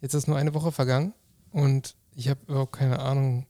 [0.00, 1.12] Jetzt ist nur eine Woche vergangen
[1.52, 3.46] und ich habe überhaupt keine Ahnung,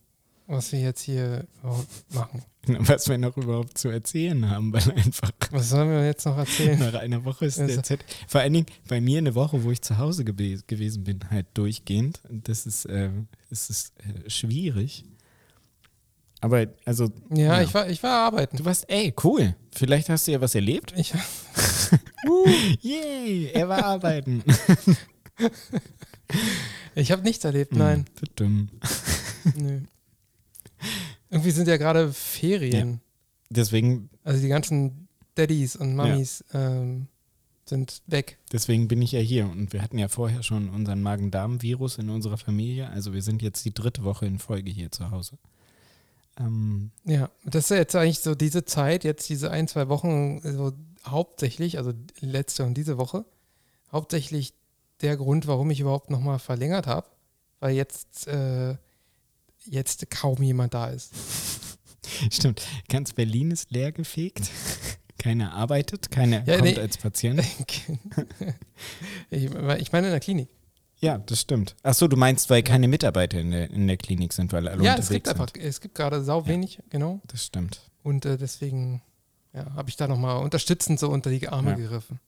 [0.46, 2.42] was wir jetzt hier überhaupt machen.
[2.66, 5.30] Was wir noch überhaupt zu erzählen haben, weil einfach.
[5.52, 6.78] Was sollen wir jetzt noch erzählen?
[6.78, 8.04] Nach einer Woche ist Also- der Z.
[8.26, 11.46] Vor allen Dingen bei mir eine Woche, wo ich zu Hause gewe gewesen bin, halt
[11.54, 12.20] durchgehend.
[12.30, 13.10] Das ist, äh,
[13.48, 15.04] das ist äh, schwierig.
[16.40, 17.62] Aber, also, Ja, Ja.
[17.62, 18.58] Ich, war, ich war arbeiten.
[18.58, 19.56] du warst, ey, cool.
[19.74, 20.92] Vielleicht hast du ja was erlebt.
[20.96, 21.12] Ich,
[22.82, 24.42] Yay, er war arbeiten.
[26.94, 28.04] ich habe nichts erlebt, Hm, nein.
[29.56, 29.80] Nö.
[31.30, 33.00] Irgendwie sind ja gerade Ferien.
[33.50, 37.06] Deswegen, Also die ganzen Daddys und Mummies ähm,
[37.66, 38.38] sind weg.
[38.52, 39.48] deswegen bin ich ja hier.
[39.48, 42.88] Und wir hatten ja vorher schon unseren Magen-Darm-Virus in unserer Familie.
[42.90, 45.38] Also wir sind jetzt die dritte Woche in Folge hier zu Hause.
[46.38, 50.40] Ähm, Ja, das ist ja jetzt eigentlich so diese Zeit, jetzt diese ein, zwei Wochen,
[50.42, 50.72] so
[51.06, 53.24] hauptsächlich, also letzte und diese Woche,
[53.92, 54.54] hauptsächlich
[55.00, 57.06] der Grund, warum ich überhaupt nochmal verlängert habe,
[57.60, 58.76] weil jetzt, äh,
[59.64, 61.12] jetzt kaum jemand da ist.
[62.30, 62.62] Stimmt.
[62.88, 64.50] Ganz Berlin ist leer gefegt.
[65.18, 66.78] Keiner arbeitet, keiner Ja, kommt nee.
[66.78, 67.42] als Patient.
[69.30, 69.50] ich,
[69.92, 70.48] meine in der Klinik.
[71.00, 71.74] Ja, das stimmt.
[71.82, 74.92] Achso, du meinst, weil keine Mitarbeiter in der, in der Klinik sind, weil alle ja,
[74.94, 75.40] es unterwegs gibt sind.
[75.40, 77.20] einfach, es gibt gerade sau wenig, genau.
[77.26, 77.80] Das stimmt.
[78.04, 79.02] Und äh, deswegen
[79.52, 81.76] ja, habe ich da nochmal unterstützend so unter die Arme Ja.
[81.76, 82.20] gegriffen.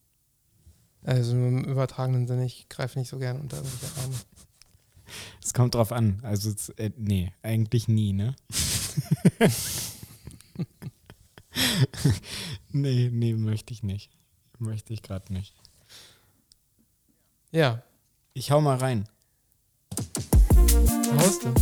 [1.03, 4.15] Also im übertragenen Sinne, ich greife nicht so gern unter irgendwelche Arme.
[5.43, 6.21] Es kommt drauf an.
[6.23, 8.33] Also, es, äh, nee, eigentlich nie, ne?
[12.71, 14.09] nee, nee, möchte ich nicht.
[14.57, 15.53] Möchte ich gerade nicht.
[17.51, 17.83] Ja,
[18.33, 19.09] Ich hau mal rein.
[21.17, 21.53] haust du.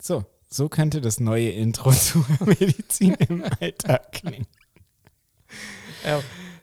[0.00, 4.46] So, so könnte das neue Intro zur Medizin im Alltag klingen.
[6.04, 6.22] Ja,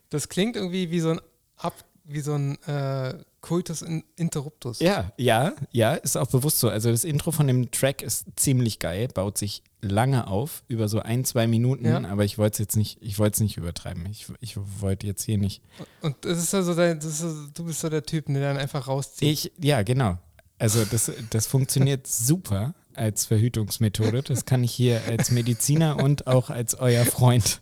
[0.10, 1.22] das klingt irgendwie wie so ein
[1.58, 4.80] Ab, wie so ein äh, Kultus in Interruptus.
[4.80, 6.70] Ja, ja, ja, ist auch bewusst so.
[6.70, 11.00] Also das Intro von dem Track ist ziemlich geil, baut sich lange auf, über so
[11.00, 12.04] ein, zwei Minuten, Ja.
[12.06, 14.06] aber ich wollte es jetzt nicht, ich wollte es nicht übertreiben.
[14.12, 15.62] Ich, ich wollte jetzt hier nicht.
[16.02, 18.42] Und das ist ja so dein, das ist so, du bist so der Typ, der
[18.42, 19.30] dann einfach rauszieht.
[19.30, 20.18] Ich, ja, genau.
[20.60, 24.24] Also das, das funktioniert super als Verhütungsmethode.
[24.24, 27.62] Das kann ich hier als Mediziner und auch als euer Freund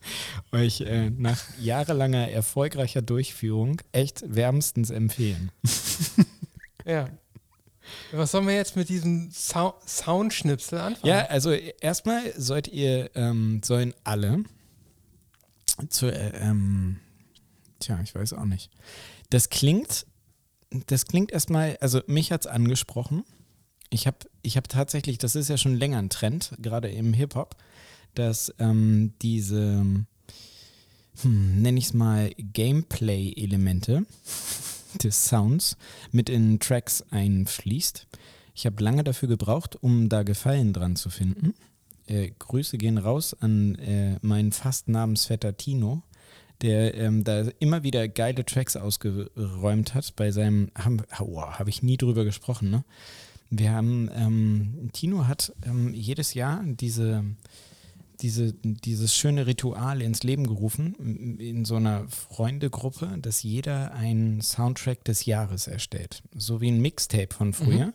[0.51, 5.51] euch äh, nach jahrelanger erfolgreicher Durchführung echt wärmstens empfehlen.
[6.85, 7.09] Ja.
[8.11, 11.07] Was sollen wir jetzt mit diesem Sou Soundschnipsel anfangen?
[11.07, 14.43] Ja, also erstmal sollt ihr, ähm, sollen alle
[15.89, 16.97] zu, äh, ähm,
[17.79, 18.71] tja, ich weiß auch nicht.
[19.29, 20.07] Das klingt,
[20.87, 23.23] das klingt erstmal, also mich hat es angesprochen.
[23.95, 27.55] Ich habe ich hab tatsächlich, das ist ja schon länger ein Trend, gerade im Hip-Hop,
[28.13, 29.85] dass ähm, diese,
[31.21, 34.05] hm, nenne ich es mal, Gameplay-Elemente
[35.01, 35.77] des Sounds
[36.11, 38.05] mit in Tracks einfließt.
[38.53, 41.53] Ich habe lange dafür gebraucht, um da Gefallen dran zu finden.
[42.05, 46.03] Äh, Grüße gehen raus an äh, meinen fast Namensvetter Tino,
[46.61, 51.81] der ähm, da immer wieder geile Tracks ausgeräumt hat bei seinem, haben, oh, habe ich
[51.81, 52.83] nie drüber gesprochen, ne?
[53.49, 57.23] Wir haben, ähm, Tino hat ähm, jedes Jahr diese,
[58.21, 65.03] diese, dieses schöne Ritual ins Leben gerufen, in so einer Freundegruppe, dass jeder einen Soundtrack
[65.03, 66.23] des Jahres erstellt.
[66.33, 67.87] So wie ein Mixtape von früher.
[67.87, 67.93] Und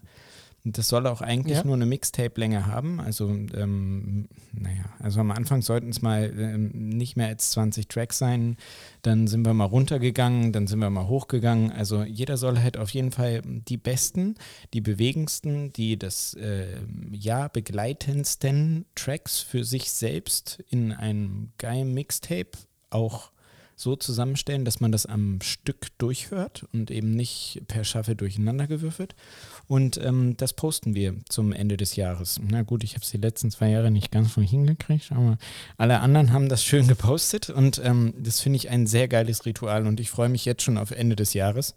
[0.64, 1.64] Das soll auch eigentlich Ja.
[1.64, 3.00] nur eine Mixtape-Länge haben.
[3.00, 8.18] Also, ähm, naja, also am Anfang sollten es mal ähm, nicht mehr als 20 Tracks
[8.18, 8.56] sein.
[9.00, 11.72] Dann sind wir mal runtergegangen, dann sind wir mal hochgegangen.
[11.72, 14.34] Also jeder soll halt auf jeden Fall die besten,
[14.74, 16.66] die bewegendsten, die das äh,
[17.10, 22.50] Jahr begleitendsten Tracks für sich selbst in einem geilen Mixtape
[22.90, 23.30] auch
[23.80, 29.14] so zusammenstellen, dass man das am Stück durchhört und eben nicht per Shuffle durcheinandergewürfelt.
[29.66, 32.40] Und ähm, das posten wir zum Ende des Jahres.
[32.42, 35.38] Na gut, ich habe es die letzten zwei Jahre nicht ganz von hingekriegt, aber
[35.78, 39.86] alle anderen haben das schön gepostet und ähm, das finde ich ein sehr geiles Ritual
[39.86, 41.74] und ich freue mich jetzt schon auf Ende des Jahres,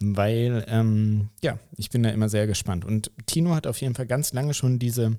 [0.00, 2.84] weil ähm, ja, ich bin da immer sehr gespannt.
[2.84, 5.18] Und Tino hat auf jeden Fall ganz lange schon diese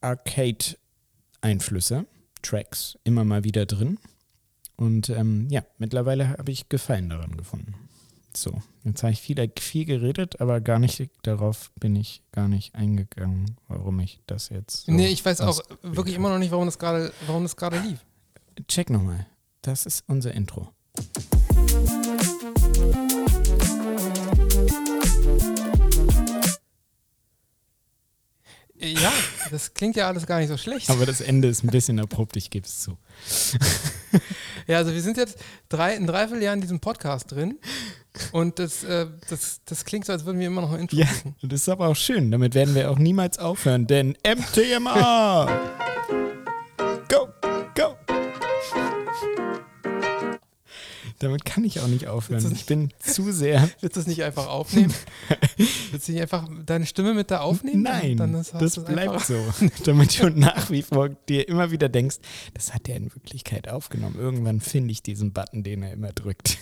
[0.00, 2.06] Arcade-Einflüsse,
[2.42, 3.98] Tracks immer mal wieder drin.
[4.76, 7.74] Und ähm, ja, mittlerweile habe ich Gefallen daran gefunden.
[8.36, 12.74] So, jetzt habe ich viel, viel geredet, aber gar nicht darauf bin ich gar nicht
[12.74, 14.84] eingegangen, warum ich das jetzt.
[14.84, 17.80] So nee, ich weiß auch wirklich immer noch nicht, warum das gerade, warum das gerade
[17.80, 18.04] lief.
[18.68, 19.26] Check nochmal.
[19.62, 20.68] Das ist unser Intro.
[28.78, 29.12] Ja,
[29.50, 30.90] das klingt ja alles gar nicht so schlecht.
[30.90, 32.98] Aber das Ende ist ein bisschen abrupt, ich gebe es zu.
[34.66, 35.38] Ja, also wir sind jetzt
[35.68, 37.58] drei, ein Dreivierteljahr in diesem Podcast drin
[38.32, 41.06] und das, äh, das, das klingt so, als würden wir immer noch ein Intro Ja,
[41.06, 41.36] machen.
[41.42, 42.30] und das ist aber auch schön.
[42.30, 45.48] Damit werden wir auch niemals aufhören, denn MTMA!
[51.18, 52.52] Damit kann ich auch nicht aufhören.
[52.52, 53.70] Ich bin zu sehr.
[53.80, 54.92] Willst du es nicht einfach aufnehmen?
[55.90, 57.82] Willst du nicht einfach deine Stimme mit da aufnehmen?
[57.82, 59.36] Nein, Dann hast das bleibt so.
[59.84, 62.16] Damit du nach wie vor dir immer wieder denkst,
[62.52, 64.16] das hat er in Wirklichkeit aufgenommen.
[64.18, 66.58] Irgendwann finde ich diesen Button, den er immer drückt.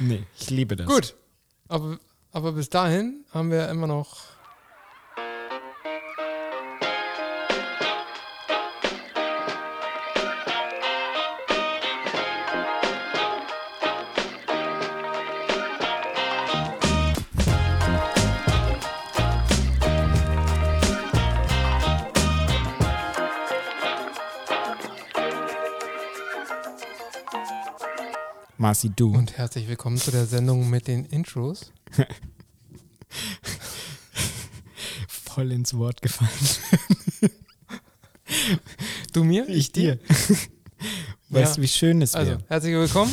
[0.00, 0.86] nee, ich liebe das.
[0.86, 1.14] Gut,
[1.68, 2.00] aber,
[2.32, 4.27] aber bis dahin haben wir immer noch.
[28.58, 29.14] Marci, du.
[29.14, 31.72] Und herzlich willkommen zu der Sendung mit den Intros.
[35.08, 36.30] voll ins Wort gefallen.
[39.14, 39.48] Du mir?
[39.48, 39.98] Ich dir.
[41.30, 42.44] Weißt du, wie schön es Also, wäre?
[42.48, 43.12] herzlich willkommen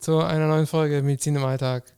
[0.00, 1.94] zu einer neuen Folge Medizin im Alltag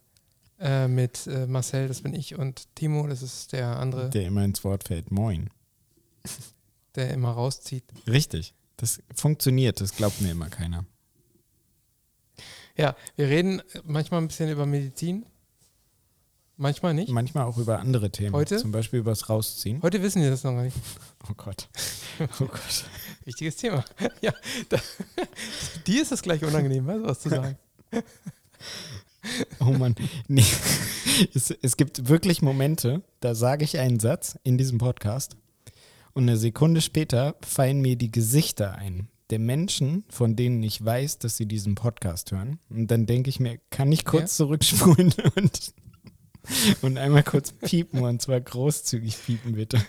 [0.59, 4.43] äh, mit äh, Marcel, das bin ich, und Timo, das ist der andere, Der immer
[4.43, 5.11] ins Wort fällt.
[5.11, 5.49] Moin.
[6.95, 7.85] der immer rauszieht.
[8.05, 8.53] Richtig.
[8.75, 10.83] Das funktioniert, das glaubt mir immer keiner.
[12.77, 15.25] Ja, wir reden manchmal ein bisschen über Medizin,
[16.57, 17.09] manchmal nicht.
[17.09, 18.33] Manchmal auch über andere Themen.
[18.33, 18.57] Heute?
[18.57, 19.81] Zum Beispiel über das Rausziehen.
[19.81, 20.77] Heute wissen wir das noch nicht.
[21.29, 21.67] Oh Gott.
[22.39, 22.85] Oh Gott.
[23.25, 23.83] Wichtiges Thema.
[24.21, 24.31] Ja,
[24.69, 24.77] da,
[25.85, 27.57] dir ist das gleich unangenehm, weißt du, was zu sagen.
[29.59, 29.95] Oh Mann.
[30.27, 30.45] Nee.
[31.33, 35.35] Es, es gibt wirklich Momente, da sage ich einen Satz in diesem Podcast
[36.13, 39.09] und eine Sekunde später fallen mir die Gesichter ein.
[39.29, 42.59] Der Menschen, von denen ich weiß, dass sie diesen Podcast hören.
[42.69, 45.73] Und dann denke ich mir, kann ich kurz zurückspulen und,
[46.81, 49.79] und einmal kurz piepen und zwar großzügig piepen, bitte.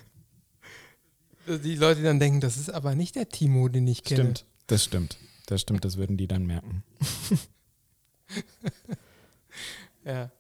[1.47, 4.21] Die Leute dann denken, das ist aber nicht der Timo, den ich kenne.
[4.21, 5.17] Stimmt, das stimmt.
[5.47, 6.85] Das stimmt, das würden die dann merken.
[10.05, 10.31] Ja.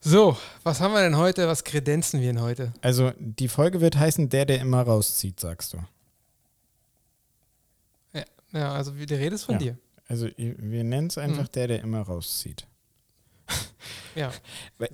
[0.00, 1.48] So, was haben wir denn heute?
[1.48, 2.72] Was kredenzen wir denn heute?
[2.80, 5.78] Also die Folge wird heißen, der, der immer rauszieht, sagst du.
[8.58, 9.58] Ja, ja also wie- die Rede ist von Ja.
[9.58, 9.78] dir.
[10.06, 11.52] Also wir nennen es einfach Mhm.
[11.52, 12.66] der, der immer rauszieht.
[14.14, 14.30] Ja.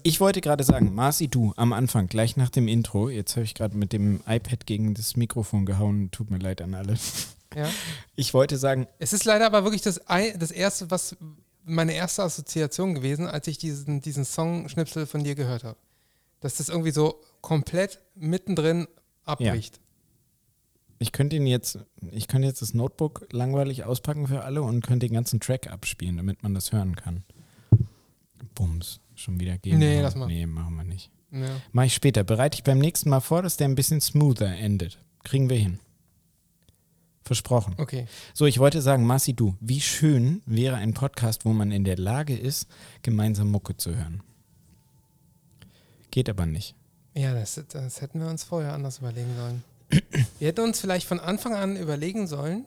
[0.03, 3.55] Ich wollte gerade sagen, Marci, du am Anfang, gleich nach dem Intro, jetzt habe ich
[3.55, 6.97] gerade mit dem iPad gegen das Mikrofon gehauen, tut mir leid an alle.
[7.55, 7.69] ja.
[8.17, 10.01] Ich wollte sagen, Es ist leider aber wirklich das,
[10.39, 11.17] das erste, was
[11.65, 15.79] meine erste Assoziation gewesen, als ich diesen, diesen Song-Schnipsel von dir gehört habe.
[16.41, 18.87] Dass das irgendwie so komplett mittendrin
[19.25, 19.81] abbricht.
[20.99, 21.79] Ich könnte ihn jetzt,
[22.12, 26.17] ich könnte jetzt das Notebook langweilig auspacken für alle und könnte den ganzen Track abspielen,
[26.17, 27.25] damit man das hören kann.
[28.55, 29.79] Bums, schon wieder gehen.
[29.79, 30.26] Nee, lass mal.
[30.26, 31.11] Nee, machen wir nicht.
[31.32, 31.49] Ja.
[31.73, 32.23] Mach ich später.
[32.23, 34.99] Bereite ich beim nächsten Mal vor, dass der ein bisschen smoother endet.
[35.25, 35.81] Kriegen wir hin.
[37.25, 37.75] Versprochen.
[37.79, 38.06] Okay.
[38.35, 41.96] So, ich wollte sagen, Marci, du, wie schön wäre ein Podcast, wo man in der
[41.96, 42.69] Lage ist,
[43.02, 44.23] gemeinsam Mucke zu hören.
[46.11, 46.76] Geht aber nicht.
[47.14, 49.64] Ja, das, das hätten wir uns vorher anders überlegen sollen.
[50.39, 52.65] Wir hätten uns vielleicht von Anfang an überlegen sollen,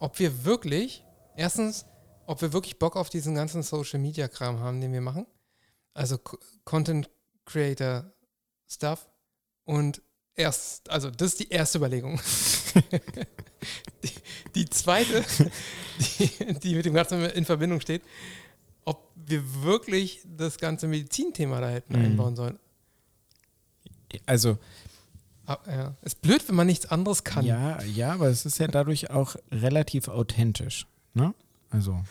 [0.00, 1.04] ob wir wirklich,
[1.36, 1.86] erstens,
[2.26, 5.26] ob wir wirklich Bock auf diesen ganzen Social Media Kram haben, den wir machen.
[5.92, 7.10] Also Co- Content
[7.44, 8.12] Creator
[8.68, 9.08] Stuff.
[9.64, 10.02] Und
[10.34, 12.20] erst, also das ist die erste Überlegung.
[14.02, 14.10] die,
[14.54, 15.24] die zweite,
[16.18, 18.02] die, die mit dem Ganzen in Verbindung steht,
[18.84, 22.04] ob wir wirklich das ganze Medizinthema da hätten Mhm.
[22.04, 22.58] einbauen sollen.
[24.26, 24.58] Also,
[25.66, 25.94] ja.
[26.02, 27.44] Ist blöd, wenn man nichts anderes kann.
[27.44, 30.86] ja, ja, aber es ist ja dadurch auch relativ authentisch.
[31.14, 31.34] Ne?
[31.70, 32.02] Also,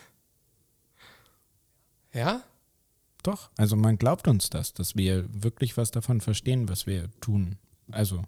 [2.13, 2.42] Ja?
[3.24, 3.50] doch.
[3.58, 7.58] Also, man glaubt uns das, dass wir wirklich was davon verstehen, was wir tun.
[7.92, 8.22] Also,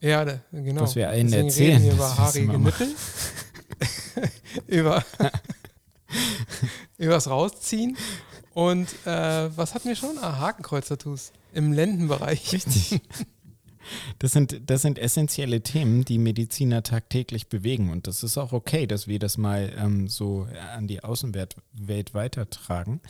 [0.00, 0.82] Ja, genau.
[0.82, 2.88] Was wir allen Deswegen erzählen, Reden über haarige Nippel.
[4.66, 5.04] über
[6.98, 7.96] übers Rausziehen.
[8.54, 10.18] Und äh, was hatten wir schon?
[10.18, 11.32] Ah, Hakenkreuz-Tattoos.
[11.52, 12.52] Im Lendenbereich.
[12.52, 13.00] Richtig.
[14.18, 17.90] Das sind, das sind essentielle Themen, die Mediziner tagtäglich bewegen.
[17.90, 22.14] Und das ist auch okay, dass wir das mal ähm, so an die Außenwelt Welt
[22.14, 23.00] weitertragen,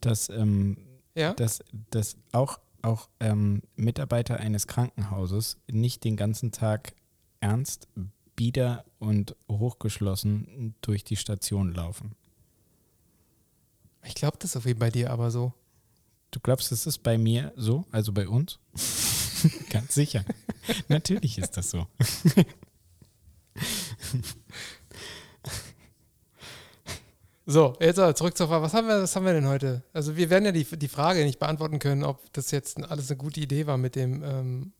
[0.00, 0.76] dass, ähm,
[1.14, 1.34] Ja?
[1.34, 6.92] dass, dass auch, auch ähm, Mitarbeiter eines Krankenhauses nicht den ganzen Tag
[7.40, 7.88] ernst,
[8.36, 12.14] bieder und hochgeschlossen durch die Station laufen.
[14.04, 15.52] Ich glaube, das ist so wie bei dir aber so.
[16.30, 18.58] Du glaubst, es ist bei mir so, also bei uns?
[19.70, 20.24] Ganz sicher.
[20.88, 21.86] Natürlich ist das so.
[27.46, 28.62] So, jetzt aber zurück zur Frage.
[28.62, 29.82] Was haben wir, was haben wir denn heute?
[29.94, 33.16] Also wir werden ja die, die Frage nicht beantworten können, ob das jetzt alles eine
[33.16, 34.72] gute Idee war mit dem ähm,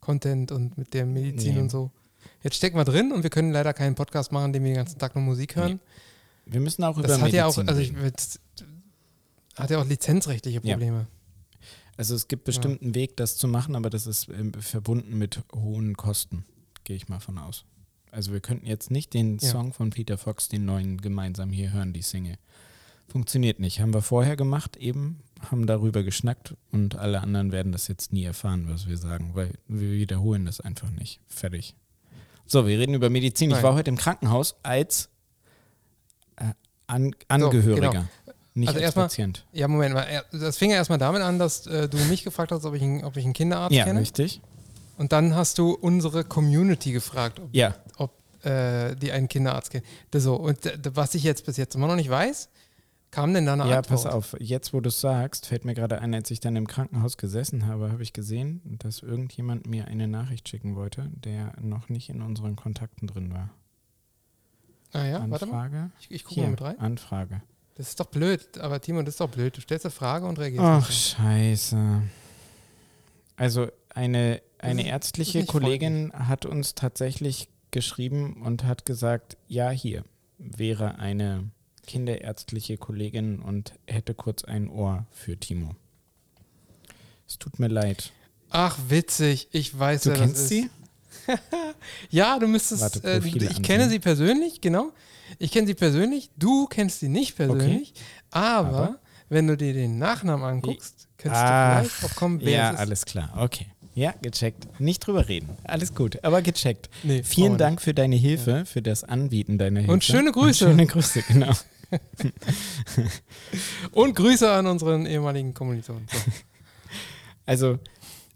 [0.00, 1.60] Content und mit der Medizin Nee.
[1.62, 1.90] und so.
[2.44, 5.00] Jetzt stecken wir drin und wir können leider keinen Podcast machen, dem wir den ganzen
[5.00, 5.80] Tag nur Musik hören.
[6.44, 8.38] Wir müssen auch über Das hat Medizin ja auch, also ich, das
[9.56, 10.78] hat ja auch lizenzrechtliche Ja.
[11.96, 15.42] Also es gibt bestimmt einen Weg, das zu machen, aber das ist ähm, verbunden mit
[15.54, 16.44] hohen Kosten,
[16.84, 17.64] gehe ich mal von aus.
[18.10, 19.48] Also wir könnten jetzt nicht den Ja.
[19.50, 22.36] Song von Peter Fox, den neuen, gemeinsam hier hören, die Single.
[23.08, 23.80] Funktioniert nicht.
[23.80, 28.24] Haben wir vorher gemacht, eben, haben darüber geschnackt und alle anderen werden das jetzt nie
[28.24, 31.20] erfahren, was wir sagen, weil wir wiederholen das einfach nicht.
[31.28, 31.74] Fertig.
[32.46, 33.50] So, wir reden über Medizin.
[33.50, 33.62] Ich Nein.
[33.64, 35.08] war heute im Krankenhaus als
[36.36, 36.52] äh,
[36.86, 38.04] An Angehöriger, genau.
[38.56, 39.44] Nicht Also als erstmal- Patient.
[39.52, 40.24] Ja, Moment mal.
[40.32, 43.04] Das fing ja erstmal damit an, dass äh, du mich gefragt hast, ob ich, einen,
[43.04, 44.00] ob ich einen Kinderarzt Ja, kenne.
[44.00, 44.40] richtig.
[44.96, 48.12] Und dann hast du unsere Community gefragt, ob, Ja, ob
[48.44, 49.84] äh, die einen Kinderarzt kennen.
[50.10, 50.36] Das so.
[50.36, 52.48] Und äh, was ich jetzt bis jetzt immer noch nicht weiß,
[53.10, 53.88] kam denn da eine Ja, Antwort?
[53.88, 54.36] pass auf.
[54.40, 57.66] Jetzt, wo du es sagst, fällt mir gerade ein, als ich dann im Krankenhaus gesessen
[57.66, 62.22] habe, habe ich gesehen, dass irgendjemand mir eine Nachricht schicken wollte, der noch nicht in
[62.22, 63.50] unseren Kontakten drin war.
[64.92, 65.64] Ah ja, warte mal.
[65.64, 65.90] Anfrage.
[66.00, 66.78] Ich, ich gucke mal mit rein.
[66.78, 67.42] Anfrage.
[67.76, 68.58] Das ist doch blöd.
[68.58, 69.56] Aber Timo, das ist doch blöd.
[69.56, 72.02] Du stellst eine Frage und reagierst Ach, scheiße.
[73.36, 80.04] Also eine, eine ärztliche Kollegin hat uns tatsächlich geschrieben und hat gesagt, ja, hier
[80.38, 81.50] wäre eine
[81.86, 85.74] kinderärztliche Kollegin und hätte kurz ein Ohr für Timo.
[87.28, 88.12] Es tut mir leid.
[88.50, 89.48] Ach, witzig.
[89.52, 90.70] Ich weiß, Du wer kennst sie?
[92.10, 92.82] Ja, du müsstest.
[92.82, 94.92] Warte, äh, ich kenne sie persönlich, genau.
[95.38, 96.30] Ich kenne sie persönlich.
[96.36, 97.94] Du kennst sie nicht persönlich.
[98.30, 98.98] Aber, Aber?
[99.28, 102.74] wenn du dir den Nachnamen anguckst, könntest Ach, du vielleicht auch kommen, wer Ja, es
[102.74, 102.80] ist.
[102.80, 103.32] alles klar.
[103.36, 103.66] Okay.
[103.94, 104.68] Ja, gecheckt.
[104.78, 105.48] Nicht drüber reden.
[105.64, 106.90] Alles gut, aber gecheckt.
[107.02, 109.92] Nee, Vielen Dank für deine Hilfe, für das Anbieten deiner Hilfe.
[109.94, 110.66] Und schöne Grüße.
[110.66, 111.46] Und schöne Grüße, genau.
[111.48, 111.64] nicht.
[113.92, 116.06] Und Grüße an unseren ehemaligen Kommilitonen.
[116.10, 116.18] So.
[117.48, 117.78] Also,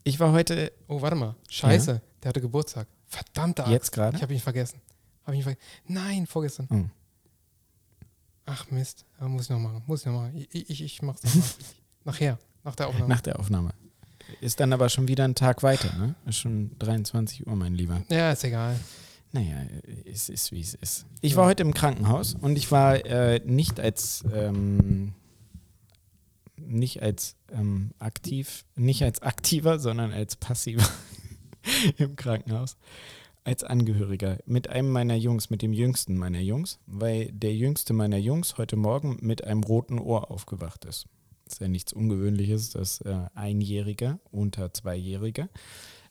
[0.04, 1.34] ich war heute Oh, warte mal.
[1.48, 2.00] Scheiße.
[2.22, 2.86] Der hatte Geburtstag.
[3.08, 3.72] Verdammte Axt.
[3.72, 4.16] Jetzt gerade?
[4.16, 4.80] Ich habe ihn vergessen.
[5.24, 5.62] Habe ich ihn vergessen.
[5.86, 6.68] Nein, vorgestern.
[6.70, 6.84] Oh.
[8.46, 9.04] Ach Mist.
[9.20, 9.82] Ja, muss ich noch machen.
[9.86, 10.46] Muss ich noch machen.
[10.50, 11.42] Ich, ich, ich mach's noch mal.
[12.04, 12.38] Nachher.
[12.64, 13.08] Nach der Aufnahme.
[13.08, 13.70] nach der Aufnahme.
[14.40, 16.14] Ist dann aber schon wieder ein Tag weiter, ne?
[16.26, 18.02] Ist schon 23 Uhr, mein Lieber.
[18.08, 18.78] ja, ist egal.
[19.32, 19.64] Naja,
[20.04, 21.06] es ist wie es ist.
[21.20, 25.14] Ich war heute im Krankenhaus und ich war äh, nicht als ähm,
[26.56, 30.88] nicht als ähm, aktiv, nicht als aktiver, sondern als passiver
[31.96, 32.76] im Krankenhaus.
[33.42, 38.18] Als Angehöriger mit einem meiner Jungs, mit dem jüngsten meiner Jungs, weil der jüngste meiner
[38.18, 41.06] Jungs heute Morgen mit einem roten Ohr aufgewacht ist.
[41.44, 45.48] Das ist ja nichts Ungewöhnliches, dass äh, Einjährige unter Zweijährige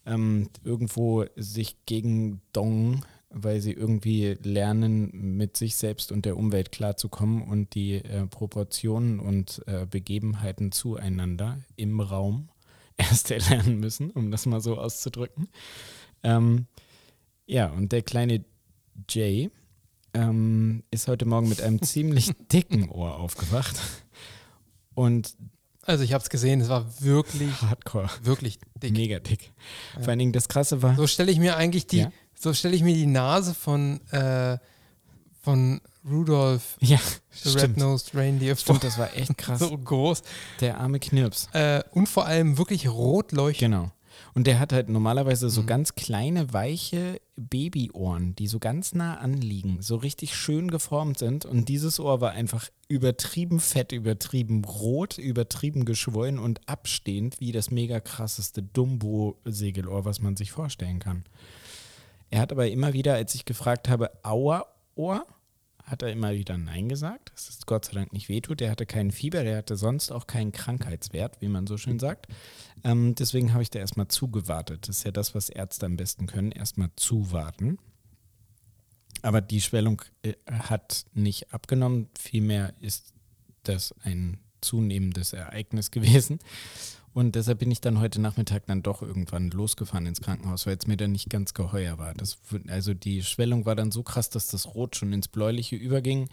[0.05, 6.71] ähm, irgendwo sich gegen Dong, weil sie irgendwie lernen, mit sich selbst und der Umwelt
[6.71, 12.50] klarzukommen und die äh, Proportionen und äh, Begebenheiten zueinander im Raum
[12.98, 15.48] erst erlernen müssen, um das mal so auszudrücken.
[16.24, 16.65] Ähm,
[17.49, 18.45] ja, und der kleine
[19.09, 19.49] Jay
[20.13, 23.75] ähm, ist heute Morgen mit einem ziemlich dicken Ohr aufgewacht.
[24.93, 25.35] Und
[25.83, 26.61] Also ich habe es gesehen.
[26.61, 28.91] Es war wirklich, hardcore, wirklich dick.
[28.93, 29.51] mega dick.
[29.95, 30.01] Ja.
[30.01, 32.11] Vor allen Dingen das Krasse war, So stelle ich mir eigentlich die, Ja.
[32.35, 34.57] so stelle ich mir die Nase von, äh,
[35.41, 36.99] von Rudolph ja,
[37.31, 37.57] the.
[37.57, 38.75] Red-Nosed Reindeer vor.
[38.75, 39.59] Stimmt, das war echt krass.
[39.59, 40.21] So groß.
[40.59, 41.47] Der arme Knirps.
[41.53, 43.73] Äh, und vor allem wirklich rot leuchtend.
[43.73, 43.91] Genau.
[44.39, 45.67] Und der hat halt normalerweise so Mhm.
[45.67, 51.43] ganz kleine, weiche Babyohren, die so ganz nah anliegen, so richtig schön geformt sind.
[51.43, 57.69] Und dieses Ohr war einfach übertrieben fett, übertrieben rot, übertrieben geschwollen und abstehend wie das
[57.69, 61.25] mega krasseste Dumbo-Segelohr, was man sich vorstellen kann.
[62.29, 65.25] Er hat aber immer wieder, als ich gefragt habe, Aua Ohr,
[65.89, 68.60] hat er immer wieder Nein gesagt, es Gott sei Dank nicht wehtut.
[68.60, 72.27] Der hatte keinen Fieber, der hatte sonst auch keinen Krankheitswert, wie man so schön sagt.
[72.84, 74.88] Ähm, deswegen habe ich da erstmal zugewartet.
[74.88, 77.79] Das ist ja das, was Ärzte am besten können, erstmal zuwarten.
[79.22, 83.13] Aber die Schwellung äh, hat nicht abgenommen, vielmehr ist
[83.63, 86.39] das ein zunehmendes Ereignis gewesen.
[87.13, 90.87] Und deshalb bin ich dann heute Nachmittag dann doch irgendwann losgefahren ins Krankenhaus, weil es
[90.87, 92.13] mir dann nicht ganz geheuer war.
[92.13, 92.37] Das,
[92.67, 96.29] also die Schwellung war dann so krass, dass das Rot schon ins Bläuliche überging.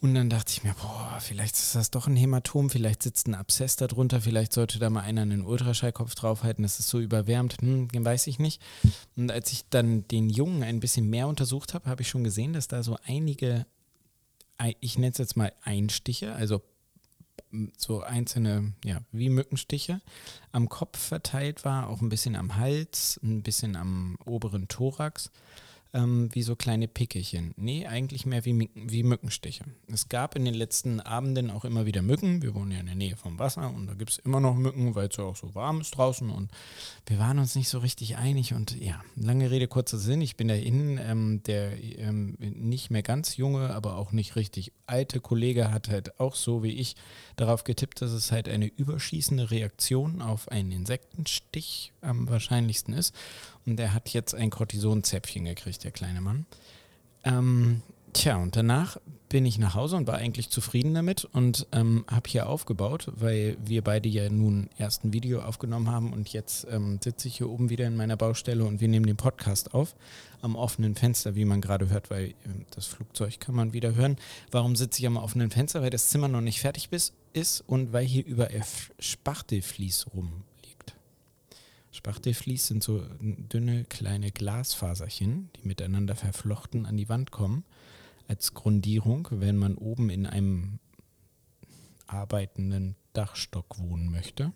[0.00, 3.34] Und dann dachte ich mir, boah, vielleicht ist das doch ein Hämatom, vielleicht sitzt ein
[3.34, 7.88] Abszess darunter, vielleicht sollte da mal einer einen Ultraschallkopf draufhalten, das ist so überwärmt, hm,
[7.92, 8.60] weiß ich nicht.
[9.16, 12.52] Und als ich dann den Jungen ein bisschen mehr untersucht habe, habe ich schon gesehen,
[12.52, 13.66] dass da so einige,
[14.80, 16.60] ich nenne es jetzt mal Einstiche, also
[17.76, 20.00] so einzelne, ja, wie Mückenstiche
[20.52, 25.30] am Kopf verteilt war, auch ein bisschen am Hals, ein bisschen am oberen Thorax
[25.94, 27.54] ähm, wie so kleine Pickelchen.
[27.56, 29.64] Nee, eigentlich mehr wie, wie Mückenstiche.
[29.86, 32.42] Es gab in den letzten Abenden auch immer wieder Mücken.
[32.42, 34.94] Wir wohnen ja in der Nähe vom Wasser und da gibt es immer noch Mücken,
[34.96, 36.50] weil es ja auch so warm ist draußen und
[37.06, 40.20] wir waren uns nicht so richtig einig und ja, lange Rede, kurzer Sinn.
[40.20, 44.72] Ich bin da innen, ähm, der ähm, nicht mehr ganz junge, aber auch nicht richtig
[44.86, 46.96] alte Kollege hat halt auch so wie ich
[47.36, 53.14] darauf getippt, dass es halt eine überschießende Reaktion auf einen Insektenstich am wahrscheinlichsten ist.
[53.66, 56.46] Und er hat jetzt ein Cortisonzäpfchen gekriegt, der kleine Mann.
[57.24, 58.98] Ähm, tja, und danach
[59.34, 63.56] bin ich nach Hause und war eigentlich zufrieden damit und ähm, habe hier aufgebaut, weil
[63.64, 67.50] wir beide ja nun erst ein Video aufgenommen haben und jetzt ähm, sitze ich hier
[67.50, 69.96] oben wieder in meiner Baustelle und wir nehmen den Podcast auf
[70.40, 72.34] am offenen Fenster, wie man gerade hört, weil äh,
[72.76, 74.18] das Flugzeug kann man wieder hören.
[74.52, 75.82] Warum sitze ich am offenen Fenster?
[75.82, 76.90] Weil das Zimmer noch nicht fertig
[77.32, 78.62] ist und weil hier überall
[79.00, 80.44] Spachtelflies rum
[81.94, 87.64] Spachtelflies sind so dünne kleine Glasfaserchen, die miteinander verflochten an die Wand kommen,
[88.26, 90.80] als Grundierung, wenn man oben in einem
[92.08, 94.52] arbeitenden Dachstock wohnen möchte.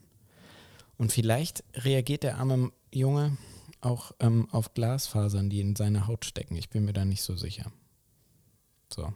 [0.96, 3.36] Und vielleicht reagiert der arme Junge
[3.80, 6.56] auch ähm, auf Glasfasern, die in seine Haut stecken.
[6.56, 7.70] Ich bin mir da nicht so sicher.
[8.92, 9.12] So.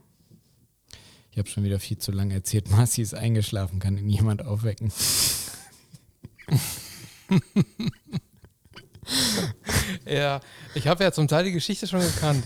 [1.33, 2.71] Ich habe schon wieder viel zu lange erzählt.
[2.71, 4.93] Marci ist eingeschlafen, kann ihn jemand aufwecken.
[10.07, 10.41] ja,
[10.75, 12.45] ich habe ja zum Teil die Geschichte schon gekannt.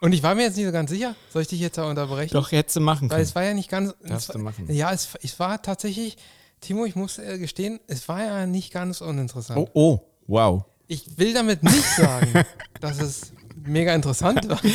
[0.00, 2.32] Und ich war mir jetzt nicht so ganz sicher, soll ich dich jetzt da unterbrechen?
[2.32, 3.18] Doch, hättest du machen können.
[3.18, 3.94] Weil es war ja nicht ganz.
[4.02, 4.72] Darfst du machen.
[4.72, 6.16] Ja, es, es war tatsächlich,
[6.60, 9.58] Timo, ich muss äh, gestehen, es war ja nicht ganz uninteressant.
[9.58, 10.64] Oh, oh, wow.
[10.86, 12.44] Ich will damit nicht sagen,
[12.80, 14.60] dass es mega interessant war.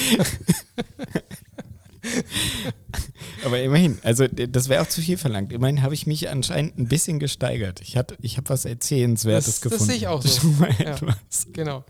[3.44, 5.52] Aber immerhin, also das wäre auch zu viel verlangt.
[5.52, 7.82] Immerhin habe ich mich anscheinend ein bisschen gesteigert.
[7.82, 9.88] Ich, ich habe was Erzählenswertes das, gefunden.
[9.88, 10.48] Das sehe ich auch so.
[10.84, 10.96] Ja,
[11.54, 11.86] genau.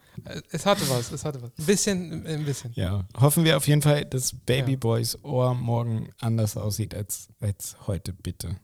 [0.50, 1.52] Es hatte was, es hatte was.
[1.58, 2.72] Ein bisschen, ein bisschen.
[2.74, 5.30] Ja, hoffen wir auf jeden Fall, dass Babyboys ja.
[5.30, 8.58] Ohr morgen anders aussieht als, als heute, bitte.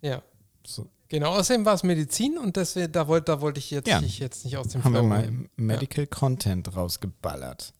[0.00, 0.22] Ja.
[0.66, 0.88] So.
[1.08, 4.00] Genau, außerdem war es Medizin und deswegen, da wollte da wollt ich jetzt, ja.
[4.00, 7.74] ich jetzt nicht aus dem Haben wir mal Medical Content rausgeballert.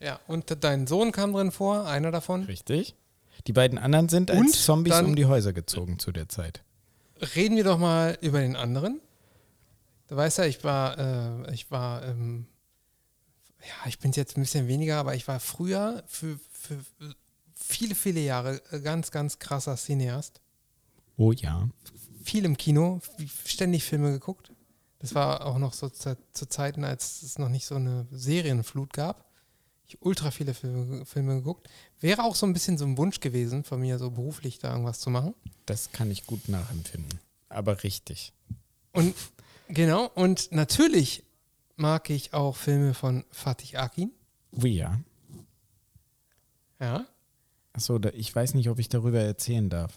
[0.00, 2.44] Ja, und dein Sohn kam drin vor, einer davon.
[2.44, 2.94] Richtig.
[3.46, 6.62] Die beiden anderen sind als und Zombies um die Häuser gezogen zu der Zeit.
[7.34, 9.00] Reden wir doch mal über den anderen.
[10.08, 10.98] Du weißt ja, ich war,
[11.46, 12.46] äh, ich war, ähm,
[13.60, 16.78] ja, ich bin jetzt ein bisschen weniger, aber ich war früher für, für
[17.54, 20.40] viele, viele Jahre ganz, ganz krasser Cineast.
[21.16, 21.68] Oh ja.
[22.22, 23.00] Viel im Kino,
[23.46, 24.52] ständig Filme geguckt.
[24.98, 28.92] Das war auch noch so zu, zu Zeiten, als es noch nicht so eine Serienflut
[28.92, 29.25] gab
[29.88, 31.68] ich ultra viele Filme, Filme geguckt.
[32.00, 34.98] Wäre auch so ein bisschen so ein Wunsch gewesen von mir, so beruflich da irgendwas
[34.98, 35.34] zu machen.
[35.66, 37.20] Das kann ich gut nachempfinden.
[37.48, 38.32] Aber richtig.
[38.92, 39.14] Und
[39.68, 41.22] genau, und natürlich
[41.76, 44.10] mag ich auch Filme von Fatih Akin.
[44.50, 44.98] Wie ja.
[46.80, 47.06] Ja.
[47.72, 49.92] Achso, ich weiß nicht, ob ich darüber erzählen darf.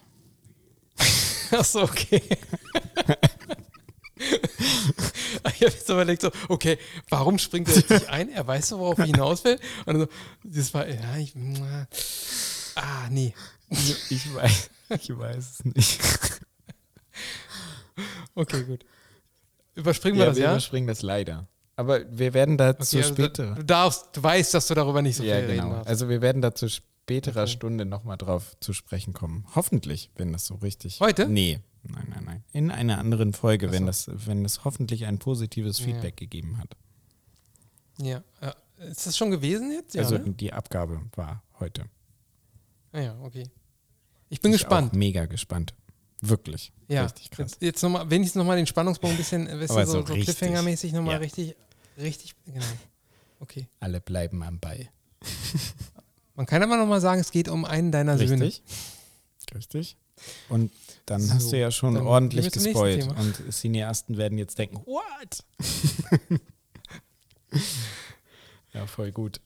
[1.52, 2.22] Achso, okay.
[5.46, 6.78] ich habe jetzt überlegt, so, okay,
[7.10, 8.30] warum springt er jetzt nicht ein?
[8.30, 9.60] Er weiß so, worauf ich hinaus will.
[9.86, 10.08] Und so,
[10.44, 11.34] das war, ja, ich,
[12.76, 13.34] ah, nee.
[14.10, 16.00] Ich weiß, ich weiß es nicht.
[18.36, 18.86] Okay, gut.
[19.76, 20.52] Überspringen wir ja, das, wir ja?
[20.52, 21.48] überspringen das leider.
[21.76, 23.56] Aber wir werden dazu okay, also später.
[23.56, 25.64] Du darfst, du weißt, dass du darüber nicht so ja, viel genau.
[25.64, 25.88] reden darfst.
[25.88, 27.52] Also wir werden dazu späterer okay.
[27.52, 29.46] Stunde nochmal drauf zu sprechen kommen.
[29.56, 31.00] Hoffentlich, wenn das so richtig.
[31.00, 31.28] Heute?
[31.28, 31.60] Nee,
[31.92, 32.44] Nein, nein, nein.
[32.54, 33.74] In einer anderen Folge, so.
[33.74, 36.26] wenn, das, wenn das hoffentlich ein positives Feedback ja.
[36.26, 36.76] gegeben hat.
[38.02, 38.24] Ja.
[38.78, 39.94] Ist das schon gewesen jetzt?
[39.96, 40.32] Ja, also ne?
[40.32, 41.86] die Abgabe war heute.
[42.92, 43.44] Ah ja, okay.
[44.30, 44.92] Ich bin ich gespannt.
[44.92, 45.74] Auch mega gespannt.
[46.22, 46.72] Wirklich.
[46.88, 47.04] Ja.
[47.04, 47.52] Richtig krass.
[47.52, 51.16] Jetzt, jetzt nochmal, wenigstens nochmal den Spannungsbogen ein bisschen, weißt du, so, so Cliffhanger-mäßig nochmal
[51.16, 51.20] ja.
[51.20, 51.56] richtig,
[51.98, 52.66] richtig, genau.
[53.40, 53.68] Okay.
[53.80, 54.90] Alle bleiben am Ball.
[56.36, 58.30] Man kann aber nochmal sagen, es geht um einen deiner richtig.
[58.30, 58.46] Söhne.
[58.46, 58.64] Richtig.
[59.56, 59.98] Richtig.
[60.50, 60.72] Und
[61.10, 63.08] dann so, hast du ja schon ordentlich gespoilt.
[63.18, 65.44] Und Cineasten werden jetzt denken, what?
[68.74, 69.42] ja, voll gut.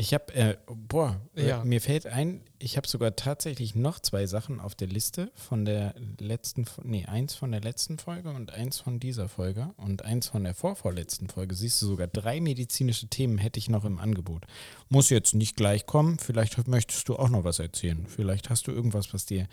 [0.00, 1.62] Ich habe, äh, boah, äh, ja.
[1.62, 5.94] mir fällt ein, ich habe sogar tatsächlich noch zwei Sachen auf der Liste von der
[6.18, 10.42] letzten, nee, eins von der letzten Folge und eins von dieser Folge und eins von
[10.42, 11.54] der vorvorletzten Folge.
[11.54, 14.46] Siehst du, sogar drei medizinische Themen hätte ich noch im Angebot.
[14.88, 18.06] Muss jetzt nicht gleich kommen, vielleicht möchtest du auch noch was erzählen.
[18.06, 19.48] Vielleicht hast du irgendwas, was dir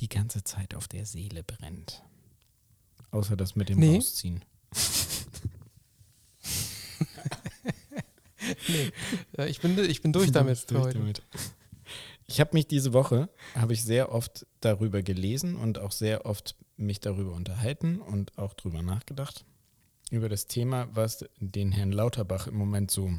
[0.00, 2.02] die ganze Zeit auf der Seele brennt.
[3.10, 3.96] Außer das mit dem nee.
[3.96, 4.46] Rausziehen.
[8.68, 8.90] Nee,
[9.36, 10.70] ja, ich, bin, ich bin durch damit.
[10.70, 11.22] durch damit.
[12.26, 16.54] Ich habe mich diese Woche, habe ich sehr oft darüber gelesen und auch sehr oft
[16.76, 19.44] mich darüber unterhalten und auch darüber nachgedacht.
[20.10, 23.12] Über das Thema, was den Herrn Lauterbach im Moment so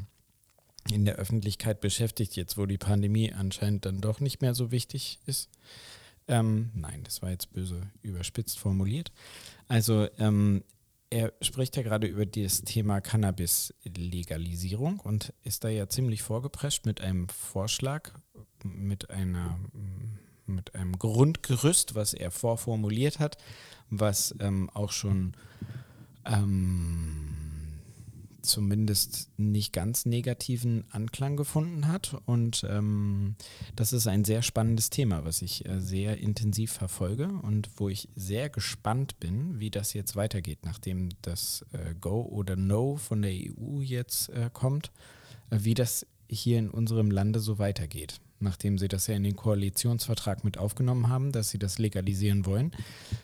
[0.90, 5.20] in der Öffentlichkeit beschäftigt, jetzt wo die Pandemie anscheinend dann doch nicht mehr so wichtig
[5.26, 5.50] ist.
[6.28, 9.12] Ähm, nein, das war jetzt böse überspitzt formuliert.
[9.68, 10.64] Also ähm,
[11.12, 17.02] er spricht ja gerade über das Thema Cannabis-Legalisierung und ist da ja ziemlich vorgeprescht mit
[17.02, 18.12] einem Vorschlag,
[18.64, 19.58] mit einer
[20.46, 23.36] mit einem Grundgerüst, was er vorformuliert hat,
[23.90, 25.34] was ähm, auch schon
[26.24, 27.41] ähm,
[28.42, 32.16] zumindest nicht ganz negativen Anklang gefunden hat.
[32.26, 33.36] Und ähm,
[33.76, 38.08] das ist ein sehr spannendes Thema, was ich äh, sehr intensiv verfolge und wo ich
[38.16, 43.32] sehr gespannt bin, wie das jetzt weitergeht, nachdem das äh, Go oder No von der
[43.32, 44.90] EU jetzt äh, kommt,
[45.50, 49.36] äh, wie das hier in unserem Lande so weitergeht nachdem sie das ja in den
[49.36, 52.72] Koalitionsvertrag mit aufgenommen haben, dass sie das legalisieren wollen,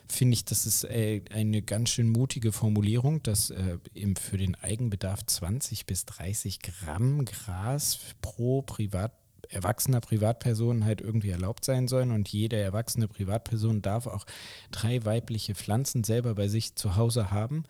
[0.07, 4.55] finde ich, das ist äh, eine ganz schön mutige Formulierung, dass äh, eben für den
[4.55, 9.13] Eigenbedarf 20 bis 30 Gramm Gras pro Privat
[9.49, 14.25] erwachsener Privatperson halt irgendwie erlaubt sein sollen und jede erwachsene Privatperson darf auch
[14.71, 17.63] drei weibliche Pflanzen selber bei sich zu Hause haben.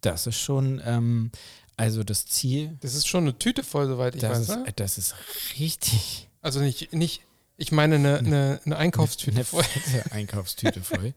[0.00, 1.32] Das ist schon, ähm,
[1.76, 2.76] also das Ziel.
[2.80, 4.48] Das ist schon eine Tüte voll, soweit ich das weiß.
[4.48, 4.72] Ist, ne?
[4.76, 5.14] Das ist
[5.58, 6.28] richtig.
[6.42, 7.22] Also nicht, nicht
[7.58, 9.62] ich meine eine, eine, eine Einkaufstüte eine voll.
[9.64, 11.14] Fette Einkaufstüte voll.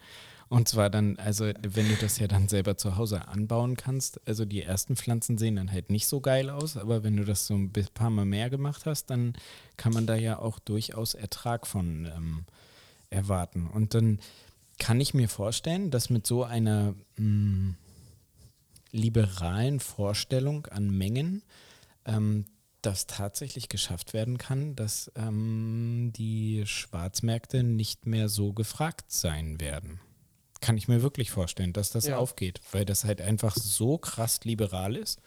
[0.50, 4.46] Und zwar dann, also wenn du das ja dann selber zu Hause anbauen kannst, also
[4.46, 7.54] die ersten Pflanzen sehen dann halt nicht so geil aus, aber wenn du das so
[7.54, 9.34] ein paar Mal mehr gemacht hast, dann
[9.78, 12.46] kann man da ja auch durchaus Ertrag von ähm,
[13.12, 13.68] erwarten.
[13.68, 14.20] Und dann
[14.80, 17.76] kann ich mir vorstellen, dass mit so einer mh, hm,
[18.92, 21.44] liberalen Vorstellung an Mengen
[22.06, 22.46] ähm,
[22.82, 30.00] das tatsächlich geschafft werden kann, dass ähm, die Schwarzmärkte nicht mehr so gefragt sein werden.
[30.62, 32.18] Kann ich mir wirklich vorstellen, dass das ja.
[32.18, 35.22] aufgeht, weil das halt einfach so krass liberal ist,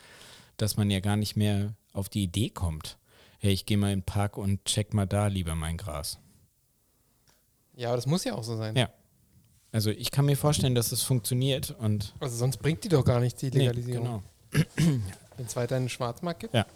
[0.56, 2.98] dass man ja gar nicht mehr auf die Idee kommt.
[3.38, 6.18] Hey, ich gehe mal in den Park und check mal da lieber mein Gras.
[7.74, 8.76] Ja, aber das muss ja auch so sein.
[8.76, 8.90] Ja.
[9.72, 12.14] Also ich kann mir vorstellen, dass es funktioniert und.
[12.20, 14.22] Also sonst bringt die doch gar nicht die Legalisierung.
[14.52, 15.00] Nee, genau.
[15.36, 16.54] Wenn es weiter einen Schwarzmarkt gibt.
[16.54, 16.66] Ja.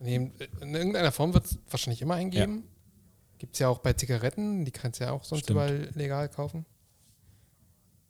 [0.00, 2.56] In, irgendeiner Form wird es wahrscheinlich immer eingeben.
[2.58, 2.62] Ja.
[3.38, 5.56] Gibt es ja auch bei Zigaretten, die kannst du ja auch sonst Stimmt.
[5.56, 6.66] überall legal kaufen.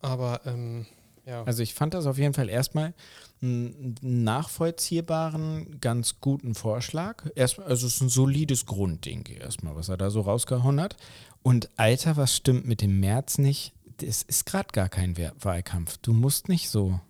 [0.01, 0.87] Aber ähm,
[1.25, 1.44] ja.
[1.44, 2.94] Also ich fand das auf jeden Fall erstmal
[3.40, 7.25] einen nachvollziehbaren, ganz guten Vorschlag.
[7.37, 10.96] Erst, also es ist ein solides Grundding erstmal, was er da so rausgehauen hat.
[11.42, 13.73] Und Alter, was stimmt mit dem März nicht?
[14.03, 15.99] Es ist gerade gar kein Wahlkampf.
[15.99, 17.01] Du musst nicht so.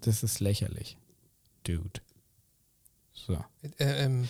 [0.00, 0.98] Das ist lächerlich.
[1.64, 2.00] Dude.
[3.12, 3.34] So.
[3.78, 4.28] Äh, ähm,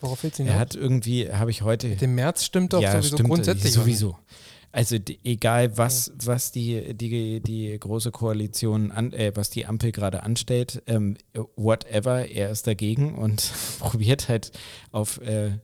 [0.00, 0.56] worauf willst du hinaus?
[0.56, 1.88] Er hat irgendwie, habe ich heute.
[1.88, 3.72] Mit dem März stimmt doch ja, sowieso stimmt, grundsätzlich.
[3.72, 4.18] Sowieso.
[4.70, 9.92] Also die, egal was, was die, die, die große Koalition, an, äh, was die Ampel
[9.92, 11.16] gerade anstellt, ähm,
[11.56, 14.52] whatever, er ist dagegen und probiert halt
[14.92, 15.58] auf äh,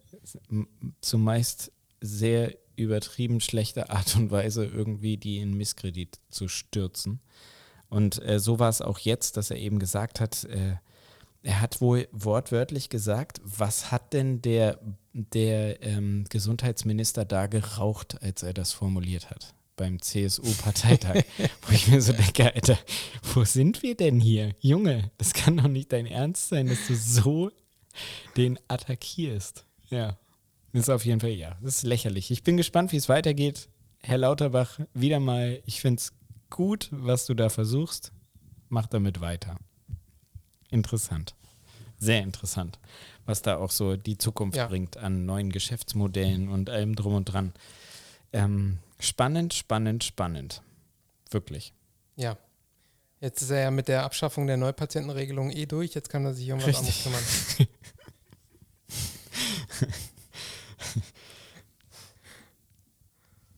[1.03, 7.21] zumeist sehr übertrieben schlechte Art und Weise irgendwie die in Misskredit zu stürzen.
[7.89, 10.77] Und äh, so war es auch jetzt, dass er eben gesagt hat, äh,
[11.45, 14.81] er hat wohl wortwörtlich gesagt, was hat denn der,
[15.13, 19.55] der ähm, Gesundheitsminister da geraucht, als er das formuliert hat?
[19.77, 21.25] Beim CSU-Parteitag,
[21.63, 22.79] wo ich mir so denke, Alter,
[23.35, 24.55] wo sind wir denn hier?
[24.61, 27.51] Junge, das kann doch nicht dein Ernst sein, dass du so
[28.37, 29.67] den attackierst.
[29.91, 30.17] Ja.
[30.75, 32.33] Das ist auf jeden Fall, ja, das ist lächerlich.
[32.33, 33.69] Ich bin gespannt, wie es weitergeht.
[34.03, 36.13] Herr Lauterbach, wieder mal, ich finde es
[36.51, 38.11] gut, was du da versuchst.
[38.71, 39.57] Mach damit weiter.
[40.71, 41.37] Interessant.
[41.97, 42.81] Sehr interessant,
[43.25, 44.67] was da auch so die Zukunft ja.
[44.67, 47.53] bringt an neuen Geschäftsmodellen und allem drum und dran.
[48.33, 50.61] Ähm, spannend, spannend, spannend.
[51.31, 51.73] Wirklich.
[52.17, 52.37] Ja.
[53.21, 55.95] Jetzt ist er ja mit der Abschaffung der Neupatientenregelung eh durch.
[55.95, 57.69] Jetzt kann er sich um was anderes kümmern.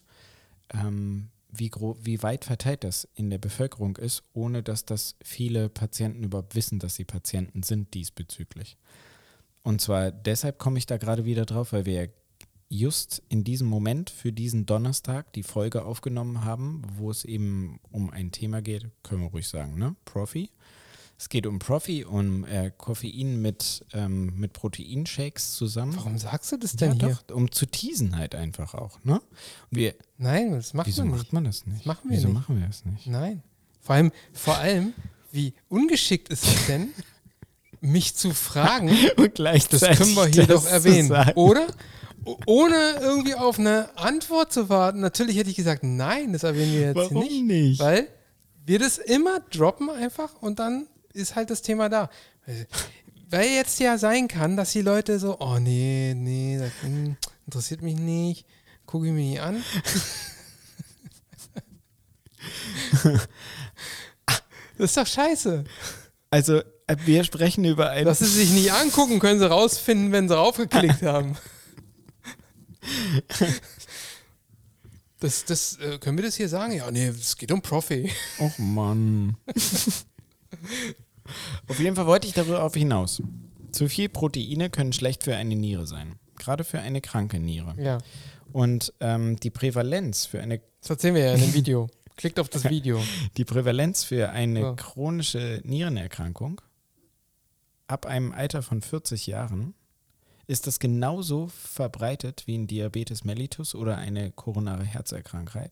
[0.73, 1.69] ähm, ähm, wie,
[2.01, 6.79] wie weit verteilt das in der Bevölkerung ist, ohne dass das viele Patienten überhaupt wissen,
[6.79, 8.75] dass sie Patienten sind diesbezüglich.
[9.63, 12.09] Und zwar deshalb komme ich da gerade wieder drauf, weil wir
[12.69, 18.09] just in diesem Moment für diesen Donnerstag die Folge aufgenommen haben, wo es eben um
[18.09, 19.95] ein Thema geht, können wir ruhig sagen, ne?
[20.05, 20.49] Profi.
[21.17, 25.95] Es geht um Profi, um äh, Koffein mit, ähm, mit Proteinshakes zusammen.
[25.95, 27.19] Warum sagst du das denn ja, hier?
[27.27, 29.21] doch, um zu teasen halt einfach auch, ne?
[29.69, 31.33] Wir, Nein, das macht wieso man macht nicht.
[31.33, 31.79] man das nicht?
[31.79, 32.35] Das machen wir wieso nicht.
[32.35, 33.07] machen wir das nicht?
[33.07, 33.43] Nein.
[33.79, 34.93] Vor allem, vor allem,
[35.31, 36.89] wie ungeschickt ist es denn,
[37.83, 41.67] mich zu fragen, Und das gleichzeitig können wir hier das doch erwähnen, oder?
[42.45, 45.01] Ohne irgendwie auf eine Antwort zu warten.
[45.01, 47.43] Natürlich hätte ich gesagt, nein, das erwähnen wir jetzt Warum nicht.
[47.43, 47.79] nicht?
[47.81, 48.07] Weil
[48.65, 52.09] wir das immer droppen einfach und dann ist halt das Thema da.
[53.29, 57.81] Weil jetzt ja sein kann, dass die Leute so, oh nee, nee, das hm, interessiert
[57.81, 58.45] mich nicht,
[58.85, 59.61] gucke ich mir nicht an.
[64.77, 65.65] das ist doch scheiße.
[66.33, 68.05] Also, äh, wir sprechen über ein.
[68.05, 71.37] Dass sie sich nicht angucken, können sie rausfinden, wenn sie raufgeklickt haben.
[75.19, 76.73] Das, das, äh, können wir das hier sagen?
[76.73, 78.11] Ja, nee, es geht um Profi.
[78.39, 79.37] Och Mann.
[81.67, 83.21] Auf jeden Fall wollte ich darauf hinaus.
[83.71, 86.15] Zu viel Proteine können schlecht für eine Niere sein.
[86.39, 87.75] Gerade für eine kranke Niere.
[87.77, 87.99] Ja,
[88.51, 91.89] Und ähm, die Prävalenz für eine das erzählen wir ja in dem Video.
[92.15, 93.03] Klickt auf das Video.
[93.37, 94.75] Die Prävalenz für eine So.
[94.75, 96.61] chronische Nierenerkrankung
[97.87, 99.73] ab einem Alter von 40 Jahren
[100.47, 105.71] ist das genauso verbreitet wie ein Diabetes mellitus oder eine koronare Herzerkrankung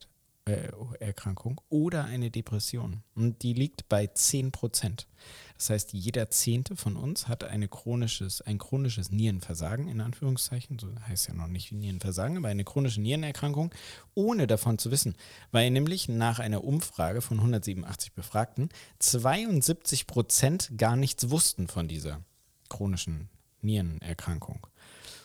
[0.52, 3.04] äh, Erkrankung oder eine Depression.
[3.16, 5.08] Und die liegt bei 10 Prozent.
[5.58, 10.88] Das heißt, jeder Zehnte von uns hat eine chronisches, ein chronisches Nierenversagen, in Anführungszeichen, so
[11.08, 13.74] heißt ja noch nicht Nierenversagen, aber eine chronische Nierenerkrankung,
[14.16, 15.16] ohne davon zu wissen.
[15.52, 22.24] Weil nämlich nach einer Umfrage von 187 Befragten 72 Prozent gar nichts wussten von dieser
[22.70, 23.30] chronischen
[23.62, 24.66] Nierenerkrankung.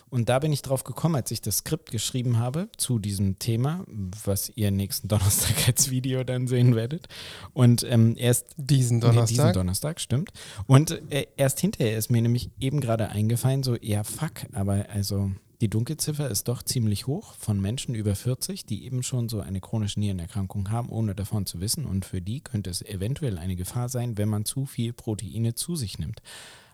[0.09, 3.85] Und da bin ich drauf gekommen, als ich das Skript geschrieben habe zu diesem Thema,
[4.25, 7.09] was ihr nächsten Donnerstag als Video dann sehen werdet.
[7.53, 9.29] Und ähm, erst Diesen Nee, Donnerstag.
[9.29, 10.31] diesen Donnerstag, stimmt.
[10.67, 15.33] Und äh, erst hinterher ist mir nämlich eben gerade eingefallen, so, ja, fuck, aber also
[15.61, 19.61] die Dunkelziffer ist doch ziemlich hoch von Menschen über 40, die eben schon so eine
[19.61, 21.87] chronische Nierenerkrankung haben, ohne davon zu wissen.
[21.87, 25.75] Und für die könnte es eventuell eine Gefahr sein, wenn man zu viel Proteine zu
[25.75, 26.21] sich nimmt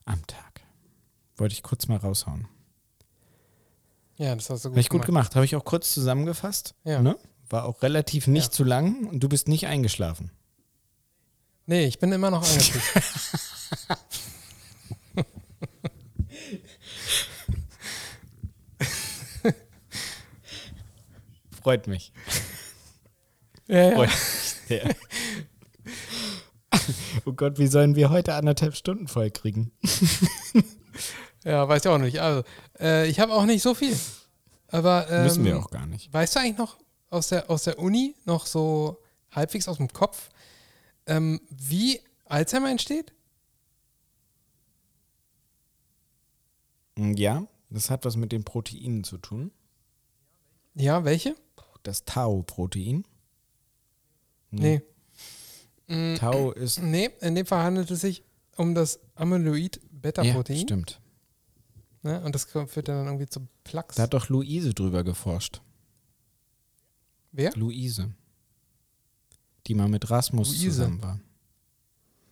[0.05, 0.63] am Tag.
[1.37, 2.49] Wollte ich kurz mal raushauen.
[4.23, 5.35] Ja, das hast du gut ich gut gemacht.
[5.35, 6.75] Habe ich auch kurz zusammengefasst.
[6.85, 7.03] Ja.
[7.03, 7.17] Ne?
[7.49, 8.51] War auch relativ nicht Ja.
[8.53, 10.31] zu lang und du bist nicht eingeschlafen.
[11.67, 12.73] Nee, ich bin immer noch angepisst.
[21.63, 22.13] Freut mich.
[23.69, 23.95] ja, ja.
[23.95, 24.17] Freut mich
[24.69, 24.95] sehr.
[27.25, 29.71] Oh Gott, wie sollen wir heute anderthalb Stunden voll kriegen?
[31.45, 32.21] Ja, weiß ich auch nicht.
[32.21, 32.43] Also,
[32.79, 33.97] äh, ich habe auch nicht so viel.
[34.69, 36.13] Aber ähm, Müssen wir auch gar nicht.
[36.13, 36.79] Weißt du eigentlich noch
[37.11, 38.99] aus der, aus der Uni, noch so
[39.31, 40.31] halbwegs aus dem Kopf,
[41.07, 43.13] ähm, wie Alzheimer entsteht?
[46.97, 49.51] Ja, das hat was mit den Proteinen zu tun.
[50.75, 51.35] Ja, welche?
[51.83, 53.05] Das Tau-Protein.
[54.51, 54.83] Nee.
[55.89, 56.81] Mm, Tau ist.
[56.81, 58.23] Nee, in dem Fall handelt es sich
[58.57, 60.59] um das Ja, Amyloid-Beta-Protein.
[60.61, 61.01] stimmt.
[62.03, 62.21] Ne?
[62.23, 63.97] Und das führt dann irgendwie zu Plaques.
[63.97, 65.61] Da hat doch Luise drüber geforscht.
[67.33, 67.53] Wer?
[67.55, 68.11] Luise.
[69.67, 70.65] Die mal mit Rasmus Luise.
[70.71, 71.21] zusammen war.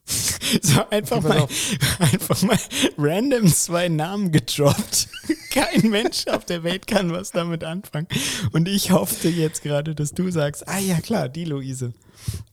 [0.62, 1.50] so einfach Okay, mal, auf.
[2.00, 2.58] einfach mal
[2.98, 5.08] random zwei Namen gedroppt.
[5.50, 8.08] Kein Mensch auf der Welt kann was damit anfangen.
[8.52, 11.92] Und ich hoffte jetzt gerade, dass du sagst, ah ja klar, die Luise.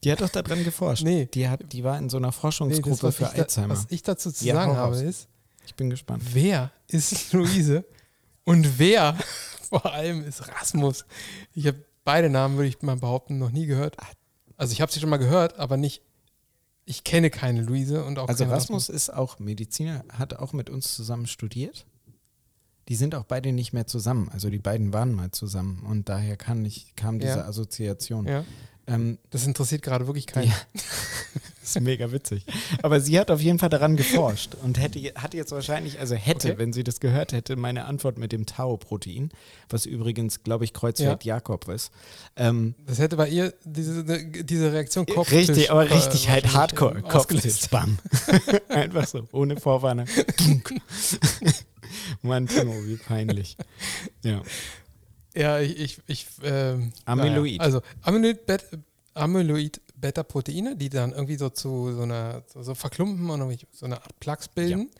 [0.04, 1.02] Die hat doch daran geforscht.
[1.04, 1.26] Nee.
[1.26, 3.74] Die, hat, die war in so einer Nee, Forschungsgruppe das, was, für da, Alzheimer.
[3.74, 5.28] was ich dazu zu Ja, sagen habe, ist,
[5.68, 6.22] Ich bin gespannt.
[6.32, 7.84] wer ist Luise
[8.44, 9.14] und wer
[9.68, 11.04] vor allem ist Rasmus?
[11.54, 13.96] Ich habe beide Namen, würde ich mal behaupten, noch nie gehört.
[14.56, 16.00] Also ich habe sie schon mal gehört, aber nicht,
[16.86, 20.70] ich kenne keine Luise und auch Also keine Rasmus ist auch Mediziner, hat auch mit
[20.70, 21.84] uns zusammen studiert.
[22.88, 24.30] Die sind auch beide nicht mehr zusammen.
[24.32, 27.44] Also die beiden waren mal zusammen und daher kann ich, kam diese Ja.
[27.44, 28.26] Assoziation.
[28.26, 28.44] Ja,
[28.88, 30.48] Ähm, das interessiert gerade wirklich keinen.
[30.48, 30.54] Ja.
[31.60, 32.44] das ist mega witzig.
[32.82, 36.48] Aber sie hat auf jeden Fall daran geforscht und hätte, hat jetzt wahrscheinlich, also hätte,
[36.48, 36.58] Okay.
[36.58, 39.30] wenn sie das gehört hätte, meine Antwort mit dem Tau-Protein,
[39.68, 41.90] was übrigens, glaube ich, Kreuzfeld-Jakob ist.
[42.36, 47.02] Ähm, Das hätte bei ihr diese, diese Reaktion Kopftisch, richtig, aber äh, richtig halt hardcore.
[47.02, 47.98] Kopftisch, bam.
[48.70, 50.06] Einfach so, ohne Vorwarnung.
[52.22, 53.56] Mann, Timo, wie peinlich.
[54.24, 54.42] Ja.
[55.38, 57.58] Ja, ich, ich, ich ähm, Amyloid.
[57.58, 57.60] Naja.
[57.60, 58.64] Also Amyloid, Bet
[59.14, 64.02] Amyloid Beta-Proteine, die dann irgendwie so zu so einer so, verklumpen und irgendwie so eine
[64.02, 64.90] Art Plaques bilden.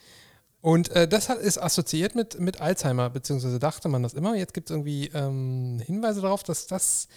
[0.61, 4.37] Und äh, das hat, ist assoziiert mit, mit Alzheimer, beziehungsweise dachte man das immer.
[4.37, 7.09] Jetzt gibt es irgendwie ähm, Hinweise darauf, dass das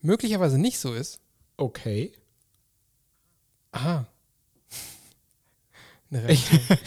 [0.00, 1.20] möglicherweise nicht so ist.
[1.56, 2.12] Okay.
[3.70, 4.06] Aha.
[6.14, 6.60] Eine Reaktion.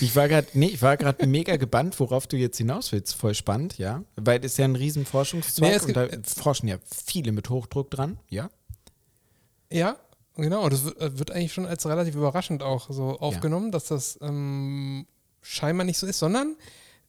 [0.00, 3.14] ich war gerade nee, ich war gerade mega gebannt, worauf du jetzt hinaus willst.
[3.14, 4.02] Voll spannend, ja.
[4.16, 7.90] Weil das ist ja ein riesen Forschungszweig Nee, und da forschen ja viele mit Hochdruck
[7.90, 8.50] dran, ja.
[9.70, 9.96] Ja,
[10.36, 10.64] genau.
[10.64, 14.18] Und das wird, äh, wird eigentlich schon als relativ überraschend auch so aufgenommen, dass das
[14.22, 15.06] ähm,
[15.42, 16.56] scheinbar nicht so ist, sondern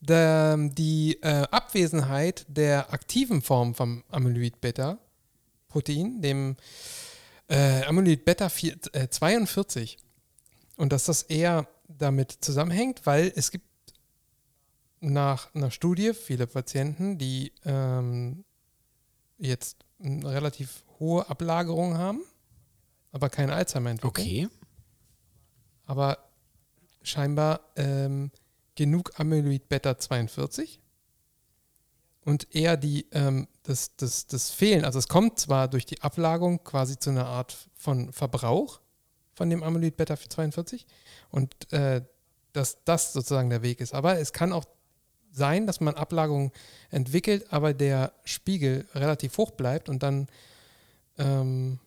[0.01, 6.55] der, die äh, Abwesenheit der aktiven Form vom Amyloid-Beta-Protein, dem
[7.49, 9.97] äh, Amyloid-Beta 4 äh, 42,
[10.79, 13.67] und dass das eher damit zusammenhängt, weil es gibt
[15.01, 18.45] nach einer Studie viele Patienten, die ähm,
[19.37, 22.21] jetzt eine relativ hohe Ablagerung haben,
[23.11, 24.47] aber keine Alzheimer entwickeln.
[24.47, 24.47] Okay.
[25.85, 26.17] Aber
[27.01, 28.31] scheinbar ähm,
[28.75, 30.79] genug Amyloid Beta 42
[32.23, 36.63] und eher die, ähm, das, das, das Fehlen, also es kommt zwar durch die Ablagerung
[36.63, 38.79] quasi zu einer Art von Verbrauch
[39.39, 40.85] von dem Amyloid Beta 42
[41.31, 42.01] und äh,
[42.51, 43.93] dass das sozusagen der Weg ist.
[43.93, 44.65] Aber es kann auch
[45.31, 46.51] sein, dass man Ablagerungen
[46.91, 50.27] entwickelt, aber der Spiegel relativ hoch bleibt und dann
[51.17, 51.79] ähm,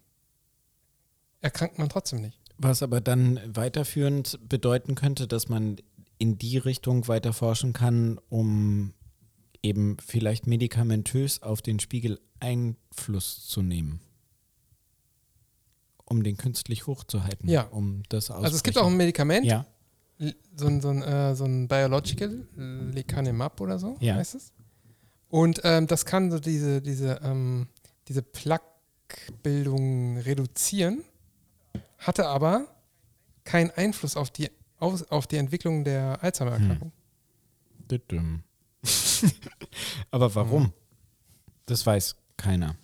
[1.43, 2.39] erkrankt man trotzdem nicht.
[2.57, 5.77] Was aber dann weiterführend bedeuten könnte, dass man
[6.17, 8.95] in die Richtung weiter forschen kann, um
[9.63, 14.01] eben vielleicht medikamentös auf den Spiegel Einfluss zu nehmen.
[16.13, 17.49] Um den künstlich hochzuhalten.
[17.49, 17.63] Ja.
[17.63, 19.65] Um das Also es gibt auch ein Medikament, Ja.
[20.55, 24.17] So ein, so ein, äh, so ein Biological, Lecanemab oder so Ja.
[24.17, 24.53] heißt es.
[25.31, 27.67] Und ähm, das kann so diese, diese, ähm,
[28.09, 31.03] diese Plaquebildung reduzieren,
[31.97, 32.67] hatte aber
[33.45, 36.93] keinen Einfluss auf die, auf, auf die Entwicklung der Alzheimer-Erkrankung.
[37.91, 38.43] Düdüm.
[40.11, 40.65] aber warum?
[40.65, 40.73] Mhm.
[41.65, 42.77] Das weiß keiner.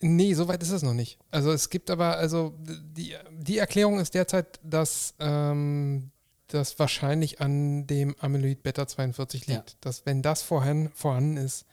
[0.00, 1.18] Nee, so weit ist es noch nicht.
[1.30, 6.10] Also es gibt aber, also die, die Erklärung ist derzeit, dass ähm,
[6.46, 9.70] das wahrscheinlich an dem Amyloid Beta 42 liegt.
[9.70, 9.76] Ja.
[9.80, 11.66] Dass wenn das vorhin, vorhanden ist,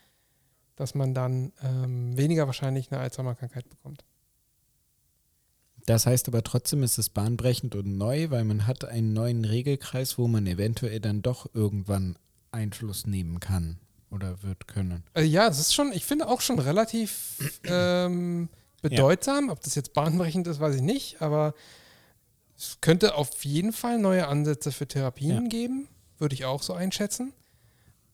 [0.74, 4.04] dass man dann ähm, weniger wahrscheinlich eine Alzheimer-Krankheit bekommt.
[5.86, 10.18] Das heißt aber trotzdem ist es bahnbrechend und neu, weil man hat einen neuen Regelkreis,
[10.18, 12.18] wo man eventuell dann doch irgendwann
[12.50, 13.78] Einfluss nehmen kann
[14.10, 15.04] oder wird können.
[15.14, 18.48] Also ja, es ist schon, ich finde auch schon relativ ähm,
[18.82, 19.50] bedeutsam.
[19.50, 21.54] Ob das jetzt bahnbrechend ist, weiß ich nicht, aber
[22.56, 25.48] es könnte auf jeden Fall neue Ansätze für Therapien Ja.
[25.48, 25.88] geben,
[26.18, 27.32] würde ich auch so einschätzen.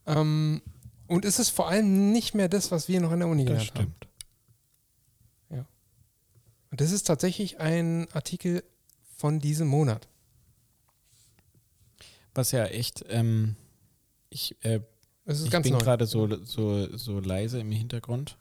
[0.07, 0.63] Ähm,
[1.07, 3.73] und es ist vor allem nicht mehr das, was wir noch in der Uni gelernt
[3.75, 3.95] haben.
[6.73, 8.65] Und das ist tatsächlich ein Artikel
[9.19, 10.09] von diesem Monat.
[12.35, 13.57] Was ja echt, ähm,
[14.31, 14.81] ich, äh,
[15.25, 18.37] Es ist ich ganz bin gerade so, so, so leise im Hintergrund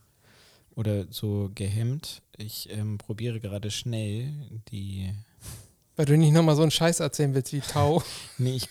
[0.74, 2.22] oder so gehemmt.
[2.36, 4.32] Ich ähm, probiere gerade schnell
[4.70, 5.14] die.
[5.96, 8.02] Weil du nicht nochmal so einen Scheiß erzählen willst wie Tau.
[8.38, 8.68] Nee, ich,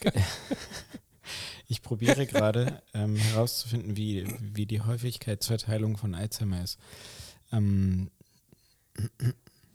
[1.67, 6.79] ich probiere gerade ähm, herauszufinden, wie, wie die Häufigkeitsverteilung von Alzheimer ist.
[7.53, 8.09] Ähm,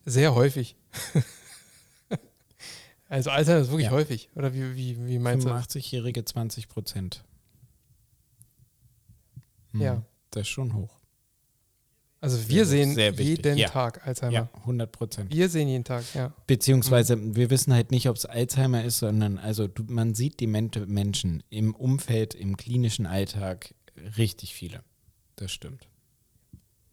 [0.05, 0.77] Sehr häufig.
[3.09, 3.93] also Alter ist wirklich Ja.
[3.93, 4.29] häufig.
[4.35, 5.51] Oder wie, wie, wie meinst du?
[5.51, 5.69] das?
[5.69, 7.23] 85-Jährige 20 Prozent.
[9.81, 10.03] Ja.
[10.31, 10.91] Das ist schon hoch.
[12.21, 13.69] Also wir sehen jeden Ja.
[13.69, 14.33] Tag Alzheimer.
[14.33, 15.33] Ja, 100 Prozent.
[15.33, 16.33] Wir sehen jeden Tag, ja.
[16.47, 17.37] Beziehungsweise Mhm.
[17.37, 21.43] wir wissen halt nicht, ob es Alzheimer ist, sondern also du, man sieht demente Menschen
[21.51, 23.75] im Umfeld, im klinischen Alltag
[24.17, 24.83] richtig viele.
[25.37, 25.89] Das stimmt.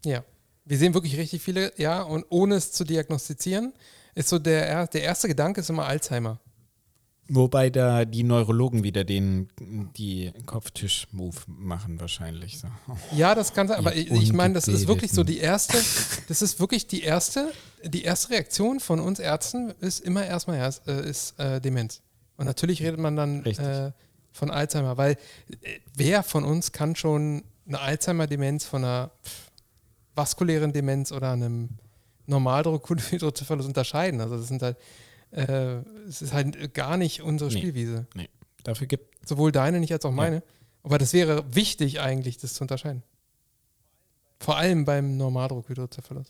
[0.06, 0.24] Ja.
[0.66, 3.74] Wir sehen wirklich richtig viele, ja, und ohne es zu diagnostizieren,
[4.16, 6.40] ist so der, er- der erste Gedanke ist immer Alzheimer.
[7.36, 9.50] Wobei da die Neurologen wieder den
[9.98, 12.60] die Kopftisch-Move machen wahrscheinlich.
[12.60, 12.68] So.
[13.16, 15.80] Ja, das kann sein, aber ich, ich meine, das ist wirklich so die erste,
[16.28, 17.52] das ist wirklich die erste,
[17.84, 22.02] die erste Reaktion von uns Ärzten ist immer erstmal erst, äh, ist äh, Demenz.
[22.38, 23.92] Und natürlich redet man dann äh,
[24.32, 29.10] von Alzheimer, weil äh, wer von uns kann schon eine Alzheimer-Demenz von einer
[30.14, 31.70] vaskulären Demenz oder einem
[32.28, 34.22] Normaldruck-Hydrocephalus unterscheiden?
[34.22, 34.78] Also das sind halt,
[35.34, 37.58] äh, es ist halt gar nicht unsere Nee.
[37.60, 38.08] Spielwiese.
[38.64, 40.44] Dafür gibt Sowohl deine nicht als auch meine.
[40.84, 43.04] Aber das wäre wichtig eigentlich, das zu unterscheiden.
[44.40, 46.28] Vor allem beim Normaldruck-Hydrocephalus.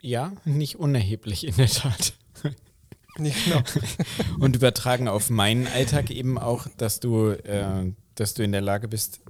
[0.00, 2.12] ja nicht unerheblich in der Tat.
[3.16, 3.62] Nicht genau.
[4.40, 8.88] Und übertragen auf meinen Alltag eben auch, dass du, äh, dass du in der Lage
[8.88, 9.20] bist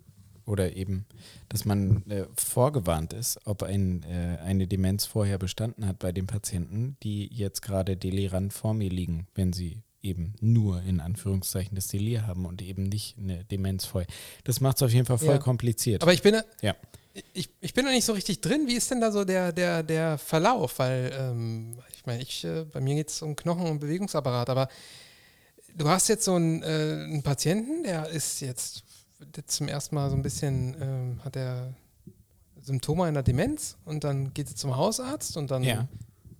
[0.46, 1.05] oder eben,
[1.55, 6.26] dass man äh, vorgewarnt ist, ob ein, äh, eine Demenz vorher bestanden hat bei den
[6.26, 11.86] Patienten, die jetzt gerade delirant vor mir liegen, wenn sie eben nur in Anführungszeichen das
[11.86, 14.09] Delir haben und eben nicht eine Demenz vorher.
[14.42, 15.38] Das macht es auf jeden Fall voll Ja.
[15.38, 16.02] kompliziert.
[16.02, 16.74] Aber ich bin, Ja.
[17.32, 18.66] ich, ich bin noch nicht so richtig drin.
[18.66, 20.80] Wie ist denn da so der, der, der Verlauf?
[20.80, 24.68] Weil, ähm, ich meine, ich, äh, bei mir geht es um Knochen- und Bewegungsapparat, aber
[25.76, 28.82] du hast jetzt so einen, äh, einen Patienten, der ist jetzt,
[29.37, 31.75] jetzt zum ersten Mal so ein bisschen, ähm, hat er
[32.61, 35.87] Symptome einer Demenz und dann geht er zum Hausarzt und dann Ja.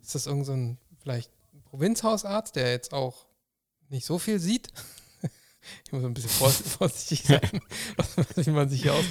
[0.03, 1.31] ist das irgend so ein vielleicht
[1.65, 3.27] Provinzhausarzt, der jetzt auch
[3.91, 4.69] nicht so viel sieht.
[5.85, 7.61] ich muss ein bisschen vors- vorsichtig sein,
[8.37, 9.05] wie man sich hier aus.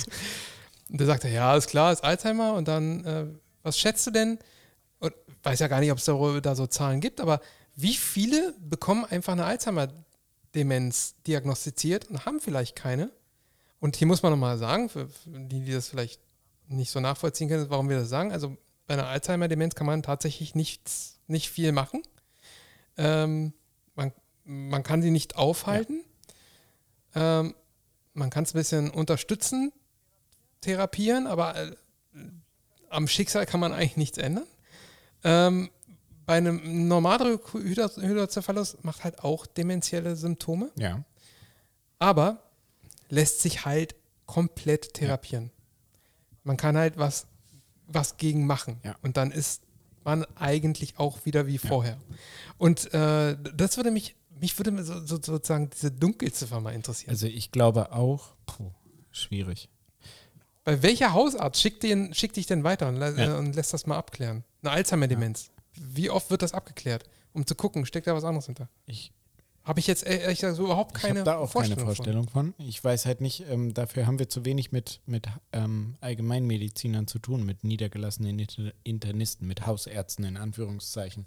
[0.90, 2.54] Und der sagt, ja, ist klar, ist Alzheimer.
[2.56, 3.26] Und dann, äh,
[3.62, 4.40] was schätzt du denn?
[5.00, 5.14] Und
[5.44, 7.42] weiß ja gar nicht, ob es darüber da so Zahlen gibt, aber
[7.76, 13.12] wie viele bekommen einfach eine Alzheimer-Demenz diagnostiziert und haben vielleicht keine?
[13.84, 16.22] Und hier muss man nochmal sagen, für, die, die das vielleicht
[16.70, 18.32] nicht so nachvollziehen können, warum wir das sagen.
[18.32, 18.56] Also
[18.88, 22.02] bei einer Alzheimer-Demenz kann man tatsächlich nichts, nicht viel machen.
[22.96, 23.52] Ähm,
[23.96, 24.14] man,
[24.46, 26.02] man kann sie nicht aufhalten.
[27.14, 27.56] Ähm,
[28.14, 29.74] man kann es ein bisschen unterstützen,
[30.62, 31.76] therapieren, aber äh,
[32.90, 34.48] am Schicksal kann man eigentlich nichts ändern.
[35.26, 35.70] Ähm,
[36.26, 41.04] bei einem Normalhydrocephalus macht halt auch dementielle Symptome, Ja.
[42.00, 42.42] aber
[43.14, 43.96] lässt sich halt
[44.26, 45.52] komplett therapieren.
[46.44, 47.28] Man kann halt was,
[47.88, 48.80] was gegen machen.
[48.84, 48.96] Ja.
[49.02, 49.62] Und dann ist
[50.04, 51.98] man eigentlich auch wieder wie vorher.
[52.58, 57.12] Und äh, das würde mich, mich würde so, so, sozusagen diese Dunkelziffer mal interessieren.
[57.12, 58.72] Also ich glaube auch, puh,
[59.12, 59.70] schwierig.
[60.66, 63.10] Bei welcher Hausarzt schickt, den, schickt dich denn weiter und, Ja.
[63.36, 64.44] äh, und lässt das mal abklären?
[64.62, 65.52] Eine Alzheimer-Demenz.
[65.74, 67.04] Wie oft wird das abgeklärt?
[67.34, 68.70] Um zu gucken, steckt da was anderes hinter?
[68.86, 69.12] Ich,
[69.64, 71.96] Habe ich jetzt e- ehrlich gesagt so überhaupt ich keine habe da auch Vorstellung, keine
[71.96, 72.54] Vorstellung von.
[72.58, 77.20] Ich weiß halt nicht, ähm, dafür haben wir zu wenig mit, mit ähm, Allgemeinmedizinern zu
[77.20, 81.24] tun, mit niedergelassenen Inter Internisten, mit Hausärzten in Anführungszeichen.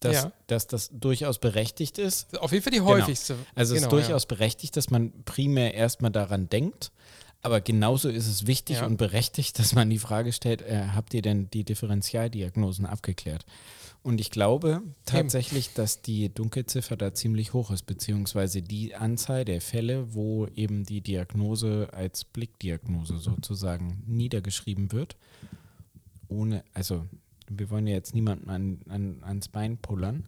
[0.00, 0.32] dass, Ja.
[0.46, 2.38] dass das durchaus berechtigt ist.
[2.40, 3.36] Auf jeden Fall die häufigste.
[3.54, 6.90] Also es Genau, ist durchaus berechtigt, dass man primär erstmal daran denkt.
[7.42, 8.86] Aber genauso ist es wichtig Ja.
[8.86, 13.46] und berechtigt, dass man die Frage stellt, äh, habt ihr denn die Differentialdiagnosen abgeklärt?
[14.02, 19.60] Und ich glaube tatsächlich, dass die Dunkelziffer da ziemlich hoch ist, beziehungsweise die Anzahl der
[19.60, 25.16] Fälle, wo eben die Diagnose als Blickdiagnose sozusagen niedergeschrieben wird.
[26.28, 27.06] Ohne, also
[27.50, 30.24] wir wollen ja jetzt niemanden an, an, ans Bein pullern.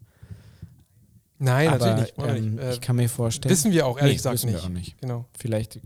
[1.38, 2.28] Nein, aber natürlich nicht.
[2.28, 2.62] ähm, nicht.
[2.64, 3.50] Äh, ich kann mir vorstellen.
[3.52, 4.58] wissen wir auch ehrlich Nee, gesagt wissen nicht.
[4.60, 4.98] wir auch nicht.
[5.00, 5.24] Genau.
[5.36, 5.80] Vielleicht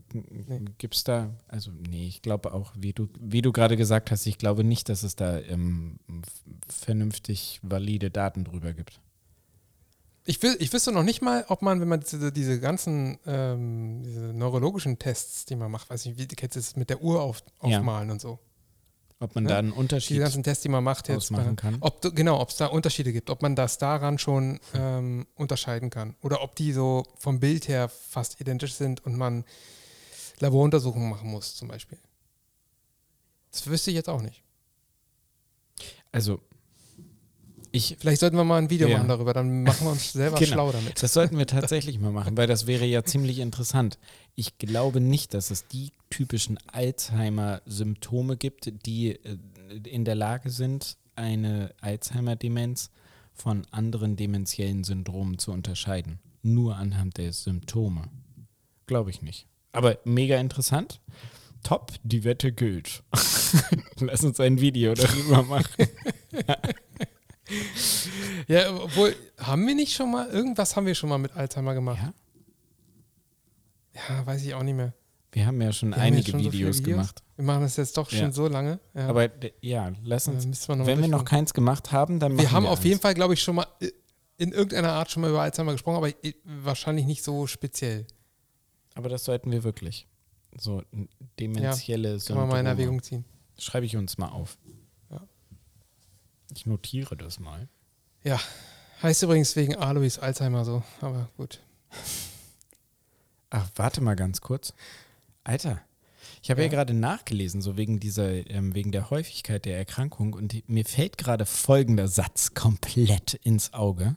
[0.76, 4.26] gibt es da, also nee, ich glaube auch, wie du, wie du gerade gesagt hast,
[4.26, 5.98] ich glaube nicht, dass es da ähm,
[6.68, 9.00] vernünftig valide Daten drüber gibt.
[10.28, 14.02] Ich, will, ich wüsste noch nicht mal, ob man, wenn man diese, diese ganzen ähm,
[14.02, 17.22] diese neurologischen Tests, die man macht, weiß nicht, wie du kennst das mit der Uhr
[17.22, 17.78] auf, Ja.
[17.78, 18.38] aufmalen und so.
[19.18, 19.48] Ob man Ne?
[19.50, 21.32] da einen Die Unterschied ganzen Tests, die man macht jetzt.
[21.32, 21.78] Bei, kann.
[21.80, 26.14] ob genau, ob es da Unterschiede gibt, ob man das daran schon ähm, unterscheiden kann.
[26.22, 29.44] Oder ob die so vom Bild her fast identisch sind und man
[30.40, 31.98] Laboruntersuchungen machen muss, zum Beispiel.
[33.52, 34.42] Das wüsste ich jetzt auch nicht.
[36.12, 36.40] Also
[37.72, 38.98] ich, Vielleicht sollten wir mal ein Video Ja.
[38.98, 40.52] machen darüber, dann machen wir uns selber Genau.
[40.52, 41.02] schlau damit.
[41.02, 43.98] das sollten wir tatsächlich mal machen, weil das wäre ja ziemlich interessant.
[44.36, 49.38] Ich glaube nicht, dass es die typischen Alzheimer-Symptome gibt, die äh,
[49.84, 52.90] in der Lage sind, eine Alzheimer-Demenz
[53.32, 56.18] von anderen dementiellen Syndromen zu unterscheiden.
[56.42, 58.02] Nur anhand der Symptome.
[58.86, 59.46] Glaube ich nicht.
[59.72, 61.00] Aber mega interessant.
[61.62, 63.02] Top, die Wette gilt.
[64.00, 65.88] Lass uns ein Video darüber machen.
[68.48, 72.00] Ja, obwohl, haben wir nicht schon mal, irgendwas haben wir schon mal mit Alzheimer gemacht.
[72.02, 72.12] Ja?
[74.08, 74.92] Ja, weiß ich auch nicht mehr.
[75.32, 77.22] Wir haben ja schon Wir haben einige schon so viele Videos gemacht.
[77.36, 78.32] Wir machen das jetzt doch schon Ja.
[78.32, 78.80] so lange.
[78.94, 79.08] Ja.
[79.08, 79.28] Aber
[79.60, 80.68] ja, lass Äh, uns.
[80.68, 83.02] wir Wenn wir noch keins gemacht haben, dann machen wir haben wir auf jeden eins.
[83.02, 83.90] Fall, glaube ich, schon mal äh,
[84.38, 88.06] in irgendeiner Art schon mal über Alzheimer gesprochen, aber i- wahrscheinlich nicht so speziell.
[88.94, 90.06] Aber das sollten wir wirklich.
[90.58, 90.82] So
[91.38, 92.68] dementielle Kann man mal in Symptome.
[92.70, 93.24] Erwägung ziehen.
[93.58, 94.56] Schreibe ich uns mal auf.
[95.10, 95.20] Ja.
[96.54, 97.68] Ich notiere das mal.
[98.24, 98.40] Ja,
[99.02, 101.60] heißt übrigens wegen Alois Alzheimer so, aber gut.
[103.56, 104.74] Ach, warte mal ganz kurz.
[105.42, 105.80] Alter,
[106.42, 106.70] ich habe ja, Ja.
[106.72, 111.16] gerade nachgelesen, so wegen dieser, ähm, wegen der Häufigkeit der Erkrankung und die, mir fällt
[111.16, 114.16] gerade folgender Satz komplett ins Auge.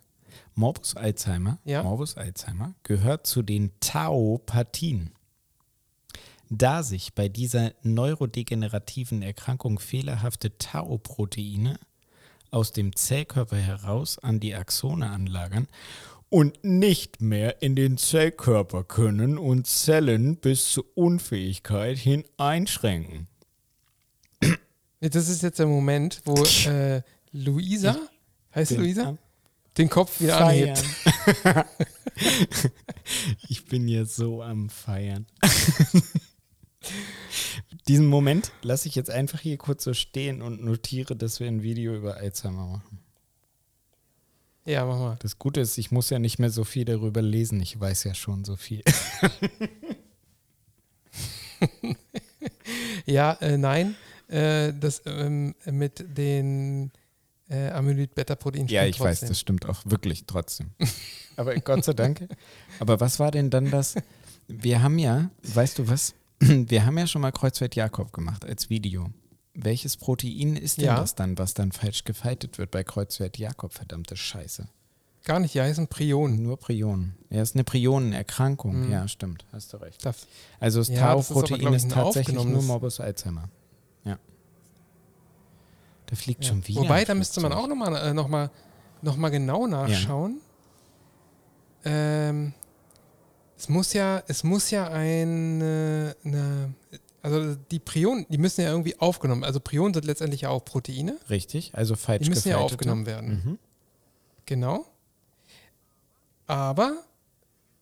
[0.56, 1.84] Morbus Alzheimer, Ja.
[1.84, 5.12] Morbus Alzheimer gehört zu den Taupathien.
[6.50, 11.80] Da sich bei dieser neurodegenerativen Erkrankung fehlerhafte Tau-Proteine
[12.52, 15.68] aus dem Zellkörper heraus an die Axone anlagern
[16.30, 23.28] und nicht mehr in den Zellkörper können und Zellen bis zur Unfähigkeit hin einschränken.
[25.02, 27.02] Das ist jetzt der Moment, wo äh,
[27.32, 27.98] Luisa,
[28.54, 29.18] heißt sie Luisa,
[29.78, 30.78] den Kopf wieder Feiern.
[31.44, 31.70] anhebt.
[33.48, 35.26] ich bin jetzt so am Feiern.
[37.88, 41.64] Diesen Moment lasse ich jetzt einfach hier kurz so stehen und notiere, dass wir ein
[41.64, 42.99] Video über Alzheimer machen.
[44.66, 45.18] Ja, mach mal.
[45.22, 47.60] Das Gute ist, ich muss ja nicht mehr so viel darüber lesen.
[47.62, 48.84] Ich weiß ja schon so viel.
[53.06, 53.96] Ja, äh, nein,
[54.28, 56.92] äh, das ähm, mit den
[57.50, 59.30] äh, Amyloid-Beta-Protein Ja, ich weiß, trotzdem.
[59.30, 60.72] das stimmt auch wirklich trotzdem.
[61.36, 62.28] Aber Gott sei Dank.
[62.80, 63.96] Aber was war denn dann das?
[64.48, 66.14] Wir haben ja, weißt du was?
[66.40, 69.10] Wir haben ja schon mal Kreuzfeld-Jakob gemacht als Video.
[69.54, 71.00] Welches Protein ist denn Ja.
[71.00, 73.74] das dann, was dann falsch gefaltet wird bei Kreuzfeld-Jakob?
[73.74, 74.68] Verdammte Scheiße.
[75.26, 76.42] Gar nicht, die heißen Prionen.
[76.44, 77.16] Nur Prionen.
[77.30, 78.86] Ja, ist eine Prionenerkrankung.
[78.86, 78.92] Mhm.
[78.92, 79.46] Ja, stimmt.
[79.52, 80.06] Hast du recht.
[80.06, 80.28] Das,
[80.60, 83.50] Also das Ja, ist Tau-Protein ist ein tatsächlich nur Morbus Alzheimer.
[84.06, 84.18] Ja.
[86.06, 86.50] Da fliegt ja.
[86.50, 86.82] schon wieder.
[86.82, 88.50] Wobei, da müsste man auch nochmal äh, noch mal,
[89.02, 90.40] noch mal genau nachschauen.
[91.86, 92.54] Ähm,
[93.58, 96.74] es muss ja, es muss ja eine, eine,
[97.22, 101.20] also die Prionen, die müssen ja irgendwie aufgenommen, also Prionen sind letztendlich ja auch Proteine,
[101.30, 102.76] Richtig, also falsch die müssen ja gefaltete.
[102.76, 103.30] aufgenommen werden.
[103.44, 103.60] Mhm.
[104.46, 104.86] Genau.
[106.48, 107.04] Aber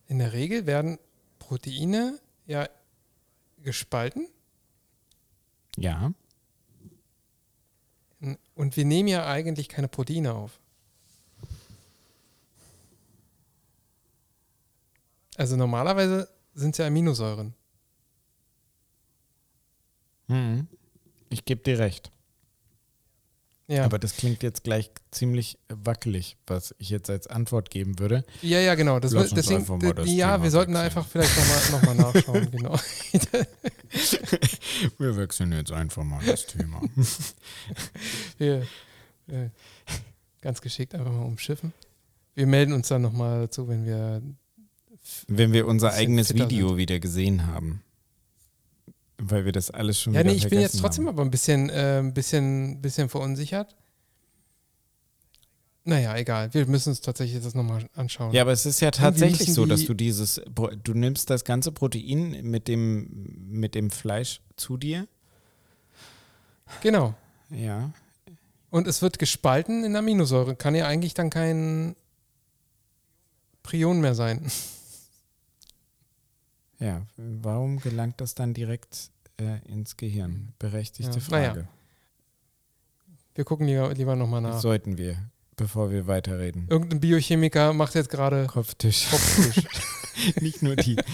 [0.06, 0.98] in der Regel werden
[1.38, 2.68] Proteine ja
[3.62, 4.26] gespalten
[5.76, 6.12] Ja,
[8.54, 10.58] und wir nehmen ja eigentlich keine Proteine auf.
[15.36, 17.54] Also normalerweise sind es ja Aminosäuren.
[20.28, 20.66] Mhm.
[21.30, 22.10] Ich gebe dir recht.
[23.70, 28.24] Ja, Aber das klingt jetzt gleich ziemlich wackelig, was ich jetzt als Antwort geben würde.
[28.40, 28.98] ja, ja, genau.
[28.98, 30.98] Das, Lass deswegen, einfach mal das ja, Thema wir sollten da wechseln.
[31.02, 32.78] einfach vielleicht nochmal noch mal nachschauen, genau.
[34.98, 36.80] Wir wechseln jetzt einfach mal das Thema.
[38.38, 38.62] Wir,
[39.26, 39.50] äh,
[40.40, 41.74] ganz geschickt einfach mal umschiffen.
[42.34, 44.22] Wir melden uns dann nochmal dazu, wenn wir
[45.26, 47.82] Wenn wir unser eigenes Video wieder gesehen haben.
[49.20, 51.14] Weil wir das alles schon Ja, nee, ich bin jetzt trotzdem haben.
[51.14, 53.74] aber ein bisschen, äh, ein bisschen, bisschen verunsichert.
[55.84, 56.52] Naja, egal.
[56.52, 58.32] Wir müssen uns tatsächlich das nochmal anschauen.
[58.32, 60.40] Ja, aber es ist ja tatsächlich so, dass du dieses,
[60.84, 63.08] du nimmst das ganze Protein mit dem,
[63.48, 65.08] mit dem Fleisch zu dir.
[66.82, 67.14] Genau.
[67.50, 67.90] Ja.
[68.70, 70.56] Und es wird gespalten in Aminosäure.
[70.56, 71.96] Kann ja eigentlich dann kein
[73.62, 74.50] Prion mehr sein.
[76.80, 79.10] Ja, warum gelangt das dann direkt
[79.40, 80.52] äh, ins Gehirn?
[80.58, 81.60] Berechtigte Ja, Frage.
[81.60, 81.68] naja.
[83.34, 84.60] Wir gucken lieber, lieber nochmal nach.
[84.60, 85.16] Sollten wir,
[85.56, 86.66] bevor wir weiterreden.
[86.68, 89.08] Irgendein Biochemiker macht jetzt gerade Kopftisch.
[89.10, 89.64] Kopftisch.
[90.40, 90.96] Nicht nur die.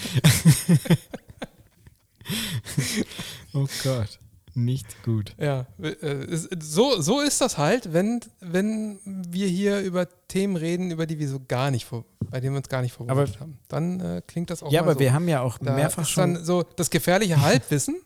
[3.53, 4.19] oh Gott.
[4.55, 5.35] Nicht gut.
[5.39, 6.27] ja, äh,
[6.61, 11.29] so, so ist das halt, wenn, wenn wir hier über Themen reden, über die wir
[11.29, 13.59] so gar nicht, vor, bei denen wir uns gar nicht vorbereitet haben.
[13.69, 15.01] Dann äh, klingt das auch Ja, aber so.
[15.01, 16.35] wir haben ja auch Da mehrfach schon.
[16.35, 18.01] dann so das gefährliche Halbwissen.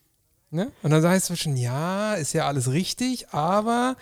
[0.50, 0.70] ne?
[0.82, 3.96] Und dann heißt es schon, ja, ist ja alles richtig, aber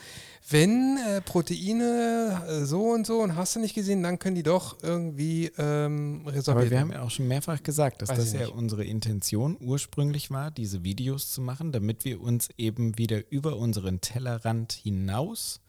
[0.48, 4.42] wenn äh, Proteine äh, so und so und hast du nicht gesehen, dann können die
[4.42, 8.32] doch irgendwie ähm, resorbiert Aber wir haben ja auch schon mehrfach gesagt, dass Weiß das
[8.32, 8.52] ja nicht.
[8.52, 14.00] unsere Intention ursprünglich war, diese Videos zu machen, damit wir uns eben wieder über unseren
[14.00, 15.60] Tellerrand hinaus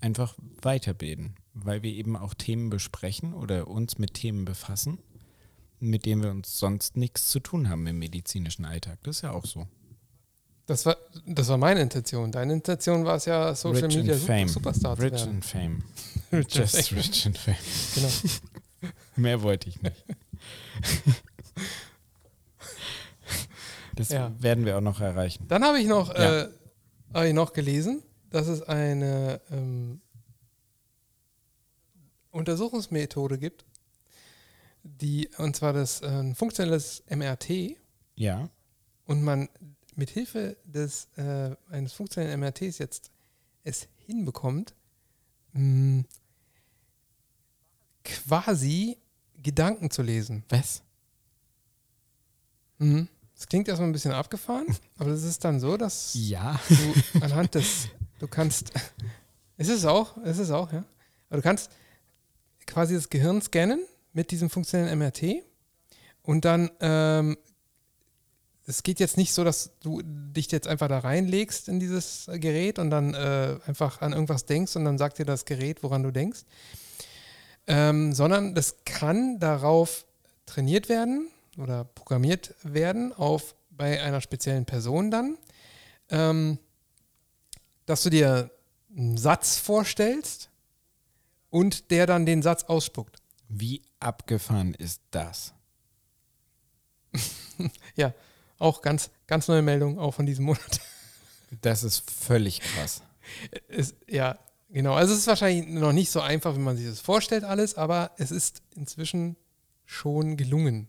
[0.00, 4.98] einfach weiterbilden, weil wir eben auch Themen besprechen oder uns mit Themen befassen,
[5.78, 8.98] mit denen wir uns sonst nichts zu tun haben im medizinischen Alltag.
[9.02, 9.66] Das ist ja auch so.
[10.70, 10.96] Das war,
[11.26, 12.30] das war meine Intention.
[12.30, 14.48] Deine Intention war es ja, Social rich Media and Super, fame.
[14.48, 15.28] Superstar zu Rich werden.
[15.30, 15.82] and fame.
[16.32, 16.98] Rich and Just fame.
[17.00, 17.56] rich and fame.
[17.96, 18.08] Genau.
[19.16, 20.04] Mehr wollte ich nicht.
[23.96, 24.32] Das Ja.
[24.40, 25.46] werden wir auch noch erreichen.
[25.48, 26.42] Dann habe ich noch, Ja.
[26.42, 26.48] äh,
[27.12, 30.00] habe ich noch gelesen, dass es eine ähm,
[32.30, 33.64] Untersuchungsmethode gibt,
[34.84, 37.76] die, und zwar das äh, funktionelles MRT,
[38.14, 38.48] Ja.
[39.06, 39.48] und man
[40.00, 43.10] mit Hilfe des, äh, eines funktionellen MRTs jetzt
[43.64, 44.74] es hinbekommt,
[45.52, 46.04] mh,
[48.04, 48.96] quasi
[49.42, 50.42] Gedanken zu lesen.
[50.48, 50.82] Was?
[52.78, 53.08] Mhm.
[53.34, 54.66] Das klingt erstmal ein bisschen abgefahren,
[54.98, 56.58] aber das ist dann so, dass Ja.
[56.68, 57.88] du anhand des,
[58.18, 58.72] du kannst,
[59.58, 60.84] es ist auch, es ist auch, ja,
[61.28, 61.70] aber du kannst
[62.66, 63.84] quasi das Gehirn scannen
[64.14, 65.42] mit diesem funktionellen MRT
[66.22, 67.36] und dann, ähm,
[68.70, 72.78] es geht jetzt nicht so, dass du dich jetzt einfach da reinlegst in dieses Gerät
[72.78, 76.12] und dann äh, einfach an irgendwas denkst und dann sagt dir das Gerät, woran du
[76.12, 76.44] denkst.
[77.66, 80.06] ähm, sondern das kann darauf
[80.46, 85.36] trainiert werden oder programmiert werden auf bei einer speziellen Person dann,
[86.08, 86.58] ähm,
[87.86, 88.50] dass du dir
[88.96, 90.50] einen Satz vorstellst
[91.50, 93.18] und der dann den Satz ausspuckt.
[93.48, 95.54] Wie abgefahren ist das?
[97.96, 98.14] ja,
[98.60, 100.80] auch ganz, ganz neue Meldung, auch von diesem Monat.
[101.62, 103.02] Das ist völlig krass.
[103.66, 104.38] Ist, ja,
[104.68, 104.94] genau.
[104.94, 108.12] Also es ist wahrscheinlich noch nicht so einfach, wie man sich das vorstellt, alles, aber
[108.18, 109.34] es ist inzwischen
[109.84, 110.88] schon gelungen,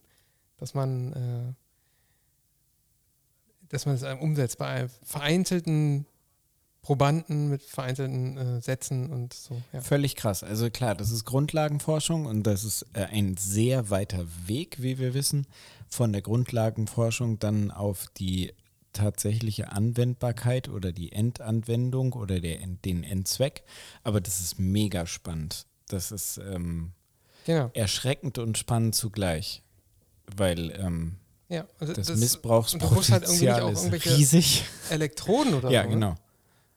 [0.58, 1.54] dass man, äh,
[3.70, 6.06] dass man es umsetzt bei vereinzelten
[6.82, 9.62] Probanden mit vereinzelten äh, Sätzen und so.
[9.72, 9.82] Ja.
[9.82, 10.44] Völlig krass.
[10.44, 15.14] Also klar, das ist Grundlagenforschung und das ist äh, ein sehr weiter Weg, wie wir
[15.14, 15.48] wissen,
[15.92, 18.54] von der Grundlagenforschung dann auf die
[18.94, 23.64] tatsächliche Anwendbarkeit oder die Endanwendung oder der, den Endzweck.
[24.04, 25.66] Aber das ist mega spannend.
[25.88, 26.94] Das ist ähm,
[27.46, 27.70] genau.
[27.74, 29.64] erschreckend und spannend zugleich,
[30.36, 31.18] weil ähm,
[31.50, 34.64] ja, also das, das Missbrauchspotenzial halt ist riesig.
[34.90, 35.90] Elektroden oder ja, so.
[35.90, 36.12] Ja, genau.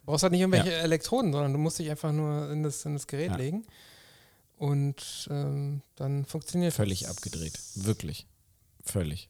[0.00, 0.78] Du brauchst halt nicht irgendwelche ja.
[0.78, 3.36] Elektroden, sondern du musst dich einfach nur in das, in das Gerät ja.
[3.36, 3.64] legen.
[4.58, 7.10] Und ähm, dann funktioniert Völlig das.
[7.10, 7.58] abgedreht.
[7.76, 8.26] Wirklich.
[8.84, 9.28] Völlig.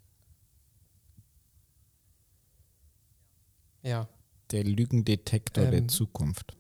[3.83, 4.09] Ja.
[4.51, 6.57] Der Lügendetektor ähm, der Zukunft.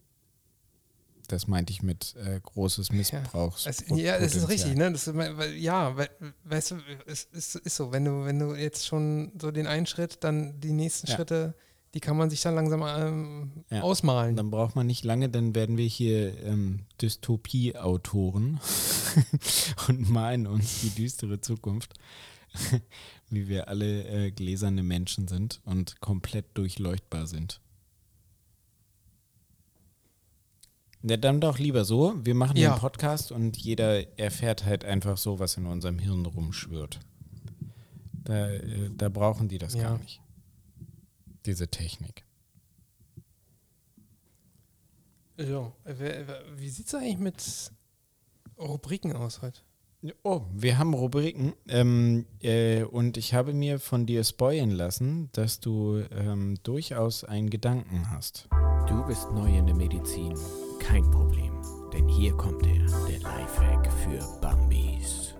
[1.28, 3.64] Das meinte ich mit äh, großes Missbrauchs.
[3.64, 4.92] Ja, es, ja, das ist richtig, ne?
[4.92, 5.11] Das
[5.57, 5.97] ja,
[6.45, 6.76] weißt du,
[7.07, 10.61] es ist, ist, so, wenn du, wenn du jetzt schon so den einen Schritt, dann
[10.61, 11.14] die nächsten ja.
[11.14, 11.55] Schritte
[11.95, 13.82] die kann man sich dann langsam ähm, ja.
[13.82, 14.34] ausmalen.
[14.34, 18.61] Dann braucht man nicht lange, dann werden wir hier ähm, Dystopie-Autoren
[19.88, 21.95] und malen uns die düstere Zukunft,
[23.30, 27.61] wie wir alle äh, gläserne Menschen sind und komplett durchleuchtbar sind.
[31.02, 32.14] Ja, dann doch lieber so.
[32.24, 32.74] Wir machen ja.
[32.74, 37.00] den Podcast und jeder erfährt halt einfach so, was in unserem Hirn rumschwirrt.
[38.24, 39.82] Da, äh, da brauchen die das ja.
[39.82, 40.20] gar nicht
[41.46, 42.24] diese Technik.
[45.36, 45.72] Ja,
[46.57, 47.72] wie sieht es eigentlich mit
[48.59, 49.61] Rubriken aus heute?
[50.22, 55.61] Oh, wir haben Rubriken ähm, äh, und ich habe mir von dir spoilen lassen, dass
[55.61, 58.46] du ähm, durchaus einen Gedanken hast.
[58.86, 60.34] Du bist neu in der Medizin,
[60.78, 61.55] kein Problem,
[61.94, 65.34] denn hier kommt er, der Lifehack für Bambis.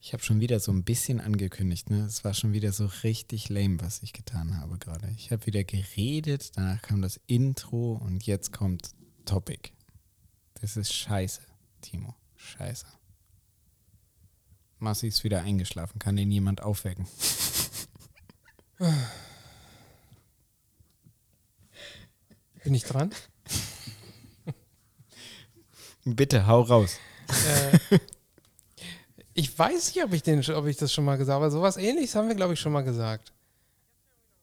[0.00, 2.06] Ich habe schon wieder so ein bisschen angekündigt, ne?
[2.06, 5.10] Es war schon wieder so richtig lame, was ich getan habe gerade.
[5.18, 8.92] Ich habe wieder geredet, danach kam das Intro und jetzt kommt
[9.26, 9.72] Topic.
[10.60, 11.42] Das ist scheiße,
[11.80, 12.14] Timo.
[12.36, 12.86] Scheiße.
[14.78, 15.98] Marci ist wieder eingeschlafen.
[15.98, 17.08] Kann den jemand aufwecken?
[22.64, 23.12] Bin ich dran?
[26.04, 26.98] Bitte, hau raus.
[27.28, 27.98] Äh,
[29.34, 31.76] ich weiß nicht, ob ich, den, ob ich das schon mal gesagt habe, aber sowas
[31.76, 33.32] ähnliches haben wir, glaube ich, schon mal gesagt.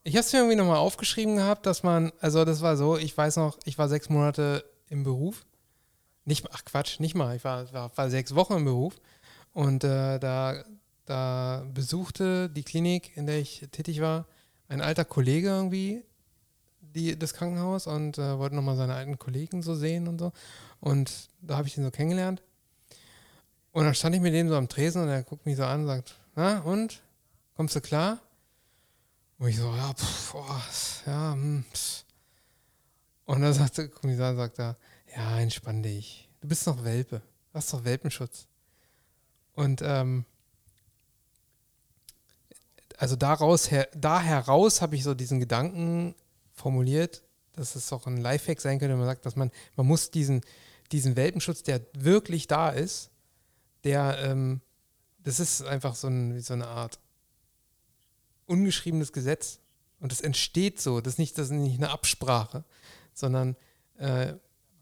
[0.03, 3.17] Ich habe es mir irgendwie nochmal aufgeschrieben gehabt, dass man, also das war so, ich
[3.17, 5.45] weiß noch, ich war sechs Monate im Beruf.
[6.25, 8.99] Nicht, ach Quatsch, nicht mal, ich war, war, war sechs Wochen im Beruf
[9.53, 10.63] und äh, da,
[11.05, 14.25] da besuchte die Klinik, in der ich tätig war,
[14.67, 16.03] ein alter Kollege irgendwie,
[16.81, 20.31] die, das Krankenhaus und äh, wollte nochmal seine alten Kollegen so sehen und so.
[20.79, 22.41] Und da habe ich ihn so kennengelernt.
[23.71, 25.81] Und dann stand ich mit dem so am Tresen und er guckt mich so an
[25.81, 27.01] und sagt, na und?
[27.55, 28.19] Kommst du klar?
[29.37, 30.61] Und ich so, ja, pff, boah,
[31.05, 32.05] ja, hm, pff.
[33.25, 34.77] Und dann sagt der Kommissar, sagt er,
[35.15, 36.29] ja, entspann dich.
[36.41, 37.21] Du bist noch Welpe.
[37.51, 38.47] Du hast doch Welpenschutz.
[39.53, 40.25] Und ähm,
[42.97, 46.15] also daraus her, da heraus habe ich so diesen Gedanken
[46.53, 50.11] formuliert, dass es auch ein Lifehack sein könnte, wenn man sagt, dass man, man muss
[50.11, 50.41] diesen,
[50.91, 53.09] diesen Welpenschutz, der wirklich da ist,
[53.83, 54.61] der, ähm,
[55.19, 56.99] das ist einfach so, ein, so eine Art
[58.45, 59.59] ungeschriebenes Gesetz.
[59.99, 61.01] Und das entsteht so.
[61.01, 62.63] Das ist nicht, das ist nicht eine Absprache,
[63.13, 63.55] sondern
[63.97, 64.33] äh,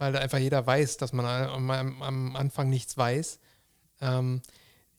[0.03, 3.39] weil da einfach jeder weiß, dass man am, am Anfang nichts weiß,
[4.01, 4.41] ähm,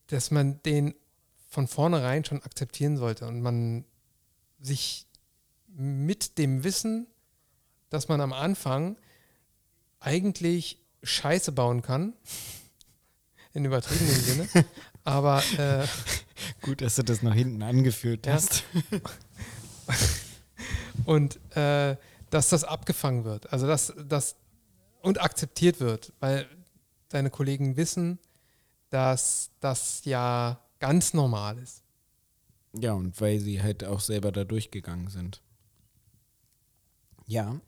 [0.06, 0.94] dass man den
[1.46, 3.84] von vornherein schon akzeptieren sollte und man
[4.60, 5.06] sich
[5.68, 7.06] mit dem Wissen,
[7.90, 8.96] dass man am Anfang
[10.00, 12.14] eigentlich Scheiße bauen kann,
[13.52, 14.48] in übertriebenem Sinne.
[15.04, 15.86] Aber äh,
[16.62, 18.32] gut, dass du das noch hinten angeführt ja.
[18.32, 18.64] hast.
[21.04, 21.94] und äh,
[22.30, 24.36] dass das abgefangen wird, also dass das
[25.04, 26.46] und akzeptiert wird, weil
[27.10, 28.18] deine Kollegen wissen,
[28.90, 31.82] dass das ja ganz normal ist.
[32.76, 35.42] Ja, und weil sie halt auch selber da durchgegangen sind.
[37.26, 37.60] Ja.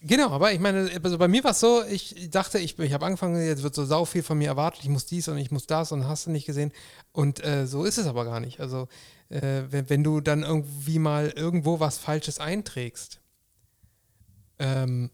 [0.00, 3.06] Genau, aber ich meine, also bei mir war es so, ich dachte, ich, ich habe
[3.06, 5.66] angefangen, jetzt wird so sau viel von mir erwartet, ich muss dies und ich muss
[5.66, 6.72] das und hast du nicht gesehen.
[7.12, 8.60] Und äh, so ist es aber gar nicht.
[8.60, 8.88] Also,
[9.28, 13.20] äh, wenn, wenn du dann irgendwie mal irgendwo was Falsches einträgst,
[14.58, 15.10] ähm,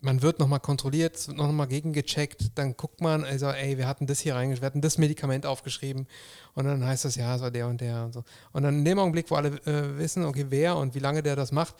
[0.00, 4.06] man wird nochmal kontrolliert, es wird nochmal gegengecheckt, dann guckt man, also, ey, wir hatten
[4.06, 6.06] das hier reingeschrieben, wir hatten das Medikament aufgeschrieben
[6.54, 8.24] und dann heißt das, ja, es war der und der und so.
[8.52, 11.36] Und dann in dem Augenblick, wo alle äh, wissen, okay, wer und wie lange der
[11.36, 11.74] das macht,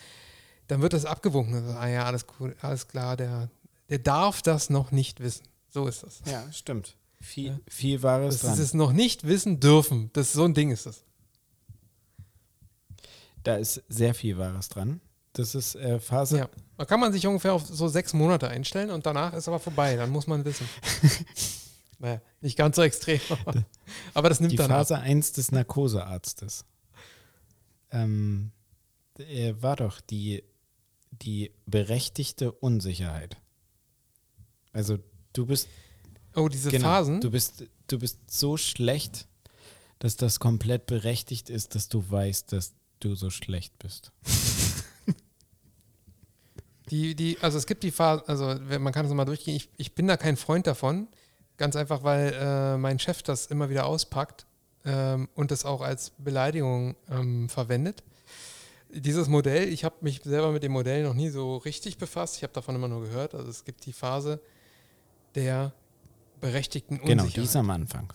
[0.68, 1.54] dann wird das abgewunken.
[1.54, 3.50] Also, ah ja, alles cool, alles klar, der,
[3.88, 5.44] der darf das noch nicht wissen.
[5.68, 6.22] So ist das.
[6.26, 6.96] Ja, stimmt.
[7.20, 10.10] Viel, viel Wahres Das ist es noch nicht wissen dürfen.
[10.12, 11.02] Das so ein Ding ist das.
[13.42, 15.00] Da ist sehr viel Wahres dran.
[15.36, 16.38] Das ist äh, Phase.
[16.38, 16.48] Ja.
[16.78, 19.96] Da kann man sich ungefähr auf so sechs Monate einstellen und danach ist aber vorbei.
[19.96, 20.66] Dann muss man wissen.
[21.98, 23.20] naja, nicht ganz so extrem.
[24.14, 24.78] aber das nimmt Die dann ab.
[24.78, 26.64] Phase 1 des Narkosearztes.
[27.90, 28.50] Ähm,
[29.18, 30.42] äh, war doch die,
[31.10, 33.36] die berechtigte Unsicherheit.
[34.72, 34.98] Also
[35.32, 35.68] du bist
[36.34, 37.20] Oh, diese genau, Phasen.
[37.20, 39.26] Du bist, du bist so schlecht,
[39.98, 44.12] dass das komplett berechtigt ist, dass du weißt, dass du so schlecht bist.
[46.90, 49.94] Die, die, also es gibt die Phase, also man kann es mal durchgehen, ich, ich
[49.94, 51.08] bin da kein Freund davon.
[51.56, 54.46] Ganz einfach, weil äh, mein Chef das immer wieder auspackt
[54.84, 58.02] ähm, und das auch als Beleidigung ähm, verwendet.
[58.90, 62.36] Dieses Modell, ich habe mich selber mit dem Modell noch nie so richtig befasst.
[62.36, 63.34] Ich habe davon immer nur gehört.
[63.34, 64.40] Also es gibt die Phase
[65.34, 65.72] der
[66.40, 67.36] berechtigten Genau, Unsicherheit.
[67.36, 68.12] die ist am Anfang.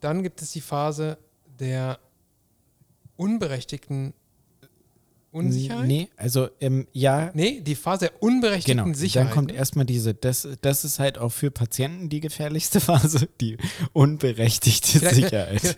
[0.00, 1.18] Dann gibt es die Phase
[1.58, 1.98] der
[3.16, 4.25] unberechtigten Unsicherheit.
[5.42, 8.96] Nee, also ähm, ja, Nee, die Phase der unberechtigten genau.
[8.96, 9.28] Sicherheit.
[9.28, 9.56] Dann kommt ne?
[9.58, 13.56] erstmal diese, das, das ist halt auch für Patienten die gefährlichste Phase, die
[13.92, 15.76] unberechtigte Vielleicht- Sicherheit.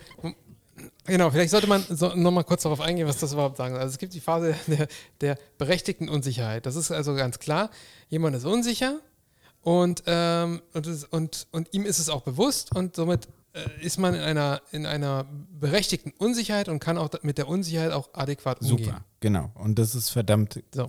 [1.07, 3.81] Genau, vielleicht sollte man so, nochmal kurz darauf eingehen, was das überhaupt sagen soll.
[3.81, 4.89] Also es gibt die Phase der,
[5.23, 6.67] der berechtigten Unsicherheit.
[6.67, 7.71] Das ist also ganz klar,
[8.09, 9.01] jemand ist unsicher
[9.63, 13.29] und, ähm, und, und, und ihm ist es auch bewusst und somit äh,
[13.81, 15.27] ist man in einer, in einer
[15.59, 18.85] berechtigten Unsicherheit und kann auch mit der Unsicherheit auch adäquat umgehen.
[18.85, 19.51] Super, genau.
[19.55, 20.87] Und das ist verdammt, So,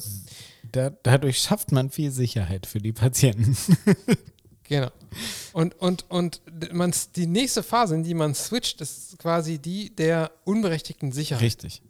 [0.72, 3.57] da, dadurch schafft man viel Sicherheit für die Patienten.
[4.64, 4.89] genau.
[5.53, 6.41] Und, und, und
[6.74, 11.43] man, die nächste Phase, in die man switcht, ist quasi die der unberechtigten Sicherheit.
[11.43, 11.82] Richtig.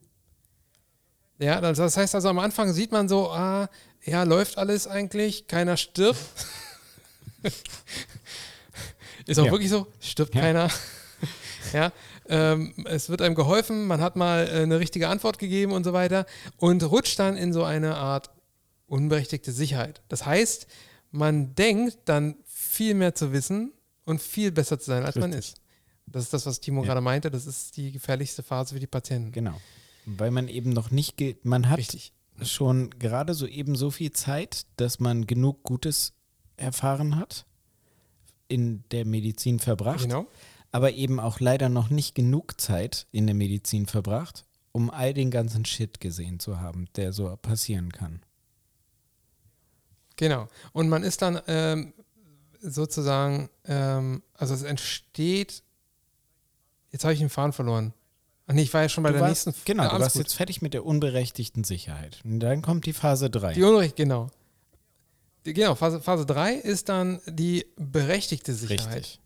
[1.40, 3.70] Ja, das das heißt also am Anfang sieht man so, ah,
[4.04, 6.20] ja, läuft alles eigentlich, keiner stirbt.
[9.30, 9.52] Ist auch Ja.
[9.52, 10.42] wirklich so, stirbt Ja.
[10.42, 10.70] keiner.
[11.74, 11.92] ja,
[12.28, 15.94] ähm, es wird einem geholfen, man hat mal äh, eine richtige Antwort gegeben und so
[15.94, 16.26] weiter
[16.58, 18.30] und rutscht dann in so eine Art
[18.88, 20.02] unberechtigte Sicherheit.
[20.08, 20.68] Das heißt,
[21.12, 23.74] man denkt dann viel mehr zu wissen
[24.06, 25.54] und viel besser zu sein, als man Richtig.
[25.56, 25.62] ist.
[26.08, 26.88] Das ist das, was Timo Ja.
[26.88, 27.30] gerade meinte.
[27.30, 29.32] Das ist die gefährlichste Phase für die Patienten.
[29.32, 29.60] Genau.
[30.06, 32.14] Weil man eben noch nicht, man hat Richtig.
[32.42, 36.14] schon gerade so eben so viel Zeit, dass man genug Gutes
[36.58, 37.46] erfahren hat,
[38.50, 40.28] in der Medizin verbracht, Genau.
[40.72, 45.32] aber eben auch leider noch nicht genug Zeit in der Medizin verbracht, um all den
[45.32, 48.22] ganzen Shit gesehen zu haben, der so passieren kann.
[50.18, 50.48] Genau.
[50.74, 51.94] Und man ist dann ähm,
[52.60, 55.64] sozusagen, ähm, also es entsteht,
[56.92, 57.94] jetzt habe ich den Faden verloren.
[58.48, 59.64] Ach nee, ich war ja schon bei Du der warst, nächsten.
[59.66, 60.24] genau, Ja, du alles warst gut.
[60.24, 62.20] jetzt fertig mit der unberechtigten Sicherheit.
[62.24, 63.54] Und dann kommt die Phase 3.
[63.54, 64.30] Die Unrecht, genau.
[65.44, 68.96] Genau, Phase, Phase 3 ist dann die berechtigte Sicherheit.
[68.98, 69.20] Richtig.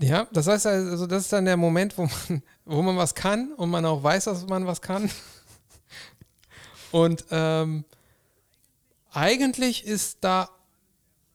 [0.00, 3.52] Ja, das heißt also, das ist dann der Moment, wo man, wo man was kann
[3.54, 5.10] und man auch weiß, dass man was kann.
[6.92, 7.84] Und ähm,
[9.10, 10.48] eigentlich ist da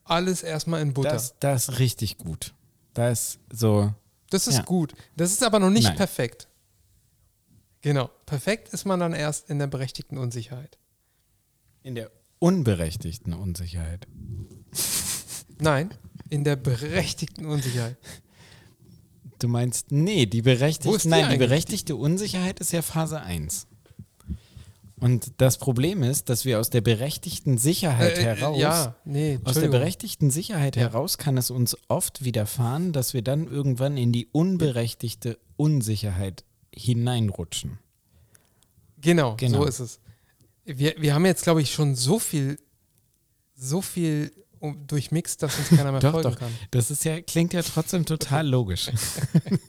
[0.04, 1.10] alles erstmal in Butter.
[1.12, 2.54] Das, das ist richtig gut.
[2.94, 3.94] Das ist so,
[4.30, 4.64] Das ist Ja.
[4.64, 4.94] gut.
[5.16, 5.96] Das ist aber noch nicht Nein.
[5.96, 6.48] perfekt.
[7.82, 8.10] Genau.
[8.26, 10.78] Perfekt ist man dann erst in der berechtigten Unsicherheit.
[11.84, 12.10] in der
[12.44, 14.06] unberechtigten Unsicherheit.
[15.60, 15.94] Nein,
[16.30, 17.96] in der berechtigten Unsicherheit.
[19.40, 23.68] Du meinst, nee, die berechtigte, die nein, die berechtigte Unsicherheit ist ja Phase 1.
[25.00, 29.40] Und das Problem ist, dass wir aus der berechtigten Sicherheit Äh, äh, heraus, Ja, nee,
[29.46, 30.84] aus der berechtigten Sicherheit Ja.
[30.84, 36.44] heraus kann es uns oft widerfahren, dass wir dann irgendwann in die unberechtigte Unsicherheit
[36.76, 37.80] hineinrutschen.
[39.00, 39.60] Genau, Genau.
[39.60, 40.00] so ist es.
[40.66, 42.58] Wir, wir haben jetzt, glaube ich, schon so viel,
[43.56, 44.32] so viel
[44.88, 46.40] durchmixt, dass uns keiner mehr Doch, folgen doch.
[46.40, 46.52] kann.
[46.72, 48.90] Das ist ja, klingt ja trotzdem total logisch.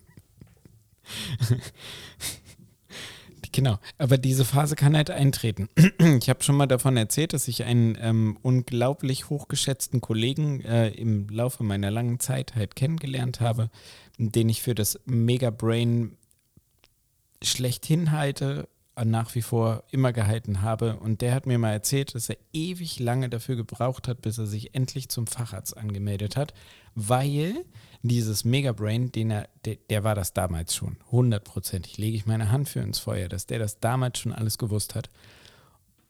[3.52, 5.68] genau, aber diese Phase kann halt eintreten.
[5.98, 11.28] Ich habe schon mal davon erzählt, dass ich einen ähm, unglaublich hochgeschätzten Kollegen äh, im
[11.28, 13.70] Laufe meiner langen Zeit halt kennengelernt habe,
[14.18, 16.16] den ich für das Megabrain
[17.42, 18.68] schlechthin halte,
[19.02, 20.96] nach wie vor immer gehalten habe.
[20.96, 24.46] Und der hat mir mal erzählt, dass er ewig lange dafür gebraucht hat, bis er
[24.46, 26.54] sich endlich zum Facharzt angemeldet hat,
[26.94, 27.64] weil
[28.02, 32.68] dieses Megabrain, den er, der, der war das damals schon, hundertprozentig, lege ich meine Hand
[32.68, 35.08] für ins Feuer, dass der das damals schon alles gewusst hat.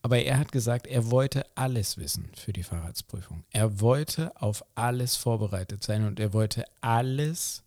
[0.03, 3.45] Aber er hat gesagt, er wollte alles wissen für die Fahrradsprüfung.
[3.51, 7.62] Er wollte auf alles vorbereitet sein und er wollte alles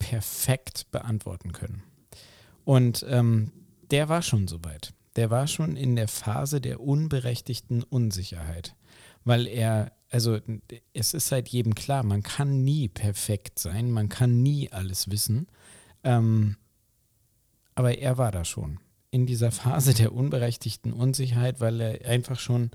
[0.00, 1.84] perfekt beantworten können.
[2.64, 3.52] Und ähm,
[3.90, 4.92] der war schon soweit.
[5.16, 8.74] Der war schon in der Phase der unberechtigten Unsicherheit,
[9.24, 10.38] weil er, also
[10.92, 15.46] es ist seit jedem klar, man kann nie perfekt sein, man kann nie alles wissen.
[16.04, 16.56] Ähm,
[17.74, 18.78] aber er war da schon
[19.10, 22.70] in dieser Phase der unberechtigten Unsicherheit, weil er einfach schon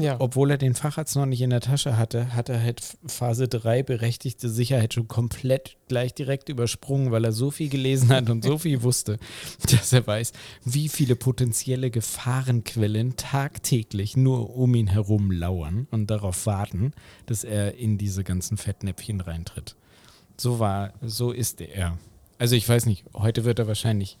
[0.00, 0.16] ja.
[0.18, 3.82] Obwohl er den Facharzt noch nicht in der Tasche hatte, hat er halt Phase 3
[3.82, 8.58] berechtigte Sicherheit schon komplett gleich direkt übersprungen, weil er so viel gelesen hat und so
[8.58, 9.18] viel wusste,
[9.70, 10.32] dass er weiß,
[10.64, 16.92] wie viele potenzielle Gefahrenquellen tagtäglich nur um ihn herum lauern und darauf warten,
[17.26, 19.76] dass er in diese ganzen Fettnäpfchen reintritt.
[20.36, 21.98] So war, so ist er.
[22.38, 24.18] Also ich weiß nicht, heute wird er wahrscheinlich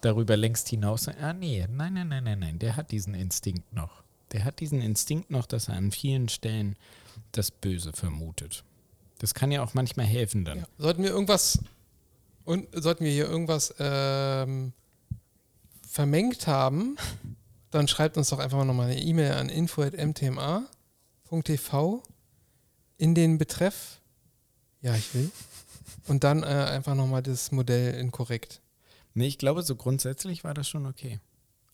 [0.00, 1.16] darüber längst hinaus sein.
[1.20, 3.99] Ah nee, nein, nein, nein, nein, nein, der hat diesen Instinkt noch
[4.32, 6.76] der hat diesen Instinkt noch, dass er an vielen Stellen
[7.32, 8.64] das Böse vermutet.
[9.18, 10.60] Das kann ja auch manchmal helfen dann.
[10.60, 10.66] Ja.
[10.78, 11.58] Sollten wir irgendwas
[12.44, 14.72] und sollten wir hier irgendwas ähm,
[15.86, 16.96] vermengt haben,
[17.70, 22.02] dann schreibt uns doch einfach mal nochmal eine E-Mail an info.mtma.tv
[22.98, 24.00] in den Betreff
[24.82, 25.30] Ja, ich will.
[26.06, 28.60] Und dann äh, einfach nochmal das Modell inkorrekt.
[29.14, 31.20] Nee, ich glaube, so grundsätzlich war das schon okay.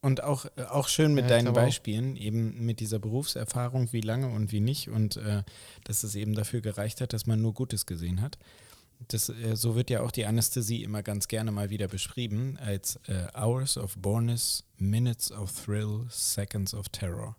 [0.06, 4.28] Und auch, äh, auch schön mit ja, deinen Beispielen, eben mit dieser Berufserfahrung, wie lange
[4.28, 4.88] und wie nicht.
[4.88, 5.42] Und äh,
[5.82, 8.38] dass es eben dafür gereicht hat, dass man nur Gutes gesehen hat.
[9.08, 13.00] Das, äh, so wird ja auch die Anästhesie immer ganz gerne mal wieder beschrieben als
[13.08, 17.34] äh, Hours of Bornness, Minutes of Thrill, Seconds of Terror.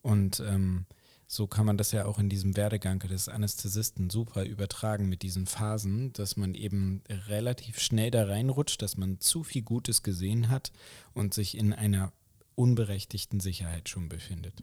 [0.00, 0.86] Und ähm,
[1.32, 5.46] so kann man das ja auch in diesem Werdegang des Anästhesisten super übertragen mit diesen
[5.46, 10.72] Phasen, dass man eben relativ schnell da reinrutscht, dass man zu viel Gutes gesehen hat
[11.14, 12.12] und sich in einer
[12.56, 14.54] unberechtigten Sicherheit schon befindet.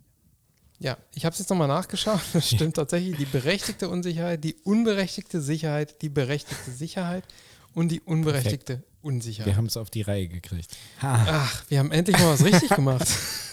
[0.78, 2.20] Ja, ich habe es jetzt nochmal nachgeschaut.
[2.34, 3.16] Das stimmt tatsächlich.
[3.16, 7.24] Die berechtigte Unsicherheit, die unberechtigte Sicherheit, die berechtigte Sicherheit
[7.76, 9.04] und die unberechtigte Perfekt.
[9.04, 9.54] Unsicherheit.
[9.54, 10.76] Wir haben es auf die Reihe gekriegt.
[11.02, 11.28] Ha.
[11.30, 13.08] Ach, wir haben endlich mal was richtig gemacht.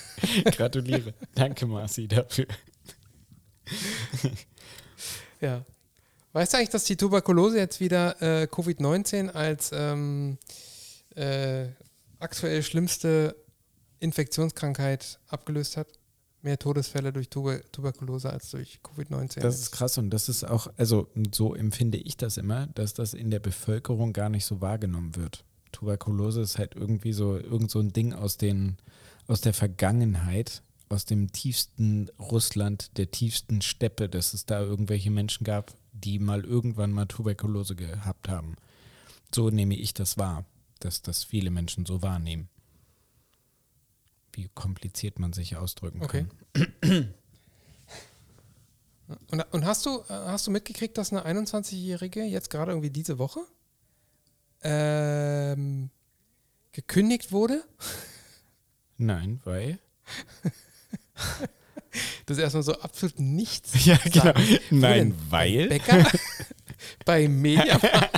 [0.57, 1.15] Gratuliere.
[1.37, 2.47] Danke, Marci, dafür.
[5.41, 5.65] ja.
[6.33, 10.39] Weißt du eigentlich, dass die Tuberkulose jetzt wieder äh, Covid-19 als ähm,
[11.15, 11.67] äh,
[12.19, 13.37] aktuell schlimmste
[14.01, 15.87] Infektionskrankheit abgelöst hat?
[16.43, 19.41] Mehr Todesfälle durch Tuber Tuberkulose als durch Covid-19.
[19.41, 23.15] Das ist krass und das ist auch, also so empfinde ich das immer, dass das
[23.15, 25.45] in der Bevölkerung gar nicht so wahrgenommen wird.
[25.73, 28.77] Tuberkulose ist halt irgendwie so irgend so ein Ding aus den
[29.27, 30.63] aus der Vergangenheit,
[30.95, 36.45] aus dem tiefsten Russland, der tiefsten Steppe, dass es da irgendwelche Menschen gab, die mal
[36.45, 38.57] irgendwann mal Tuberkulose gehabt haben.
[39.35, 40.45] So nehme ich das wahr,
[40.81, 42.49] dass das viele Menschen so wahrnehmen.
[44.33, 46.27] Wie kompliziert man sich ausdrücken okay.
[46.81, 47.15] kann.
[49.31, 53.41] Und, und, hast du hast du mitgekriegt, dass eine 21-Jährige jetzt gerade irgendwie diese Woche
[54.63, 55.91] ähm,
[56.73, 57.63] gekündigt wurde?
[58.97, 59.79] Nein, weil
[62.27, 63.73] Das ist erstmal so absolut nichts.
[63.85, 64.33] Ja, genau.
[64.71, 65.69] Nein, weil.
[65.69, 66.05] Bäcker
[67.05, 68.11] bei Mediamarkt.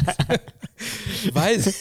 [1.33, 1.75] weil, sie,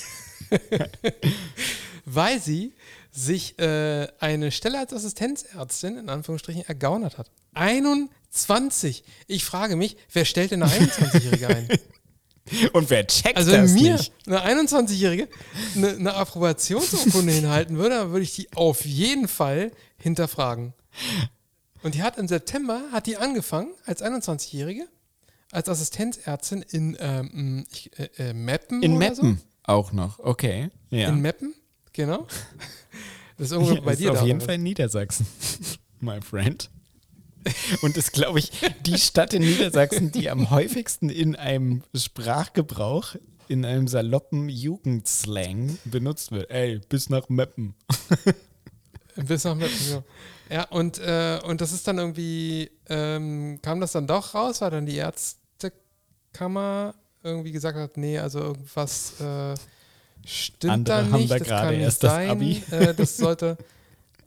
[2.06, 2.74] weil sie
[3.12, 7.32] sich äh, eine Stelle als Assistenzärztin in Anführungsstrichen ergaunert hat.
[7.54, 9.04] 21.
[9.28, 11.70] Ich frage mich, wer stellt denn eine 21-Jährige ein?
[12.74, 14.12] Und wer checkt also das mir nicht?
[14.28, 15.28] eine 21-Jährige
[15.76, 20.74] eine, eine Approbationsurkunde hinhalten würde, dann würde ich die auf jeden Fall hinterfragen.
[21.84, 24.88] Und die hat im September hat die angefangen als 21-Jährige
[25.52, 28.84] als Assistenzärztin in ähm, ich, äh, äh, Meppen.
[28.84, 29.44] In Meppen so.
[29.64, 30.70] auch noch, okay.
[30.90, 31.10] Ja.
[31.10, 31.54] In Meppen,
[31.94, 32.28] genau.
[33.38, 34.14] Das ist irgendwo bei ist dir.
[34.14, 35.28] Auf jeden Fall in Niedersachsen,
[36.00, 36.70] my friend.
[37.82, 38.50] Und ist, glaube ich,
[38.86, 43.18] die Stadt in Niedersachsen, die am häufigsten in einem Sprachgebrauch,
[43.50, 46.50] in einem saloppen Jugendslang benutzt wird.
[46.50, 47.76] Ey, bis nach Meppen.
[49.16, 50.04] bis nach Meppen, ja.
[50.50, 54.72] Ja, und, äh, und das ist dann irgendwie, ähm, kam das dann doch raus, weil
[54.72, 56.94] dann die Ärztekammer
[57.24, 59.56] irgendwie gesagt hat, nee, also irgendwas äh,
[60.26, 63.58] stimmt Andere da nicht, da das kann nicht sein, das, äh, das sollte...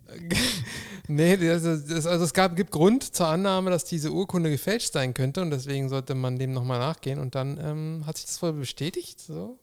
[1.07, 5.13] nee, das, das, also es gab, gibt Grund zur Annahme, dass diese Urkunde gefälscht sein
[5.15, 8.55] könnte und deswegen sollte man dem nochmal nachgehen und dann ähm, hat sich das wohl
[8.55, 9.59] bestätigt, so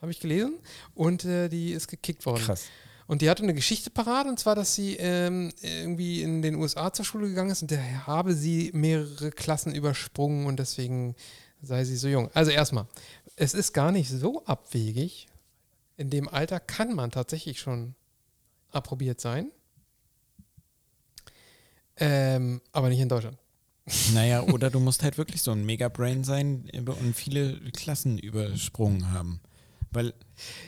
[0.00, 0.54] habe ich gelesen
[0.94, 2.42] und äh, die ist gekickt worden.
[2.42, 2.64] Krass.
[3.06, 6.92] Und die hatte eine Geschichte parat, und zwar, dass sie ähm, irgendwie in den USA
[6.92, 11.14] zur Schule gegangen ist und daher habe sie mehrere Klassen übersprungen und deswegen
[11.62, 12.30] sei sie so jung.
[12.34, 12.86] Also erstmal,
[13.36, 15.28] es ist gar nicht so abwegig.
[15.96, 17.94] In dem Alter kann man tatsächlich schon
[18.72, 19.50] approbiert sein.
[21.98, 23.38] Ähm, aber nicht in Deutschland.
[24.12, 29.40] Naja, oder du musst halt wirklich so ein Megabrain sein und viele Klassen übersprungen haben.
[29.96, 30.14] Weil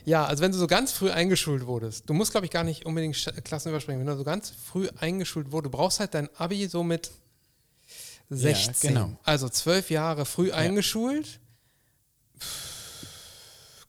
[0.04, 2.86] Ja, also wenn du so ganz früh eingeschult wurdest, du musst, glaube ich, gar nicht
[2.86, 4.00] unbedingt Klassen überspringen.
[4.00, 7.10] Wenn du so ganz früh eingeschult wurdest, du brauchst halt dein Abi so mit
[8.30, 8.88] 16.
[8.88, 9.16] genau.
[9.22, 11.40] Also zwölf Jahre früh eingeschult.
[12.38, 12.77] Pff,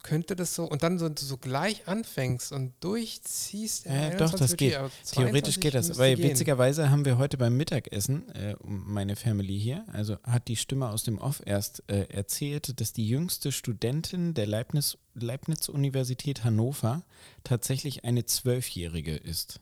[0.10, 3.86] Könnte das so, und dann so, so gleich anfängst und durchziehst.
[3.86, 4.72] 21 doch, das geht.
[4.72, 6.30] Theoretisch 22 geht das, weil gehen.
[6.30, 11.04] witzigerweise haben wir heute beim Mittagessen, äh, meine Family hier, also hat die Stimme aus
[11.04, 17.04] dem Off erst äh, erzählt, dass die jüngste Studentin der Leibniz, Leibniz-Universität Hannover
[17.44, 19.60] tatsächlich eine Zwölfjährige ist.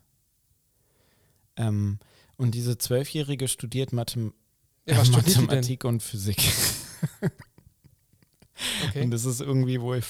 [1.56, 1.98] Ähm,
[2.36, 4.32] und diese Zwölfjährige studiert Mathem
[4.86, 5.36] Ja, was studiert?
[5.36, 6.42] Mathematik und Physik.
[8.88, 9.02] Okay.
[9.02, 10.02] Und das ist irgendwie wohl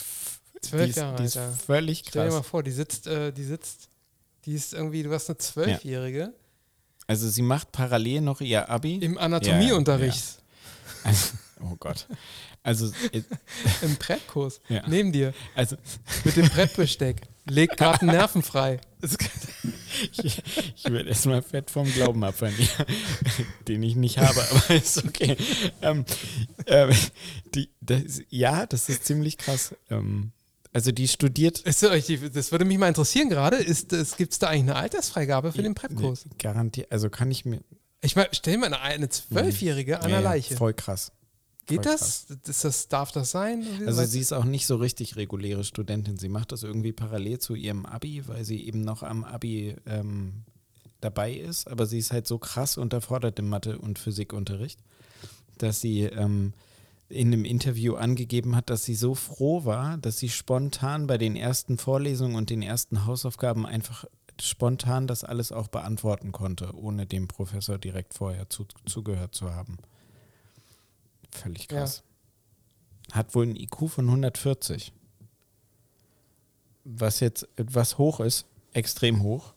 [0.62, 1.56] Zwölf die ist, Jahre, die ist Alter.
[1.56, 2.48] völlig Stell dir mal krass.
[2.48, 3.88] vor, die sitzt, äh, die sitzt,
[4.44, 6.32] die ist irgendwie, du hast eine Zwölfjährige
[7.06, 8.96] Also sie macht parallel noch ihr Abi.
[8.96, 10.24] im Anatomieunterricht,
[11.60, 12.06] Oh Gott.
[12.62, 13.22] Also, äh,
[13.82, 14.82] im Präppkurs, Ja.
[14.88, 15.76] neben dir, also
[16.24, 17.22] mit dem Präppbesteck.
[17.50, 18.80] Legt gerade einen Nerven frei.
[20.12, 20.42] Ich,
[20.76, 22.84] ich werde erstmal fett vom Glauben abfallen, ja,
[23.66, 25.36] den ich nicht habe, aber ist okay.
[25.82, 26.04] Ähm,
[26.66, 26.90] ähm,
[27.54, 29.74] die, das, ja, das ist ziemlich krass.
[29.90, 30.30] Ähm,
[30.78, 31.82] also die studiert Das
[32.52, 33.56] würde mich mal interessieren gerade.
[33.56, 36.24] Ist Gibt es da eigentlich eine Altersfreigabe für den Präppkurs?
[36.38, 37.62] garantiert, also kann ich mir
[38.00, 40.56] Ich meine, stell mal eine, Zwölfjährige an der Leiche.
[40.56, 41.10] voll krass.
[41.66, 42.28] Geht das?
[42.46, 42.86] Ist das?
[42.86, 43.66] Darf das sein?
[43.86, 46.16] Also sie ist auch nicht so richtig reguläre Studentin.
[46.16, 50.44] Sie macht das irgendwie parallel zu ihrem Abi, weil sie eben noch am Abi ähm,
[51.00, 51.66] dabei ist.
[51.66, 54.78] Aber sie ist halt so krass unterfordert im Mathe- und Physikunterricht,
[55.58, 56.52] dass sie ähm,
[57.08, 61.36] in einem Interview angegeben hat, dass sie so froh war, dass sie spontan bei den
[61.36, 64.04] ersten Vorlesungen und den ersten Hausaufgaben einfach
[64.40, 69.78] spontan das alles auch beantworten konnte, ohne dem Professor direkt vorher zu, zugehört zu haben.
[71.30, 71.78] Völlig Ja.
[71.80, 72.02] krass.
[73.12, 74.92] Hat wohl ein IQ von 140.
[76.84, 79.54] Was jetzt etwas hoch ist, extrem hoch.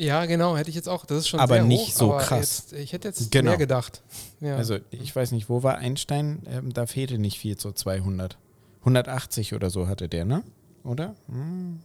[0.00, 1.04] Ja, genau, hätte ich jetzt auch.
[1.06, 2.64] Das ist schon Aber sehr nicht hoch, so aber krass.
[2.70, 3.50] Jetzt, ich hätte jetzt Genau.
[3.50, 4.02] mehr gedacht.
[4.40, 4.56] Ja.
[4.56, 6.42] Also ich weiß nicht, wo war Einstein?
[6.46, 8.38] Ähm, da fehlte nicht viel zu 200.
[8.80, 10.42] 180 oder so hatte der, ne?
[10.84, 11.14] Oder?
[11.28, 11.80] Hm.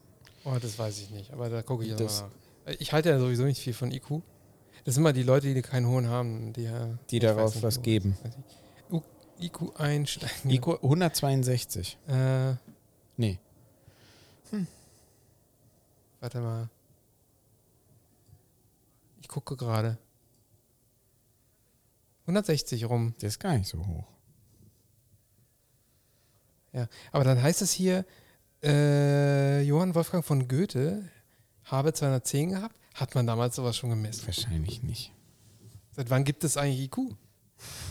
[0.45, 2.27] oh, das weiß ich nicht, aber da gucke ich Das- mal
[2.67, 2.75] nach.
[2.79, 4.21] Ich halte ja sowieso nicht viel von IQ.
[4.85, 7.81] Das sind immer die Leute, die keinen hohen haben, die, ja- Die darauf nicht, was
[7.81, 8.17] geben.
[9.41, 10.49] IQ einsteigen.
[10.49, 11.97] IQ 162.
[12.07, 12.53] Äh,
[13.17, 13.37] Nee.
[16.21, 16.69] warte mal.
[19.35, 19.97] Ich gucke gerade.
[22.21, 23.15] 160 rum.
[23.19, 24.07] Der ist gar nicht so hoch.
[26.71, 28.05] Ja, aber dann heißt es hier,
[28.63, 31.03] äh, Johann Wolfgang von Goethe
[31.65, 32.77] habe 210 gehabt.
[32.93, 34.25] Hat man damals sowas schon gemessen?
[34.25, 35.11] Wahrscheinlich nicht.
[35.91, 37.13] Seit wann gibt es eigentlich IQ?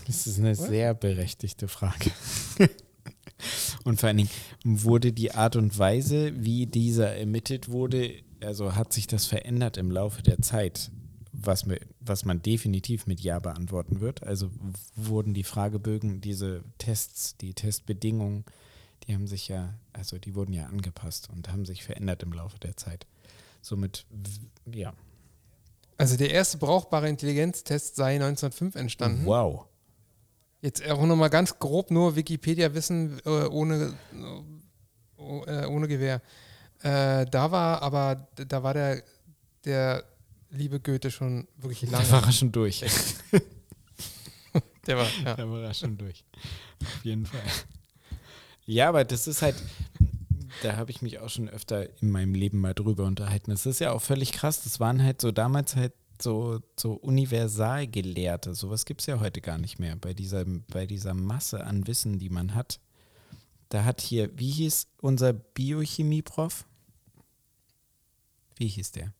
[0.06, 2.10] Das ist eine sehr berechtigte Frage.
[3.84, 4.30] und vor allen Dingen
[4.64, 9.90] wurde die Art und Weise, wie dieser ermittelt wurde, also hat sich das verändert im
[9.90, 10.90] Laufe der Zeit,
[11.36, 11.66] was,
[12.00, 14.22] was man definitiv mit Ja beantworten wird.
[14.22, 14.50] Also
[14.94, 18.44] wurden die Fragebögen, diese Tests, die Testbedingungen,
[19.06, 22.58] die haben sich ja, also die wurden ja angepasst und haben sich verändert im Laufe
[22.58, 23.06] der Zeit.
[23.60, 24.06] Somit,
[24.72, 24.94] ja.
[25.96, 29.26] Also der erste brauchbare Intelligenztest sei 1905 entstanden.
[29.26, 29.66] Wow.
[30.60, 33.94] Jetzt auch nochmal ganz grob nur Wikipedia-Wissen äh, ohne,
[35.18, 36.22] äh, ohne Gewehr.
[36.82, 39.02] Äh, da war aber, da war der,
[39.64, 40.04] der
[40.54, 42.06] liebe Goethe schon wirklich lange.
[42.06, 42.84] Da war er schon durch.
[44.86, 45.34] Der war, ja.
[45.34, 46.24] Da war er schon durch.
[46.82, 47.40] Auf jeden Fall.
[48.66, 49.56] Ja, aber das ist halt,
[50.62, 53.50] da habe ich mich auch schon öfter in meinem Leben mal drüber unterhalten.
[53.50, 54.62] Das ist ja auch völlig krass.
[54.62, 58.54] Das waren halt so damals halt so, so Universalgelehrte.
[58.54, 62.18] Sowas gibt es ja heute gar nicht mehr bei dieser, bei dieser Masse an Wissen,
[62.18, 62.78] die man hat.
[63.70, 66.66] Da hat hier, wie hieß unser Biochemie-Prof?
[68.56, 69.12] Wie hieß der?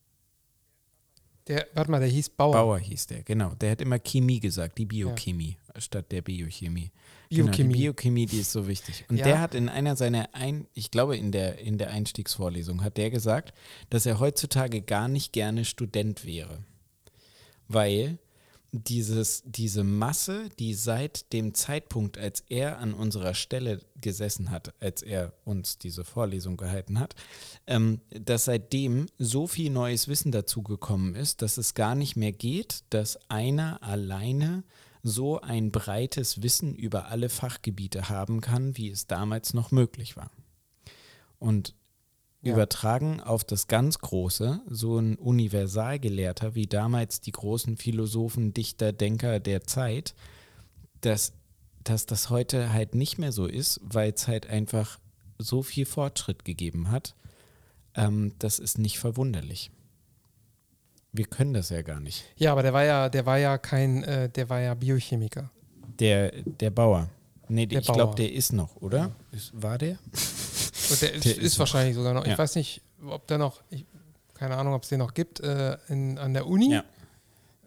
[1.47, 2.53] Der, warte mal, der hieß Bauer.
[2.53, 3.55] Bauer hieß der, genau.
[3.57, 6.91] Der hat immer Chemie gesagt, die Biochemie statt der Biochemie.
[7.29, 7.73] Genau, Biochemie.
[7.75, 9.05] die Biochemie, die ist so wichtig.
[9.09, 9.25] Und Ja.
[9.25, 13.11] der hat in einer seiner, ein, ich glaube in der, in der Einstiegsvorlesung, hat der
[13.11, 13.53] gesagt,
[13.91, 16.65] dass er heutzutage gar nicht gerne Student wäre.
[17.69, 18.19] Weil
[18.75, 25.03] dieses, diese Masse, die seit dem Zeitpunkt, als er an unserer Stelle gesessen hat, als
[25.03, 27.15] er uns diese Vorlesung gehalten hat,
[27.69, 32.83] ähm, dass seitdem so viel neues Wissen dazugekommen ist, dass es gar nicht mehr geht,
[32.91, 34.65] dass einer alleine
[35.05, 40.31] so ein breites Wissen über alle Fachgebiete haben kann, wie es damals noch möglich war.
[41.39, 41.75] Und
[42.45, 42.55] Ja.
[42.55, 49.41] übertragen auf das ganz Große, so ein Universalgelehrter wie damals die großen Philosophen, Dichter, Denker
[49.41, 50.15] der Zeit,
[51.01, 51.33] dass,
[51.83, 54.99] dass das heute halt nicht mehr so ist, weil es halt einfach
[55.39, 57.15] so viel Fortschritt gegeben hat.
[57.95, 59.71] Ähm, das ist nicht verwunderlich.
[61.13, 62.25] Wir können das ja gar nicht.
[62.37, 65.51] Ja, aber der war ja, der war ja kein, äh, der war ja Biochemiker.
[66.01, 67.09] Der, der Bauer.
[67.49, 69.13] Nee, Der ich glaube, der ist noch, oder?
[69.53, 69.99] War der?
[70.91, 71.59] Und der, ist, Der ist, ist noch.
[71.61, 72.25] wahrscheinlich sogar noch.
[72.25, 72.39] Ich Ja.
[72.39, 73.85] weiß nicht, ob der noch, ich,
[74.35, 76.73] keine Ahnung, ob es den noch gibt äh, in, an der Uni.
[76.73, 76.85] Ja.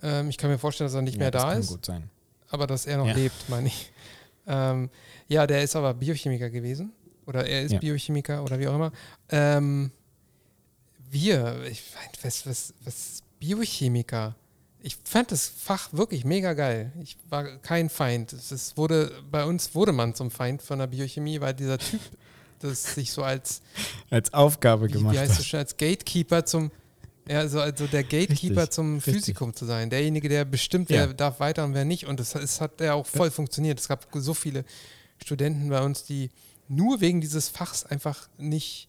[0.03, 2.09] Ähm, ich kann mir vorstellen, dass er nicht Ja, mehr da ist, gut sein.
[2.49, 3.91] aber dass er noch lebt, meine ich.
[4.45, 4.89] Ähm,
[5.27, 6.91] ja, der ist aber Biochemiker gewesen.
[7.25, 7.77] Oder er ist.
[7.79, 8.91] Biochemiker oder wie auch immer.
[9.29, 9.91] Ähm,
[11.09, 11.83] wir, ich
[12.23, 14.35] was, was, was Biochemiker.
[14.81, 16.93] Ich fand das Fach wirklich mega geil.
[17.01, 18.31] Ich war kein Feind.
[18.33, 21.99] Es wurde, bei uns wurde man zum Feind von der Biochemie, weil dieser Typ
[22.59, 23.61] das sich so als
[24.09, 25.45] Als Aufgabe wie, gemacht wie heißt hat.
[25.45, 26.71] schon, als Gatekeeper zum,
[27.27, 29.13] ja, also, also der Gatekeeper Richtig, zum richtig.
[29.15, 29.89] Physikum zu sein.
[29.89, 31.07] Derjenige, der bestimmt, Ja.
[31.07, 32.05] wer darf weiter und wer nicht.
[32.07, 33.79] Und das, das hat ja auch voll funktioniert.
[33.79, 34.63] Es gab so viele
[35.23, 36.29] Studenten bei uns, die
[36.67, 38.87] nur wegen dieses Fachs einfach nicht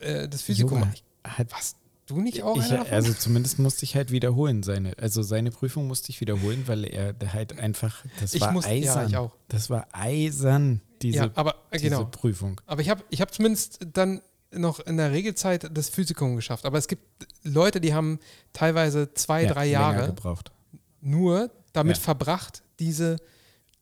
[0.00, 1.76] äh, das Physikum Junge, hat Was?
[2.06, 6.10] Du nicht auch ich, also zumindest musste ich halt wiederholen seine, also seine Prüfung musste
[6.10, 9.14] ich wiederholen, weil er halt einfach, das Ich war muss- ja, eisern.
[9.14, 9.32] auch.
[9.48, 12.04] Das war eisern, diese, ja, aber äh, diese genau.
[12.06, 12.60] Prüfung.
[12.66, 14.22] Aber ich habe ich hab zumindest dann
[14.54, 16.66] noch in der Regelzeit das Physikum geschafft.
[16.66, 17.02] Aber es gibt
[17.42, 18.18] Leute, die haben
[18.52, 20.52] teilweise zwei, Ja, drei Jahre gebraucht.
[21.00, 22.02] nur damit Ja.
[22.02, 23.16] verbracht, diese,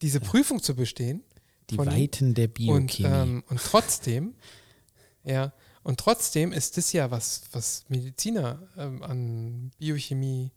[0.01, 1.23] diese Prüfung zu bestehen.
[1.71, 3.09] Die Weiten der Und, Biochemie.
[3.09, 4.35] ähm, und trotzdem,
[5.25, 5.53] ja,
[5.83, 10.51] und trotzdem ist das ja, was, was Mediziner ähm, an Biochemie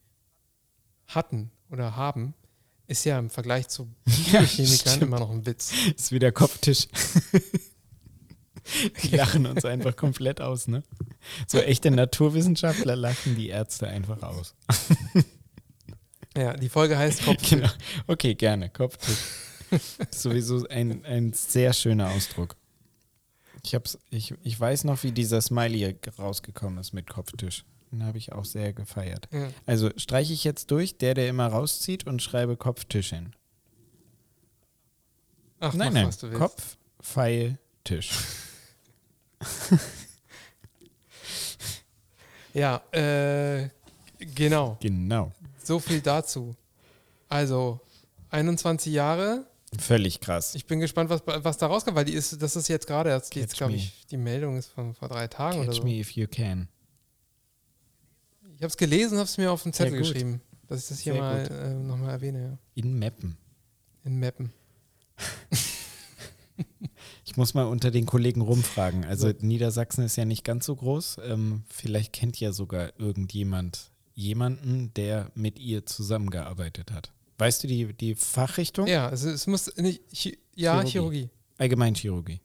[1.08, 2.34] hatten oder haben,
[2.94, 3.88] ist ja im Vergleich zu
[4.32, 5.02] Ja, Biochemikern stimmt.
[5.04, 5.72] immer noch ein Witz.
[5.98, 6.88] ist wieder Kopftisch.
[9.04, 10.84] Die lachen uns einfach komplett aus, ne?
[11.48, 14.56] So echte Naturwissenschaftler lachen die Ärzte einfach aus.
[16.36, 17.48] Ja, die Folge heißt Kopf.
[17.48, 17.70] Genau.
[18.08, 18.68] Okay, gerne.
[18.68, 19.20] Kopftisch.
[20.10, 22.56] Sowieso ein, ein sehr schöner Ausdruck.
[23.64, 27.66] Ich, hab's, ich, ich weiß noch, wie dieser Smiley rausgekommen ist mit Kopftisch.
[27.94, 29.30] Den habe ich auch sehr gefeiert.
[29.32, 29.50] Ja.
[29.66, 33.34] Also streiche ich jetzt durch, der, der immer rauszieht und schreibe Kopftisch hin.
[35.60, 36.10] Ach, nein, nein.
[36.34, 38.12] Kopf, Pfeil, Tisch.
[42.54, 43.70] Ja, äh,
[44.20, 44.78] genau.
[44.80, 45.32] Genau.
[45.64, 46.56] So viel dazu.
[47.28, 47.80] Also,
[48.30, 49.46] 21 Jahre.
[49.80, 50.54] Völlig krass.
[50.54, 53.34] Ich bin gespannt, was, was da rauskommt, weil die ist, das ist jetzt gerade erst,
[53.34, 55.84] jetzt Catch glaube ich, die Meldung ist von vor drei Tagen oder Catch so.
[55.84, 56.68] me if you can.
[58.64, 60.40] Ich habe es gelesen, habe es mir auf den Zettel geschrieben,
[60.70, 62.58] dass ich das hier Sehr mal äh, nochmal erwähne, ja.
[62.76, 63.36] In Meppen.
[64.06, 64.54] In Mappen.
[67.26, 69.06] Ich muss mal unter den Kollegen rumfragen.
[69.06, 71.18] Also Niedersachsen ist ja nicht ganz so groß.
[71.26, 77.12] Ähm, vielleicht kennt ja sogar irgendjemand jemanden, der mit ihr zusammengearbeitet hat.
[77.40, 78.86] Weißt du die, die Fachrichtung?
[78.86, 80.04] Ja, es, es muss nicht,
[80.54, 80.92] ja, Chirurgie.
[80.92, 81.30] Chirurgie.
[81.58, 82.40] Allgemeinchirurgie.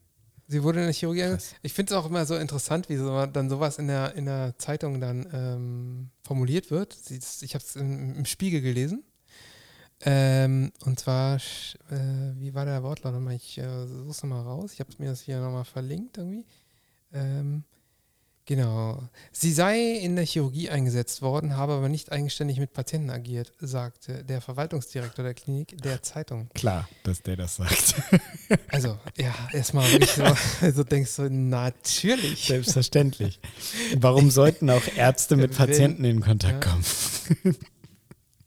[0.51, 1.21] Sie wurde in der Chirurgie.
[1.21, 1.55] Krass.
[1.63, 4.55] Ich finde es auch immer so interessant, wie so, dann sowas in der, in der
[4.57, 6.97] Zeitung dann ähm, formuliert wird.
[7.11, 9.05] Ich habe es im, im Spiegel gelesen.
[10.01, 13.35] Ähm, und zwar, äh, wie war der Wortlaut nochmal?
[13.35, 14.73] Ich äh, suche es nochmal raus.
[14.73, 16.47] Ich habe mir das hier nochmal verlinkt irgendwie.
[17.13, 17.65] Ähm,
[18.49, 19.01] genau.
[19.31, 24.25] Sie sei in der Chirurgie eingesetzt worden, habe aber nicht eigenständig mit Patienten agiert, sagte
[24.25, 26.49] der Verwaltungsdirektor der Klinik der Zeitung.
[26.55, 27.95] Klar, dass der das sagt.
[28.71, 30.23] Also, ja, erstmal wirklich so,
[30.61, 32.47] also denkst du, natürlich.
[32.47, 33.41] Selbstverständlich.
[33.97, 36.71] Warum sollten auch Ärzte mit Patienten in Kontakt ja.
[36.71, 36.85] kommen?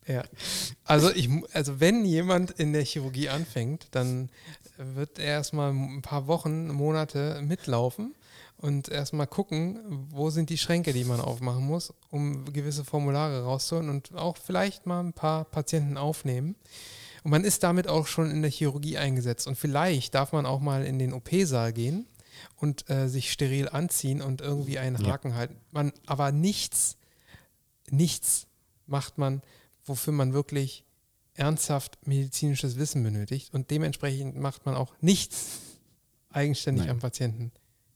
[0.06, 0.24] Ja.
[0.84, 4.30] Also, ich, also wenn jemand in der Chirurgie anfängt, dann
[4.76, 8.14] wird er erstmal ein paar Wochen, Monate mitlaufen
[8.62, 13.90] und erstmal gucken, wo sind die Schränke, die man aufmachen muss, um gewisse Formulare rauszuholen
[13.90, 16.54] und auch vielleicht mal ein paar Patienten aufnehmen.
[17.24, 19.48] Und man ist damit auch schon in der Chirurgie eingesetzt.
[19.48, 22.06] Und vielleicht darf man auch mal in den OP-Saal gehen
[22.56, 25.10] und äh, sich steril anziehen und irgendwie einen Ja.
[25.10, 25.56] Haken halten.
[25.72, 26.96] Man, aber nichts,
[27.90, 28.46] nichts
[28.86, 29.42] macht man,
[29.84, 30.84] wofür man wirklich
[31.34, 33.52] ernsthaft medizinisches Wissen benötigt.
[33.52, 35.58] Und dementsprechend macht man auch nichts
[36.30, 36.92] eigenständig Nein.
[36.94, 37.50] am Patienten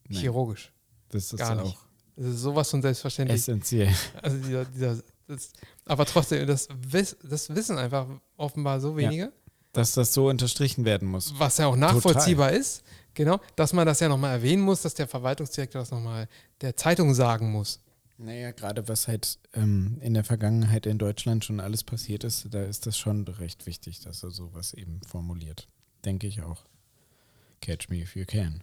[0.08, 0.20] Nein.
[0.20, 0.72] chirurgisch.
[1.10, 1.78] Das ist Gar auch nicht.
[2.16, 3.40] Das ist sowas von selbstverständlich.
[3.40, 3.94] essentiell.
[4.22, 5.50] Also dieser, dieser Das,
[5.84, 8.06] aber trotzdem, das, wiss, das wissen einfach
[8.36, 9.32] offenbar so wenige,
[9.72, 11.34] Dass das so unterstrichen werden muss.
[11.38, 15.06] was ja auch nachvollziehbar ist, genau, dass man das ja nochmal erwähnen muss, dass der
[15.08, 16.28] Verwaltungsdirektor das nochmal
[16.60, 17.80] der Zeitung sagen muss.
[18.18, 22.62] Naja, gerade was halt ähm, in der Vergangenheit in Deutschland schon alles passiert ist, da
[22.62, 25.68] ist das schon recht wichtig, dass er sowas eben formuliert.
[26.06, 26.64] Denke ich auch.
[27.60, 28.62] Catch me if you can.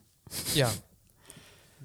[0.56, 0.72] Ja.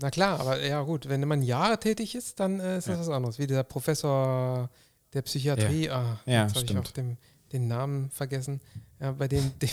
[0.00, 3.00] Na klar, aber ja gut, wenn man Jahre tätig ist, dann äh, ist das Ja.
[3.00, 3.38] was anderes.
[3.38, 4.70] Wie der Professor
[5.12, 7.18] der Psychiatrie, ah, Ja, jetzt habe ich auch den,
[7.52, 8.60] den Namen vergessen,
[9.00, 9.70] ja, bei dem, dem,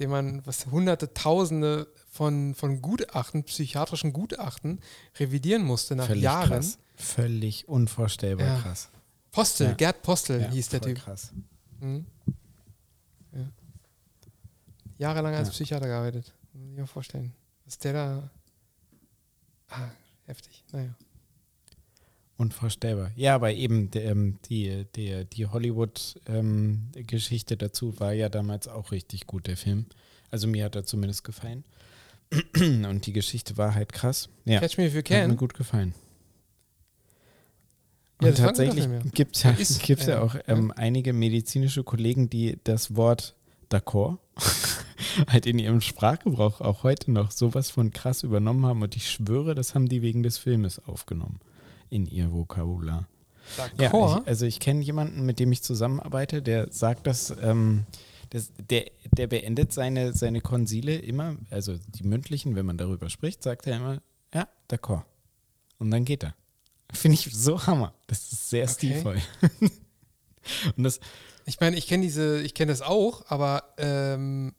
[0.00, 4.80] dem man was hunderte, tausende von, von Gutachten, psychiatrischen Gutachten
[5.18, 6.48] revidieren musste nach Völlig Jahren.
[6.50, 6.78] krass.
[6.96, 8.60] Völlig unvorstellbar Ja.
[8.60, 8.88] krass.
[9.32, 9.74] Postel, Ja.
[9.74, 10.98] Gerd Postel Ja, hieß der Typ.
[10.98, 11.32] Krass.
[11.80, 12.06] Mhm.
[13.32, 13.48] Ja.
[14.98, 15.52] Jahrelang als Ja.
[15.52, 16.32] Psychiater gearbeitet.
[16.52, 17.32] Muss ich mir vorstellen.
[17.64, 18.30] Was der da.
[19.74, 19.90] Ah,
[20.26, 20.62] heftig.
[20.72, 20.94] Naja.
[22.36, 23.12] Unvorstellbar.
[23.14, 29.46] Ja, aber eben ähm, die, der, die Hollywood-Geschichte dazu war ja damals auch richtig gut,
[29.46, 29.86] der Film.
[30.30, 31.64] Also mir hat er zumindest gefallen.
[32.56, 34.28] Und die Geschichte war halt krass.
[34.44, 35.36] Ja, Catch Me If You hat mir Can.
[35.36, 35.94] gut gefallen.
[38.20, 42.58] Ja, Und tatsächlich gibt es ja, gibt's ja ja, auch ähm, einige medizinische Kollegen, die
[42.64, 43.34] das Wort
[43.70, 44.18] d'accord
[45.28, 48.82] halt in ihrem Sprachgebrauch auch heute noch sowas von krass übernommen haben.
[48.82, 51.40] Und ich schwöre, das haben die wegen des Filmes aufgenommen
[51.90, 53.06] in ihr Vokabular.
[53.78, 54.22] Ja, D'accord.
[54.22, 57.84] ich, also ich kenne jemanden, mit dem ich zusammenarbeite, der sagt, dass ähm,
[58.30, 63.42] das, der, der beendet seine, seine Konsile immer, also die mündlichen, wenn man darüber spricht,
[63.42, 64.02] sagt er immer,
[64.32, 65.02] ja, d'accord.
[65.78, 66.34] Und dann geht er.
[66.92, 67.92] Finde ich so Hammer.
[68.06, 68.72] Das ist sehr Okay.
[68.74, 69.22] stilvoll.
[70.76, 71.00] Und das,
[71.46, 74.54] Ich meine, ich kenne diese, ich kenne das auch, aber ähm,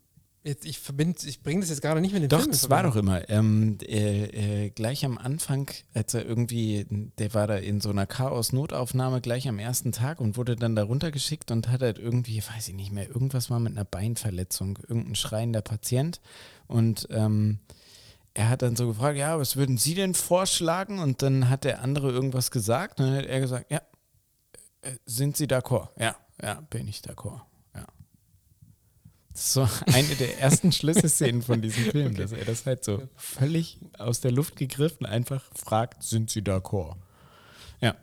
[0.46, 2.50] jetzt, ich verbinde, ich bringe das jetzt gerade nicht mit dem doch, Film.
[2.50, 3.28] in das war doch immer.
[3.30, 6.86] Ähm, äh, äh, gleich am Anfang, als er irgendwie,
[7.18, 10.84] der war da in so einer Chaos-Notaufnahme gleich am ersten Tag und wurde dann da
[10.84, 15.16] runtergeschickt und hat halt irgendwie, weiß ich nicht mehr, irgendwas war mit einer Beinverletzung, irgendein
[15.16, 16.22] schreiender Patient.
[16.68, 17.60] Und ähm,
[18.36, 21.00] er hat dann so gefragt, ja, was würden Sie denn vorschlagen?
[21.00, 23.82] Und dann hat der andere irgendwas gesagt und dann hat er gesagt, ja,
[24.82, 25.90] äh, sind Sie d'accord?
[25.98, 27.42] Ja, ja, bin ich d'accord.
[29.36, 33.04] Das ist so eine der ersten Schlüsselszenen von diesem Film, dass er das halt so
[33.18, 36.96] völlig aus der Luft gegriffen einfach fragt, sind Sie d'accord?
[37.82, 37.98] Ja,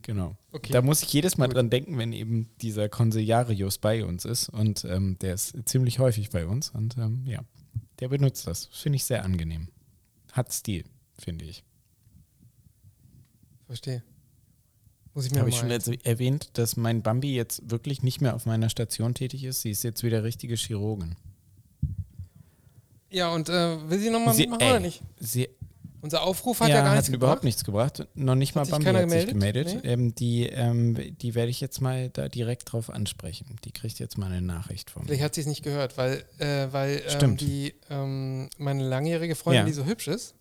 [0.00, 0.38] genau.
[0.50, 0.72] Okay.
[0.72, 1.56] Da muss ich jedes Mal Gut.
[1.56, 6.30] dran denken, wenn eben dieser Konsiliarius bei uns ist und ähm, der ist ziemlich häufig
[6.30, 7.40] bei uns und ähm, ja,
[8.00, 8.70] der benutzt das.
[8.72, 9.68] Finde ich sehr angenehm.
[10.32, 10.84] Hat Stil,
[11.18, 11.62] finde ich.
[13.66, 14.02] Verstehe.
[15.18, 18.36] Muss ich mir Habe mal ich schon erwähnt, dass mein Bambi jetzt wirklich nicht mehr
[18.36, 19.62] auf meiner Station tätig ist.
[19.62, 21.16] Sie ist jetzt wieder richtige Chirurgin.
[23.10, 25.02] Ja, und äh, will sie nochmal mitmachen oder ey, nicht?
[25.18, 25.48] sie
[26.02, 27.44] Unser Aufruf hat ja, ja, gar hat nichts überhaupt gebracht.
[27.44, 28.06] nichts gebracht.
[28.14, 29.64] Noch nicht mal sich Bambi hat sich gemeldet?
[29.66, 29.80] gemeldet.
[29.82, 29.90] Nee?
[29.90, 33.56] Ähm, die ähm, die werde ich jetzt mal da direkt drauf ansprechen.
[33.64, 35.24] Die kriegt jetzt mal eine Nachricht von Vielleicht mir.
[35.24, 39.66] hat sie es nicht gehört, weil, äh, weil ähm, die, ähm, meine langjährige Freundin, Ja.
[39.66, 40.37] die so hübsch ist, äh,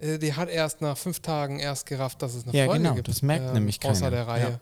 [0.00, 3.08] die hat erst nach fünf Tagen erst gerafft, dass es eine Ja, Folge genau, gibt.
[3.08, 4.10] das merkt ähm, nämlich Außer keiner.
[4.10, 4.60] der Reihe.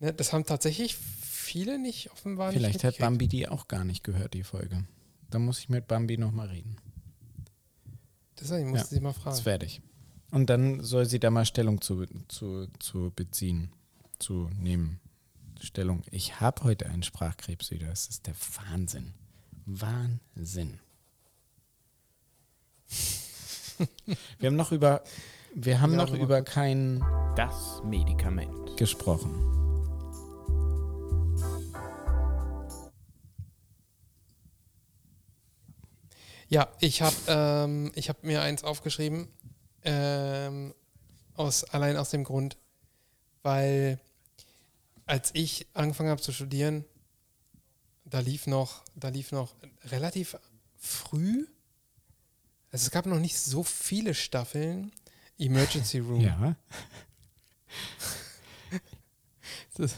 [0.00, 0.06] Ja.
[0.06, 2.98] Ne, das haben tatsächlich viele nicht offenbar Vielleicht nicht hat.
[2.98, 4.84] Bambi die auch gar nicht gehört, die Folge.
[5.30, 6.76] Da muss ich mit Bambi nochmal reden.
[8.40, 9.44] Deswegen musste Ja, sie mal Das fragen.
[9.44, 9.82] werde ich.
[10.30, 13.70] Und dann soll sie da mal Stellung zu, zu, zu beziehen,
[14.18, 15.00] zu nehmen.
[15.60, 16.02] Stellung.
[16.10, 17.88] Ich habe heute einen Sprachkrebs wieder.
[17.88, 18.34] Das ist der
[18.70, 19.12] Wahnsinn.
[19.66, 20.80] Wahnsinn.
[24.38, 25.02] Wir haben noch über,
[25.54, 27.04] wir haben Ja, noch über kein
[27.36, 28.76] Das Medikament.
[28.76, 29.46] gesprochen.
[36.48, 39.28] Ja, ich habe ähm, ich hab mir eins aufgeschrieben,
[39.84, 40.74] ähm,
[41.34, 42.56] aus, allein aus dem Grund,
[43.42, 44.00] weil
[45.06, 46.84] als ich angefangen habe zu studieren,
[48.04, 49.54] da lief noch, da lief noch
[49.84, 50.36] relativ
[50.76, 51.46] früh,
[52.72, 54.92] also es gab noch nicht so viele Staffeln
[55.38, 56.20] Emergency Room.
[56.20, 56.56] Ja.
[59.76, 59.94] Das,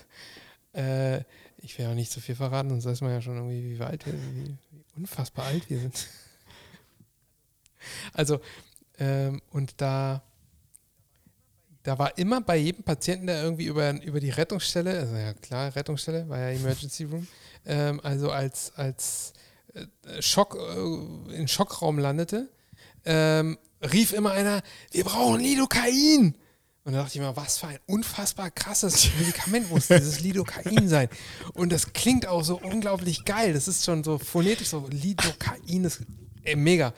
[0.74, 1.24] äh,
[1.58, 4.04] ich will ja nicht so viel verraten, sonst weiß man ja schon irgendwie, wie alt
[4.06, 6.08] wir sind, wie, wie unfassbar alt wir sind.
[8.12, 8.40] Also,
[9.00, 10.22] ähm, und da,
[11.82, 15.74] da war immer bei jedem Patienten, der irgendwie über, über die Rettungsstelle, also ja klar,
[15.74, 17.26] Rettungsstelle, war ja Emergency Room,
[17.66, 19.32] ähm, also als, als
[19.74, 22.48] äh, Schock, äh, in Schockraum landete,
[23.04, 26.36] ähm, rief immer einer, wir brauchen Lidocain.
[26.84, 31.08] Und da dachte ich mir, was für ein unfassbar krasses Medikament muss dieses Lidocain sein.
[31.54, 33.52] Und das klingt auch so unglaublich geil.
[33.52, 36.00] Das ist schon so phonetisch so, Lidocain ist
[36.44, 36.92] äh, mega.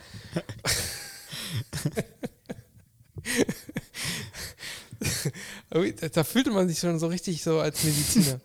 [5.69, 5.81] Da,
[6.13, 8.41] da fühlte man sich schon so richtig so als Mediziner.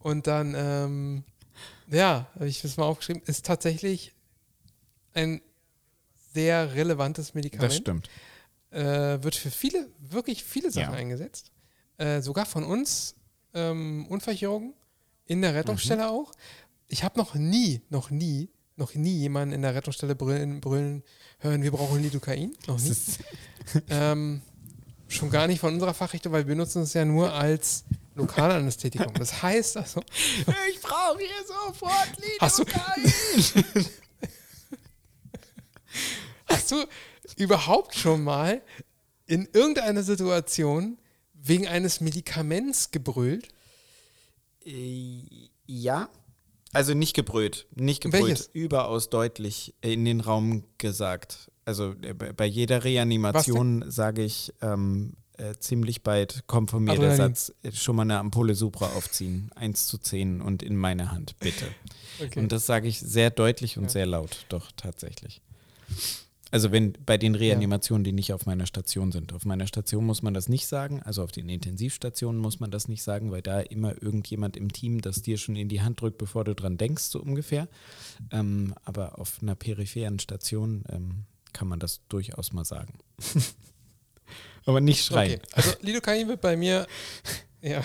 [0.00, 1.24] Und dann, ähm,
[1.88, 4.12] ja, habe ich das mal aufgeschrieben, ist tatsächlich
[5.14, 5.40] ein
[6.32, 7.70] sehr relevantes Medikament.
[7.72, 8.08] Das stimmt.
[8.70, 10.98] Äh, wird für viele, wirklich viele Sachen Ja.
[10.98, 11.50] eingesetzt.
[11.98, 13.14] Äh, sogar von uns
[13.52, 14.74] ähm, Unfallchirurgen
[15.26, 16.08] in der Rettungsstelle Mhm.
[16.08, 16.32] auch.
[16.88, 21.02] Ich habe noch nie, noch nie, noch nie jemanden in der Rettungsstelle brüllen, brüllen
[21.40, 22.52] hören, wir brauchen Lidocain.
[22.66, 22.94] Noch nie.
[23.88, 24.40] Ähm,
[25.08, 27.84] schon gar nicht von unserer Fachrichtung, weil wir benutzen es ja nur als
[28.14, 29.12] Lokalanästhetikum.
[29.14, 30.00] Das heißt also,
[30.72, 33.84] ich brauche hier sofort du-
[36.50, 36.76] hast du
[37.36, 38.60] überhaupt schon mal
[39.26, 40.98] in irgendeiner Situation
[41.34, 43.48] wegen eines Medikaments gebrüllt?
[44.64, 45.22] Äh,
[45.66, 46.08] Ja.
[46.72, 48.50] Also nicht gebrüllt, nicht gebrüllt, Welches?
[48.52, 51.50] überaus deutlich in den Raum gesagt.
[51.64, 57.10] Also äh, bei jeder Reanimation sage ich ähm, äh, ziemlich bald kommt von mir der
[57.10, 57.34] Adrenalin.
[57.34, 61.36] Satz, äh, schon mal eine Ampulle Supra aufziehen, 1 zu 10 und in meine Hand,
[61.40, 61.66] bitte.
[62.20, 62.38] Okay.
[62.38, 63.90] Und das sage ich sehr deutlich und Ja.
[63.90, 65.40] sehr laut, doch tatsächlich.
[66.52, 69.32] Also wenn bei den Reanimationen, die nicht auf meiner Station sind.
[69.32, 72.88] Auf meiner Station muss man das nicht sagen, also auf den Intensivstationen muss man das
[72.88, 76.18] nicht sagen, weil da immer irgendjemand im Team das dir schon in die Hand drückt,
[76.18, 77.68] bevor du dran denkst, so ungefähr.
[78.32, 82.98] Ähm, aber auf einer peripheren Station ähm, kann man das durchaus mal sagen.
[84.64, 85.40] aber nicht schreien.
[85.40, 86.86] Okay, also Lidocain wird bei mir,
[87.62, 87.84] ja,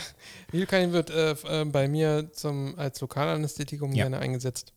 [0.51, 4.05] Lidocain wird äh, äh, bei mir zum, als Lokalanästhetikum Ja.
[4.05, 4.73] gerne eingesetzt.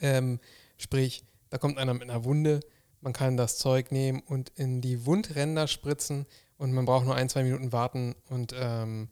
[0.00, 0.40] Ähm,
[0.78, 2.60] sprich, da kommt einer mit einer Wunde,
[3.02, 6.24] man kann das Zeug nehmen und in die Wundränder spritzen
[6.56, 9.10] und man braucht nur ein, zwei Minuten warten und ähm,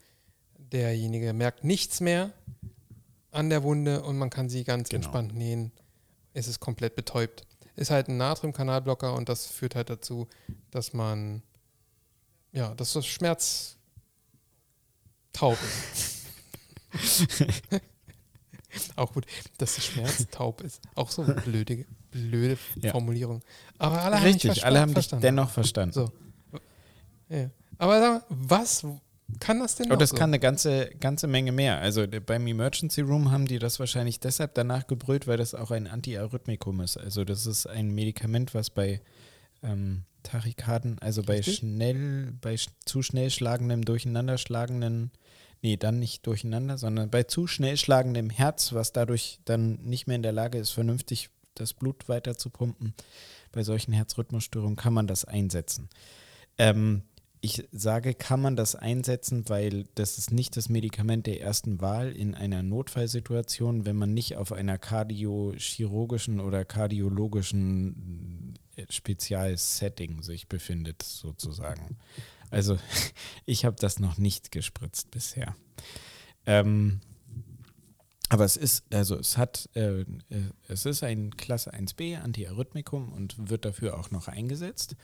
[0.57, 2.33] derjenige merkt nichts mehr
[3.31, 5.05] an der Wunde und man kann sie ganz Genau.
[5.05, 5.71] entspannt nähen.
[6.33, 7.47] Es ist komplett betäubt.
[7.77, 10.27] Ist halt ein Natriumkanalblocker und das führt halt dazu,
[10.71, 11.43] dass man
[12.53, 13.77] ja, dass das Schmerz
[15.35, 15.59] taub
[15.93, 17.81] ist.
[18.97, 19.27] Auch gut,
[19.59, 20.81] dass der Schmerz taub ist.
[20.95, 22.93] Auch so eine blöde, blöde Ja.
[22.93, 23.43] Formulierung.
[23.79, 25.23] Aber alle haben mich Richtig, alle haben dich verstanden.
[25.23, 25.93] dennoch verstanden.
[25.95, 26.13] So.
[27.29, 27.51] Ja.
[27.79, 28.85] Aber was
[29.39, 30.17] kann das denn Aber noch das so?
[30.17, 31.79] kann eine ganze, ganze Menge mehr.
[31.79, 35.87] Also beim Emergency Room haben die das wahrscheinlich deshalb danach gebrüllt, weil das auch ein
[35.87, 36.97] Antiarrhythmikum ist.
[36.97, 39.01] Also das ist ein Medikament, was bei
[39.63, 41.59] ähm, Tachykarden, also bei Richtig.
[41.59, 45.13] schnell, bei sch zu schnell schlagendem, durcheinanderschlagenden,
[45.63, 50.17] nee, dann nicht durcheinander, sondern bei zu schnell schlagendem Herz, was dadurch dann nicht mehr
[50.17, 52.95] in der Lage ist, vernünftig das Blut weiter zu pumpen.
[53.53, 55.89] Bei solchen Herzrhythmusstörungen kann man das einsetzen.
[56.59, 57.03] Ähm,
[57.43, 62.13] ich sage, kann man das einsetzen, weil das ist nicht das Medikament der ersten Wahl
[62.13, 71.03] in einer Notfallsituation, wenn man nicht auf einer kardiochirurgischen oder kardiologischen äh, Spezialsetting sich befindet,
[71.03, 71.97] sozusagen.
[72.51, 72.77] Also
[73.47, 75.57] ich habe das noch nicht gespritzt bisher.
[76.45, 77.01] Ähm,
[78.31, 80.07] aber es ist, also es hat, äh, äh,
[80.69, 84.95] es ist ein Klasse 1b Antiarrhythmikum und wird dafür auch noch eingesetzt.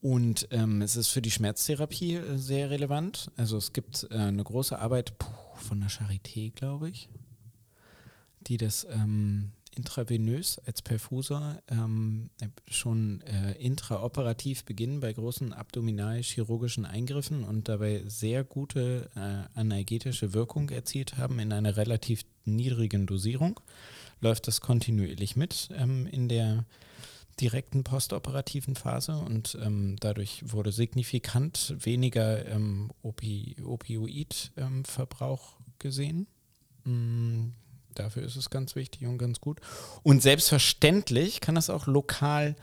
[0.00, 3.30] Und ähm, es ist für die Schmerztherapie äh, sehr relevant.
[3.36, 7.10] Also es gibt äh, eine große Arbeit puh, von der Charité, glaube ich,
[8.40, 12.30] die das ähm, intravenös als Perfusor ähm,
[12.68, 20.70] schon äh, intraoperativ beginnen bei großen abdominalchirurgischen Eingriffen und dabei sehr gute äh, analgetische Wirkung
[20.70, 22.24] erzielt haben in einer relativ
[22.56, 23.60] niedrigen Dosierung.
[24.20, 26.64] Läuft das kontinuierlich mit ähm, in der
[27.40, 36.26] direkten postoperativen Phase und ähm, dadurch wurde signifikant weniger ähm, Opi Opioid-Verbrauch gesehen.
[36.84, 37.50] Mm,
[37.94, 39.60] dafür ist es ganz wichtig und ganz gut.
[40.02, 42.56] Und selbstverständlich kann das auch lokal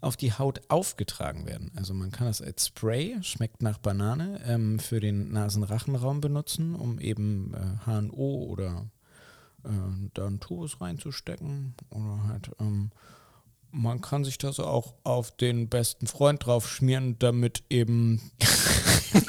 [0.00, 1.70] auf die Haut aufgetragen werden.
[1.76, 6.98] Also man kann es als Spray, schmeckt nach Banane, ähm, für den Nasenrachenraum benutzen, um
[6.98, 8.86] eben äh, HNO oder
[9.64, 9.68] äh,
[10.14, 12.90] da einen Tubus reinzustecken oder halt ähm,
[13.72, 18.20] man kann sich das auch auf den besten Freund drauf schmieren, damit eben.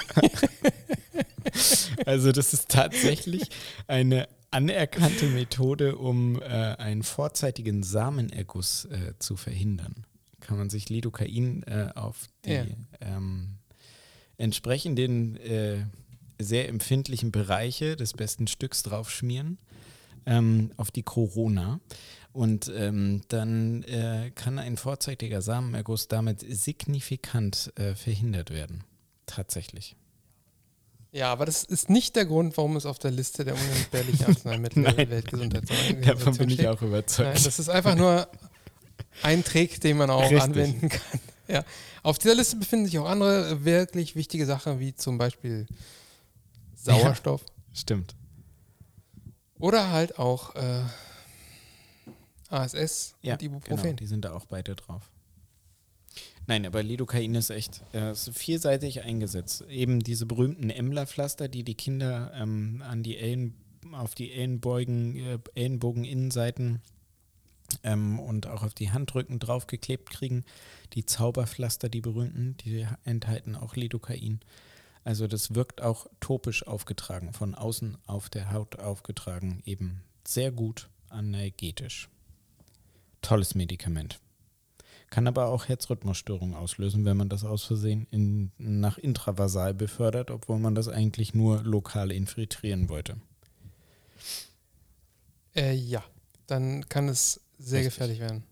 [2.05, 3.49] also, das ist tatsächlich
[3.88, 10.05] eine anerkannte Methode, um äh, einen vorzeitigen Samenerguss äh, zu verhindern.
[10.41, 12.65] Kann man sich Lidocain äh, auf die Ja.
[12.99, 13.55] ähm,
[14.38, 15.85] entsprechenden äh,
[16.38, 19.57] sehr empfindlichen Bereiche des besten Stücks drauf schmieren,
[20.25, 21.79] ähm, auf die Corona.
[22.31, 28.83] Und ähm, dann äh, kann ein vorzeitiger Samenerguss damit signifikant äh, verhindert werden.
[29.27, 29.95] Tatsächlich.
[31.11, 34.81] Ja, aber das ist nicht der Grund, warum es auf der Liste der unentbehrlichen Arzneimittel
[34.83, 35.09] der Nein.
[35.11, 36.67] Weltgesundheitsorganisation Davon bin ich steht.
[36.67, 37.33] auch überzeugt.
[37.35, 38.27] Nein, das ist einfach nur
[39.21, 40.41] ein Trick, den man auch Richtig.
[40.41, 41.19] anwenden kann.
[41.47, 41.63] Ja.
[42.01, 45.67] Auf dieser Liste befinden sich auch andere wirklich wichtige Sachen, wie zum Beispiel
[46.75, 47.45] Sauerstoff.
[47.73, 48.15] Stimmt.
[49.64, 50.81] Oder halt auch äh,
[52.49, 53.95] ASS Ja, und genau, Ibuprofen.
[53.95, 55.10] die sind da auch beide drauf.
[56.48, 59.61] Nein, aber Lidocain ist echt äh, ist vielseitig eingesetzt.
[59.69, 63.56] Eben diese berühmten Emmler-Pflaster, die die Kinder ähm, an die Ellen,
[63.94, 66.81] auf die Ellenbeugen, äh, Ellenbogeninnenseiten
[67.84, 70.44] ähm, und auch auf die Handrücken draufgeklebt kriegen.
[70.91, 74.41] Die Zauberpflaster, die berühmten, die enthalten auch Lidocain.
[75.03, 80.89] Also das wirkt auch topisch aufgetragen, von außen auf der Haut aufgetragen, eben sehr gut
[81.09, 82.09] analgetisch.
[83.21, 84.19] Tolles Medikament.
[85.09, 90.57] Kann aber auch Herzrhythmusstörungen auslösen, wenn man das aus Versehen in, nach intravasal befördert, obwohl
[90.57, 93.17] man das eigentlich nur lokal infiltrieren wollte.
[95.55, 96.03] Äh, ja,
[96.47, 97.93] dann kann es sehr Richtig.
[97.93, 98.43] gefährlich werden.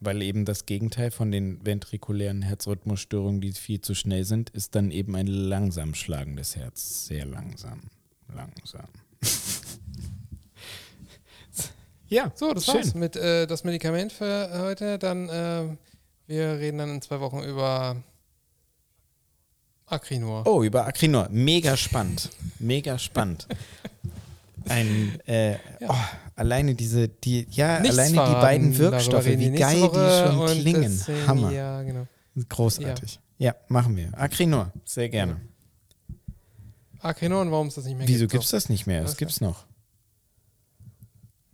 [0.00, 4.90] Weil eben das Gegenteil von den ventrikulären Herzrhythmusstörungen, die viel zu schnell sind, ist dann
[4.90, 7.06] eben ein langsam schlagendes Herz.
[7.06, 7.80] Sehr langsam.
[8.34, 8.86] Langsam.
[12.08, 12.74] ja, So, das Schön.
[12.74, 14.98] war's mit äh, das Medikament für heute.
[14.98, 15.76] Dann, äh,
[16.26, 17.96] wir reden dann in zwei Wochen über
[19.86, 20.46] Acrinor.
[20.46, 21.28] Oh, über Acrinor.
[21.30, 22.30] Mega spannend.
[22.58, 23.46] Mega spannend.
[24.68, 25.94] Ein, äh, oh,
[26.42, 30.38] alleine diese, die, ja, Nichts alleine die beiden Wirkstoffe, wie nächste geil Woche die schon
[30.40, 30.82] und klingen.
[30.82, 31.52] deswegen- Hammer.
[31.52, 32.06] Ja, genau.
[32.48, 33.20] Großartig.
[33.38, 33.54] Ja.
[33.68, 34.10] machen wir.
[34.18, 35.40] Acrinor, sehr gerne.
[37.00, 38.32] Acrinor und warum es das nicht mehr Wieso gibt.
[38.32, 39.02] gibt's das nicht mehr?
[39.02, 39.66] Das gibt's noch.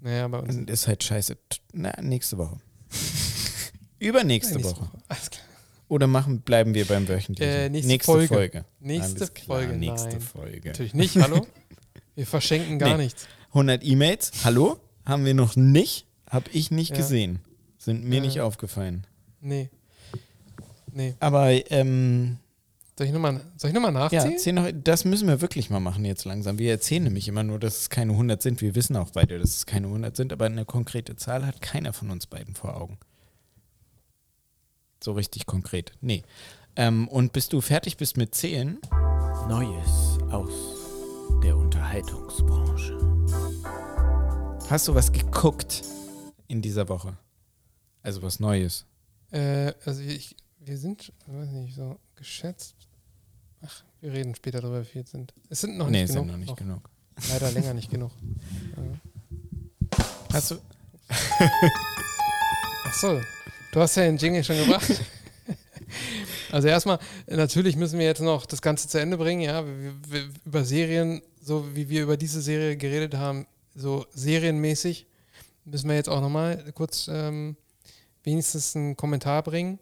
[0.01, 0.55] Naja, bei uns.
[0.70, 1.36] Ist halt scheiße.
[1.73, 2.59] Na, nächste Woche.
[3.98, 4.90] Übernächste Nächste Woche.
[5.09, 5.44] Alles klar.
[5.89, 7.52] Oder machen, bleiben wir beim wöchentlichen?
[7.52, 8.65] Äh, nächste Folge.
[8.78, 10.20] Nächste klar, Folge, Nächste nein.
[10.20, 10.69] Folge.
[10.69, 11.47] Natürlich nicht, hallo?
[12.15, 13.05] Wir verschenken gar Nee.
[13.05, 13.27] nichts.
[13.59, 14.30] 100 E-Mails.
[14.44, 14.78] Hallo?
[15.05, 16.06] Haben wir noch nicht?
[16.30, 16.97] Hab ich nicht Ja.
[16.97, 17.40] gesehen.
[17.76, 18.20] Sind mir Ja.
[18.22, 19.05] nicht aufgefallen.
[19.40, 19.68] Nee.
[20.93, 21.14] Nee.
[21.20, 22.39] Aber ähm,
[22.97, 24.32] Soll ich nochmal soll ich noch mal ja, nachziehen?
[24.32, 26.59] erzähl noch, das müssen wir wirklich mal machen jetzt langsam.
[26.59, 28.60] Wir erzählen nämlich immer nur, dass es keine 100 sind.
[28.60, 31.93] Wir wissen auch beide, dass es keine 100 sind, aber eine konkrete Zahl hat keiner
[31.93, 32.98] von uns beiden vor Augen.
[35.02, 35.93] So richtig konkret.
[36.01, 36.22] Nee.
[36.76, 38.78] Ähm, und bis du fertig bist mit Zählen,
[39.48, 40.52] Neues aus
[41.43, 43.17] der Unterhaltungsbranche.
[44.70, 45.82] Hast du was geguckt
[46.46, 47.18] in dieser Woche?
[48.02, 48.86] Also was Neues.
[49.30, 52.74] Äh, also ich, wir sind, weiß nicht, so geschätzt.
[53.62, 55.34] Ach, wir reden später darüber, wie viel es sind.
[55.48, 56.32] Es sind noch nee, nicht sind genug.
[56.32, 56.88] noch nicht genug.
[57.30, 58.12] Leider länger nicht genug.
[60.32, 60.56] Hast du,
[61.08, 63.20] Ach so,
[63.72, 65.00] du hast ja den Jingle schon gebracht.
[66.50, 69.66] Also erstmal, natürlich müssen wir jetzt noch das Ganze zu Ende bringen, ja.
[69.66, 73.46] Wir, wir, über Serien, so wie wir über diese Serie geredet haben,
[73.78, 75.06] so serienmäßig,
[75.64, 77.56] müssen wir jetzt auch nochmal kurz ähm,
[78.24, 79.78] wenigstens einen Kommentar bringen.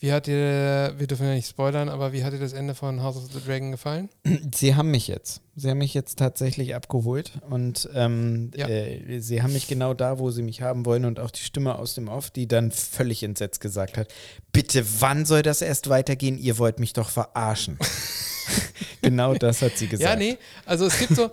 [0.00, 3.04] Wie hat dir, wir dürfen ja nicht spoilern, aber wie hat dir das Ende von
[3.04, 4.08] House of the Dragon gefallen?
[4.52, 5.42] Sie haben mich jetzt.
[5.54, 8.66] Sie haben mich jetzt tatsächlich abgeholt und ähm, Ja.
[8.66, 11.78] äh, sie haben mich genau da, wo sie mich haben wollen und auch die Stimme
[11.78, 14.08] aus dem Off, die dann völlig entsetzt gesagt hat,
[14.50, 16.36] bitte, wann soll das erst weitergehen?
[16.36, 17.78] Ihr wollt mich doch verarschen.
[19.02, 20.10] genau das hat sie gesagt.
[20.10, 20.36] Ja, nee,
[20.66, 21.30] also es gibt so,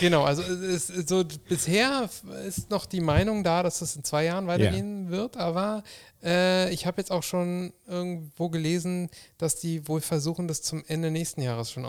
[0.00, 2.08] genau, also es ist so bisher
[2.46, 5.82] ist noch die Meinung da, dass das in zwei Jahren weitergehen wird, aber
[6.22, 11.10] äh, ich habe jetzt auch schon irgendwo gelesen, dass die wohl versuchen, das zum Ende
[11.10, 11.84] nächsten Jahres schon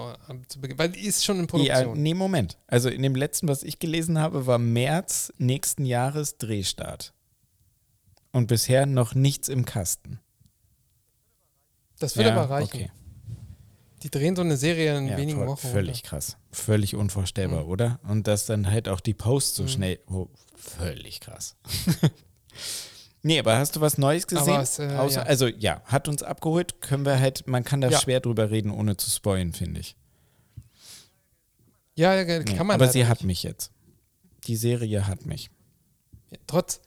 [0.47, 2.01] zu beginnen, weil die ist schon in Ja, Produktion.
[2.01, 2.57] nee, Moment.
[2.67, 7.13] Also in dem letzten, was ich gelesen habe, war März nächsten Jahres Drehstart.
[8.31, 10.19] Und bisher noch nichts im Kasten.
[11.99, 12.69] das wird ja, aber reichen.
[12.73, 12.91] Okay.
[14.05, 15.67] Die drehen so eine Serie in Ja, wenigen voll- Wochen.
[15.67, 16.37] Völlig krass.
[16.51, 17.69] Völlig unvorstellbar, Mhm.
[17.71, 17.99] oder?
[18.07, 19.67] Und dass dann halt auch die Posts so Mhm.
[19.67, 19.99] schnell.
[20.07, 21.55] Oh, völlig krass.
[23.23, 24.59] nee, aber hast du was Neues gesehen?
[24.61, 25.25] Es, äh, Außer, ja.
[25.25, 27.99] Also ja, hat uns abgeholt, können wir halt, man kann da Ja.
[27.99, 29.95] schwer drüber reden, ohne zu spoilen, finde ich.
[31.95, 33.25] Ja, ja, Nee, kann man aber sie hat nicht.
[33.25, 33.71] mich jetzt.
[34.45, 35.49] Die Serie hat mich.
[36.45, 36.79] Trotz,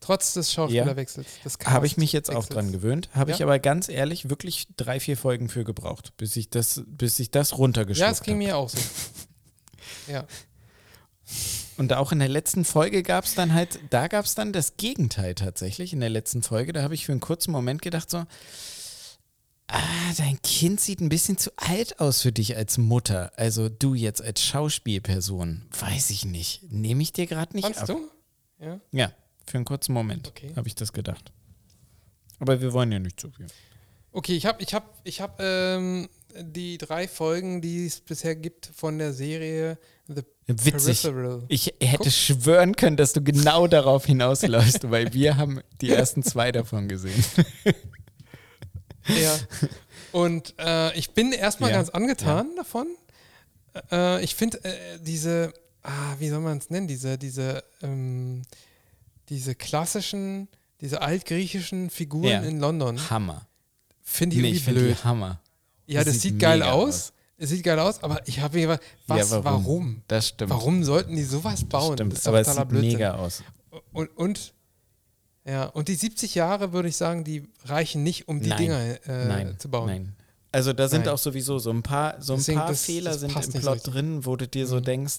[0.00, 1.26] trotz des Schauspielerwechsels.
[1.44, 3.08] des Habe ich mich jetzt auch dran gewöhnt.
[3.14, 3.46] Habe ich Ja.
[3.46, 7.56] aber ganz ehrlich wirklich drei, vier Folgen für gebraucht, bis ich das, bis ich das
[7.58, 8.44] runtergeschluckt Ja, es ging habe.
[8.44, 8.78] mir auch so.
[10.06, 10.24] Ja.
[11.76, 14.76] Und auch in der letzten Folge gab es dann halt, da gab es dann das
[14.76, 15.92] Gegenteil tatsächlich.
[15.92, 18.24] In der letzten Folge, da habe ich für einen kurzen Moment gedacht so,
[19.68, 19.78] ah,
[20.18, 23.32] dein Kind sieht ein bisschen zu alt aus für dich als Mutter.
[23.36, 26.64] Also du jetzt als Schauspielperson, weiß ich nicht.
[26.70, 27.86] Nehme ich dir gerade nicht Fandst ab.
[27.88, 28.10] du?
[28.64, 28.80] Ja.
[28.92, 29.12] Ja,
[29.50, 30.52] für einen kurzen Moment Okay.
[30.56, 31.32] habe ich das gedacht.
[32.38, 33.46] Aber wir wollen ja nicht zu viel.
[34.12, 36.08] Okay, ich habe ich hab, ich hab, ähm,
[36.40, 39.78] die drei Folgen, die es bisher gibt von der Serie
[40.08, 41.02] The Witzig.
[41.02, 41.42] Peripheral.
[41.48, 42.10] Ich hätte Guck.
[42.12, 47.22] schwören können, dass du genau darauf hinausläufst, weil wir haben die ersten zwei davon gesehen.
[49.06, 49.38] Ja.
[50.12, 52.86] Und äh, ich bin erstmal Ja, ganz angetan davon.
[53.90, 55.52] Äh, ich finde äh, diese,
[55.82, 58.42] ah, wie soll man es nennen, diese, diese, ähm,
[59.30, 60.48] diese klassischen,
[60.82, 62.40] diese altgriechischen Figuren Ja.
[62.42, 63.46] in London, Hammer.
[64.02, 64.96] finde ich Nee, ich irgendwie finde blöd.
[64.98, 65.40] die Hammer.
[65.86, 66.88] ja, das sieht sieht, geil aus.
[66.88, 67.12] aus.
[67.38, 70.02] Es sieht geil aus, aber ich habe mir gedacht, was, ja, warum?
[70.08, 70.50] Das stimmt.
[70.50, 71.94] Warum sollten die sowas bauen?
[71.94, 72.92] Stimmt, Das ist doch aber es sieht Blödsinn.
[72.92, 73.42] mega aus.
[73.92, 74.52] Und, und
[75.46, 78.58] ja, und die 70 Jahre, würde ich sagen, die reichen nicht, um die Nein.
[78.58, 79.86] Dinger äh, nein, zu bauen.
[79.86, 80.16] nein.
[80.52, 81.14] Also da sind Nein.
[81.14, 83.58] auch sowieso so ein paar, so ein Deswegen, paar das- Fehler das sind im so
[83.60, 83.92] Plot richtig.
[83.94, 84.84] drin, wo du dir so Mhm.
[84.84, 85.18] denkst,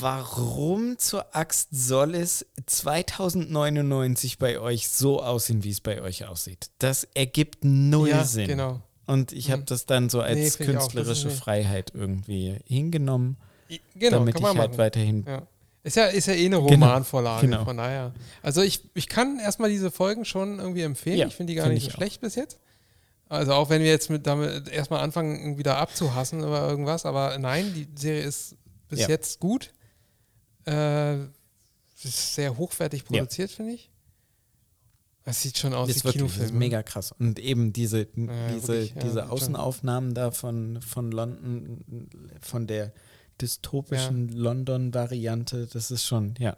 [0.00, 6.70] warum zur Axt soll es 2099 bei euch so aussehen, wie es bei euch aussieht?
[6.78, 8.48] Das ergibt null ja, Sinn.
[8.48, 8.80] genau.
[9.06, 9.66] Und ich habe Mhm.
[9.66, 10.70] das dann so als Nee, auch.
[10.72, 13.36] Künstlerische nicht- Freiheit irgendwie hingenommen,
[13.96, 14.78] Genau, damit ich man halt machen.
[14.78, 15.24] weiterhin.
[15.26, 15.42] Ja.
[15.84, 17.64] Ist ja, ist ja eh eine Genau, Romanvorlage, genau.
[17.64, 18.12] von daher.
[18.42, 21.18] Also ich, ich kann erstmal diese Folgen schon irgendwie empfehlen.
[21.18, 21.96] Ja, ich finde die gar find nicht so auch.
[21.96, 22.58] schlecht bis jetzt.
[23.28, 27.72] Also auch wenn wir jetzt mit damit erstmal anfangen, da abzuhassen oder irgendwas, aber nein,
[27.74, 28.54] die Serie ist
[28.92, 29.08] bis Ja.
[29.08, 29.72] jetzt gut.
[30.66, 31.24] Äh,
[32.04, 33.06] ist sehr hochwertig Ja.
[33.18, 33.90] produziert, finde ich.
[35.24, 36.44] Es sieht schon aus Das wie ist wirklich Kinofilm.
[36.46, 37.12] ist mega krass.
[37.18, 38.04] Und eben diese, Ja,
[38.54, 42.08] diese, wirklich, ja, diese sieht schon- Außenaufnahmen da von, von London,
[42.40, 42.92] von der
[43.40, 46.56] dystopischen London-Variante, das ist schon, ja.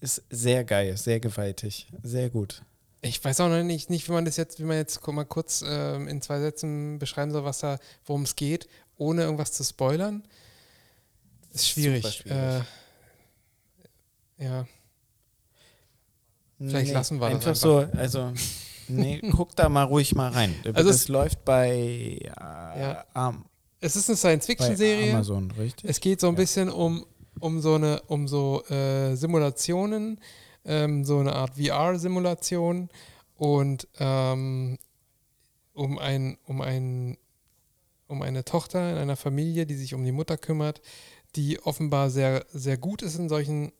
[0.00, 2.62] Ist sehr geil, sehr gewaltig, sehr gut.
[3.00, 5.64] Ich weiß auch noch nicht, nicht wie man das jetzt, wie man jetzt mal kurz
[5.66, 10.22] ähm, in zwei Sätzen beschreiben soll, was da, worum es geht, ohne irgendwas zu spoilern.
[11.56, 12.06] Ist schwierig.
[12.06, 12.62] Schwierig.
[14.38, 14.66] Äh, ja.
[16.58, 18.32] Vielleicht lassen wir das einfach so, also,
[18.88, 20.54] nee, guck da mal ruhig mal rein.
[20.64, 23.44] Also das es- läuft bei, äh, Am-
[23.80, 25.12] Es ist eine Science-Fiction-Serie.
[25.12, 25.88] Amazon, richtig?
[25.88, 26.40] Es geht so ein Ja.
[26.40, 27.04] bisschen um,
[27.40, 30.18] um so eine, um so äh, Simulationen,
[30.64, 32.88] ähm, so eine Art VR-Simulation
[33.36, 34.78] und ähm,
[35.74, 37.18] um ein, um ein,
[38.08, 40.80] um eine Tochter in einer Familie, die sich um die Mutter kümmert,
[41.36, 43.72] die offenbar sehr, sehr gut ist in solchen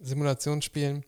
[0.00, 1.04] Simulationsspielen.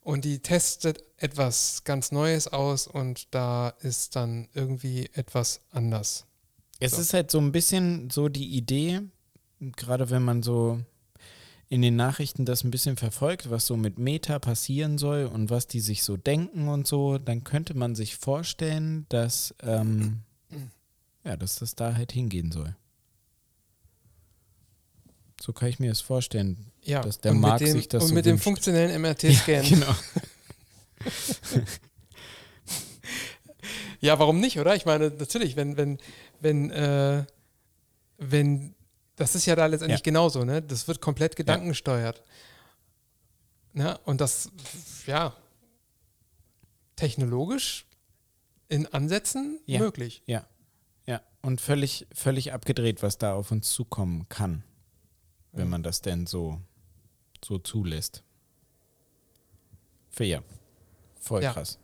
[0.00, 6.26] Und die testet etwas ganz Neues aus und da ist dann irgendwie etwas anders.
[6.78, 7.00] Es So.
[7.00, 9.00] ist halt so ein bisschen so die Idee,
[9.60, 10.80] gerade wenn man so
[11.68, 15.66] in den Nachrichten das ein bisschen verfolgt, was so mit Meta passieren soll und was
[15.66, 20.20] die sich so denken und so, dann könnte man sich vorstellen, dass, ähm,
[21.24, 22.76] ja, dass das da halt hingehen soll.
[25.40, 26.72] So kann ich mir das vorstellen.
[26.82, 28.44] Ja, Dass der und Markt mit dem, sich das und so mit dem wünscht.
[28.44, 29.62] funktionellen MRT-Scan.
[29.62, 29.94] Ja, genau.
[34.18, 34.74] warum nicht, oder?
[34.76, 35.98] Ich meine, natürlich, wenn, wenn,
[36.40, 37.24] wenn, äh,
[38.18, 38.74] wenn,
[39.16, 40.04] das ist ja da letztendlich Ja.
[40.04, 40.62] genauso, ne?
[40.62, 42.22] Das wird komplett gedankengesteuert.
[43.72, 43.98] Ne?
[44.04, 44.50] Und das,
[45.06, 45.34] ja,
[46.96, 47.86] technologisch
[48.68, 49.80] in Ansätzen Ja.
[49.80, 50.22] möglich.
[50.26, 50.46] Ja,
[51.06, 51.20] ja.
[51.42, 54.64] Und völlig, völlig abgedreht, was da auf uns zukommen kann,
[55.56, 56.60] wenn man das denn so,
[57.44, 58.22] so zulässt.
[60.10, 60.42] Fair.
[61.20, 61.52] Voll Ja.
[61.52, 61.78] krass.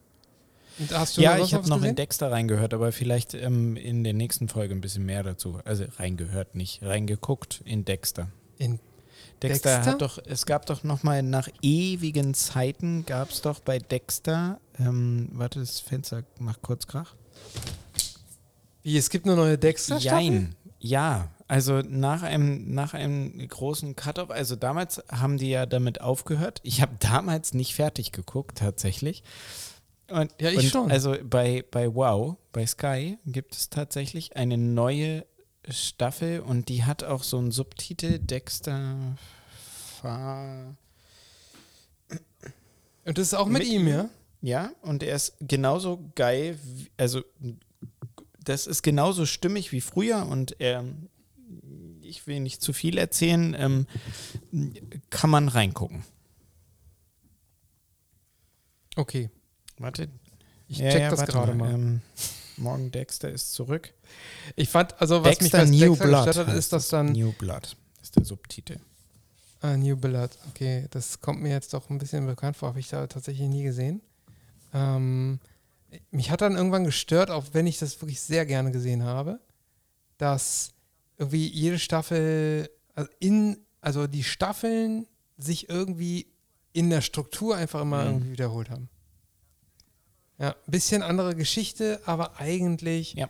[0.78, 1.94] Und hast du Ja, ich habe noch in?
[1.96, 5.60] Dexter reingehört, aber vielleicht ähm, in der nächsten Folge ein bisschen mehr dazu.
[5.64, 8.30] Also reingehört, nicht reingeguckt in Dexter.
[8.58, 8.78] In
[9.42, 9.92] Dexter, Dexter?
[9.92, 14.60] hat doch, es gab doch noch mal nach ewigen Zeiten gab es doch bei Dexter,
[14.78, 17.14] ähm, warte, das Fenster macht kurz Krach.
[18.82, 20.22] Wie, es gibt eine neue Dexter-Staffel?
[20.22, 20.54] Jein.
[20.80, 26.60] Ja, also nach einem, nach einem großen Cut-Off, also damals haben die ja damit aufgehört.
[26.62, 29.22] Ich habe damals nicht fertig geguckt, tatsächlich.
[30.08, 30.90] Und, Ja, ich und schon.
[30.90, 35.26] Also bei, bei Wow, bei Sky, gibt es tatsächlich eine neue
[35.68, 38.96] Staffel und die hat auch so einen Subtitel Dexter
[40.00, 40.74] Fahr.
[43.04, 44.08] Und das ist auch mit, Mit ihm, ja?
[44.40, 47.20] Ja, und er ist genauso geil, wie, also
[48.44, 50.84] das ist genauso stimmig wie früher und er,
[52.12, 53.86] ich will nicht zu viel erzählen, ähm,
[55.10, 56.04] kann man reingucken.
[58.96, 59.30] Okay.
[59.78, 60.08] Warte.
[60.68, 61.72] Ich check das warte gerade mal.
[61.72, 62.00] Ähm,
[62.58, 63.94] morgen Dexter ist zurück.
[64.56, 66.88] Ich fand, also was mich Dexter bei New Dexter Blood gestört hat, ist, dass es.
[66.90, 68.78] dann New Blood ist der Subtitel.
[69.62, 70.86] Ah, New Blood, okay.
[70.90, 74.02] Das kommt mir jetzt doch ein bisschen bekannt vor, habe ich da tatsächlich nie gesehen.
[74.74, 75.40] Ähm,
[76.10, 79.40] mich hat dann irgendwann gestört, auch wenn ich das wirklich sehr gerne gesehen habe,
[80.18, 80.71] dass
[81.22, 85.06] irgendwie jede Staffel, also, in, also die Staffeln
[85.38, 86.26] sich irgendwie
[86.72, 88.10] in der Struktur einfach immer Mhm.
[88.10, 88.88] irgendwie wiederholt haben.
[90.38, 93.28] Ja, ein bisschen andere Geschichte, aber eigentlich Ja.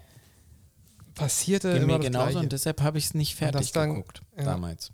[1.15, 2.39] passierte Ging immer mir das genauso Gleiche.
[2.45, 4.45] und deshalb habe ich es nicht fertig dann- geguckt ja.
[4.45, 4.93] damals.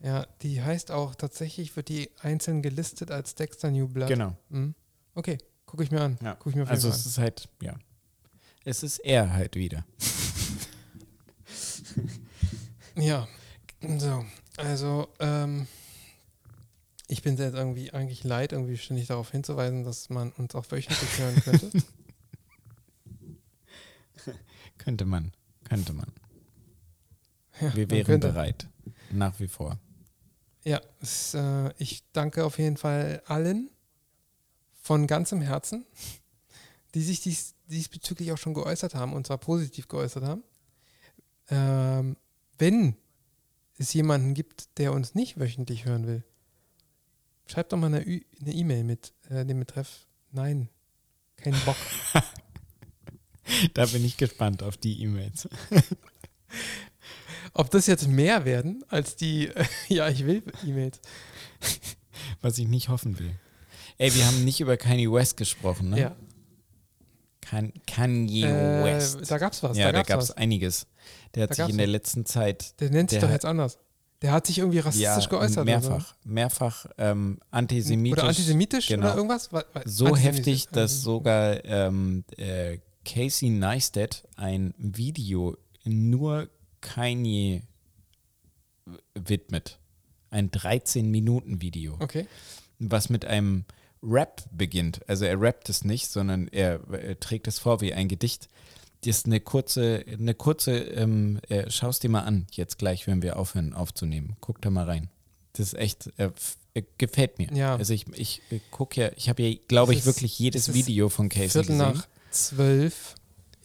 [0.00, 4.08] Ja, die heißt auch tatsächlich, wird die einzeln gelistet als Dexter New Blood.
[4.08, 4.36] Genau.
[4.50, 4.74] Mhm.
[5.14, 6.18] Okay, gucke ich mir an.
[6.22, 6.34] Ja.
[6.34, 7.76] Guck ich mir Also es ist halt, ja.
[8.64, 9.84] Es ist er halt wieder.
[12.96, 13.28] Ja,
[13.98, 14.24] so.
[14.56, 15.66] Also, ähm,
[17.08, 21.18] ich bin jetzt irgendwie eigentlich leid, irgendwie ständig darauf hinzuweisen, dass man uns auch wöchentlich
[21.18, 21.70] hören könnte.
[24.78, 25.32] Könnte man,
[25.64, 26.12] könnte man.
[27.60, 28.28] Ja, Wir man wären könnte.
[28.28, 28.68] bereit.
[29.10, 29.78] Nach wie vor.
[30.64, 33.70] Ja, es, äh, ich danke auf jeden Fall allen
[34.82, 35.84] von ganzem Herzen,
[36.94, 40.42] die sich dies, diesbezüglich auch schon geäußert haben und zwar positiv geäußert haben.
[41.50, 42.16] Ähm,
[42.58, 42.96] wenn
[43.78, 46.24] es jemanden gibt, der uns nicht wöchentlich hören will,
[47.46, 48.22] schreibt doch mal eine
[48.52, 50.68] E-Mail mit äh, dem Betreff Nein,
[51.36, 51.76] kein Bock.
[53.74, 55.48] Da bin ich gespannt auf die E-Mails.
[57.52, 59.50] Ob das jetzt mehr werden als die
[59.88, 61.00] Ja, ich will E-Mails.
[62.40, 63.30] Was ich nicht hoffen will.
[63.98, 66.00] Ey, wir haben nicht über Kanye West gesprochen, ne?
[66.00, 66.16] Ja.
[67.48, 69.30] Kan Kanye Äh, West.
[69.30, 69.76] da gab's was.
[69.76, 70.86] ja, da gab's gab es einiges.
[71.34, 73.78] Der hat Da sich in der letzten Zeit Der nennt sich doch hat- jetzt anders.
[74.22, 75.58] Der hat sich irgendwie rassistisch ja, geäußert.
[75.66, 75.88] oder so.
[75.90, 78.18] mehrfach, mehrfach ähm, antisemitisch.
[78.18, 79.06] Oder antisemitisch genau.
[79.06, 79.52] oder irgendwas?
[79.52, 86.48] Wa- wa- so heftig, dass sogar ähm, äh, Casey Neistat ein Video nur
[86.80, 87.62] Kanye
[89.14, 89.78] widmet.
[90.30, 92.26] Ein 13-Minuten-Video, Okay.
[92.78, 93.64] was mit einem
[94.06, 95.00] Rap beginnt.
[95.08, 98.48] Also er rappt es nicht, sondern er, äh, trägt es vor wie ein Gedicht.
[99.04, 103.06] Das ist eine kurze, eine kurze, ähm, äh, schau es dir mal an, jetzt gleich,
[103.06, 104.36] wenn wir aufhören aufzunehmen.
[104.40, 105.10] Guck da mal rein.
[105.52, 106.30] Das ist echt, äh,
[106.74, 107.52] äh, gefällt mir.
[107.52, 107.76] Ja.
[107.76, 111.28] Also ich, ich äh, gucke ja, ich habe ja, glaube ich, wirklich jedes Video von
[111.28, 111.78] Casey Viertel gesehen.
[111.78, 113.14] nach zwölf.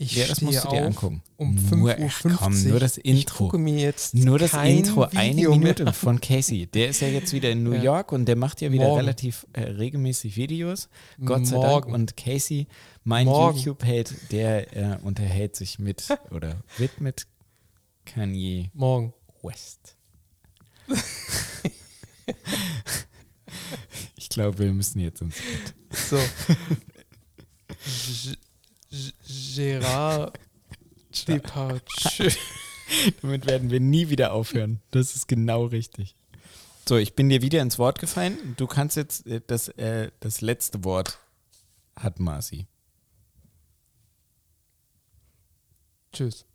[0.03, 1.22] Ich Ja, das musst du dir angucken.
[1.38, 3.44] um Nur, 5.50 ach komm, nur das Ich Intro.
[3.45, 5.94] gucke mir jetzt Nur das Intro, eine Video Minute Mehr.
[5.94, 6.65] von Casey.
[6.65, 7.84] Der ist ja jetzt wieder in New Ja.
[7.84, 9.02] York und der macht ja wieder Morgen.
[9.02, 10.90] relativ äh, regelmäßig Videos.
[11.23, 11.91] Gott sei Morgen.
[11.91, 12.02] Dank.
[12.02, 12.65] Und Casey,
[13.03, 13.28] mein.
[13.28, 17.28] YouTube-Held, der äh, unterhält sich mit oder widmet
[18.06, 19.14] Kanye Morgen.
[19.44, 19.98] West.
[24.15, 25.73] ich glaube, wir müssen jetzt ins Bett.
[26.10, 26.18] So.
[28.91, 30.34] G- G- Gérard
[31.27, 32.30] Depardieu.
[33.22, 34.81] Damit werden wir nie wieder aufhören.
[34.91, 36.15] Das ist genau richtig.
[36.88, 38.55] So, ich bin dir wieder ins Wort gefallen.
[38.57, 41.19] Du kannst jetzt äh, das, äh, das letzte Wort
[41.95, 42.68] hat Marci.
[46.13, 46.45] Tschüss.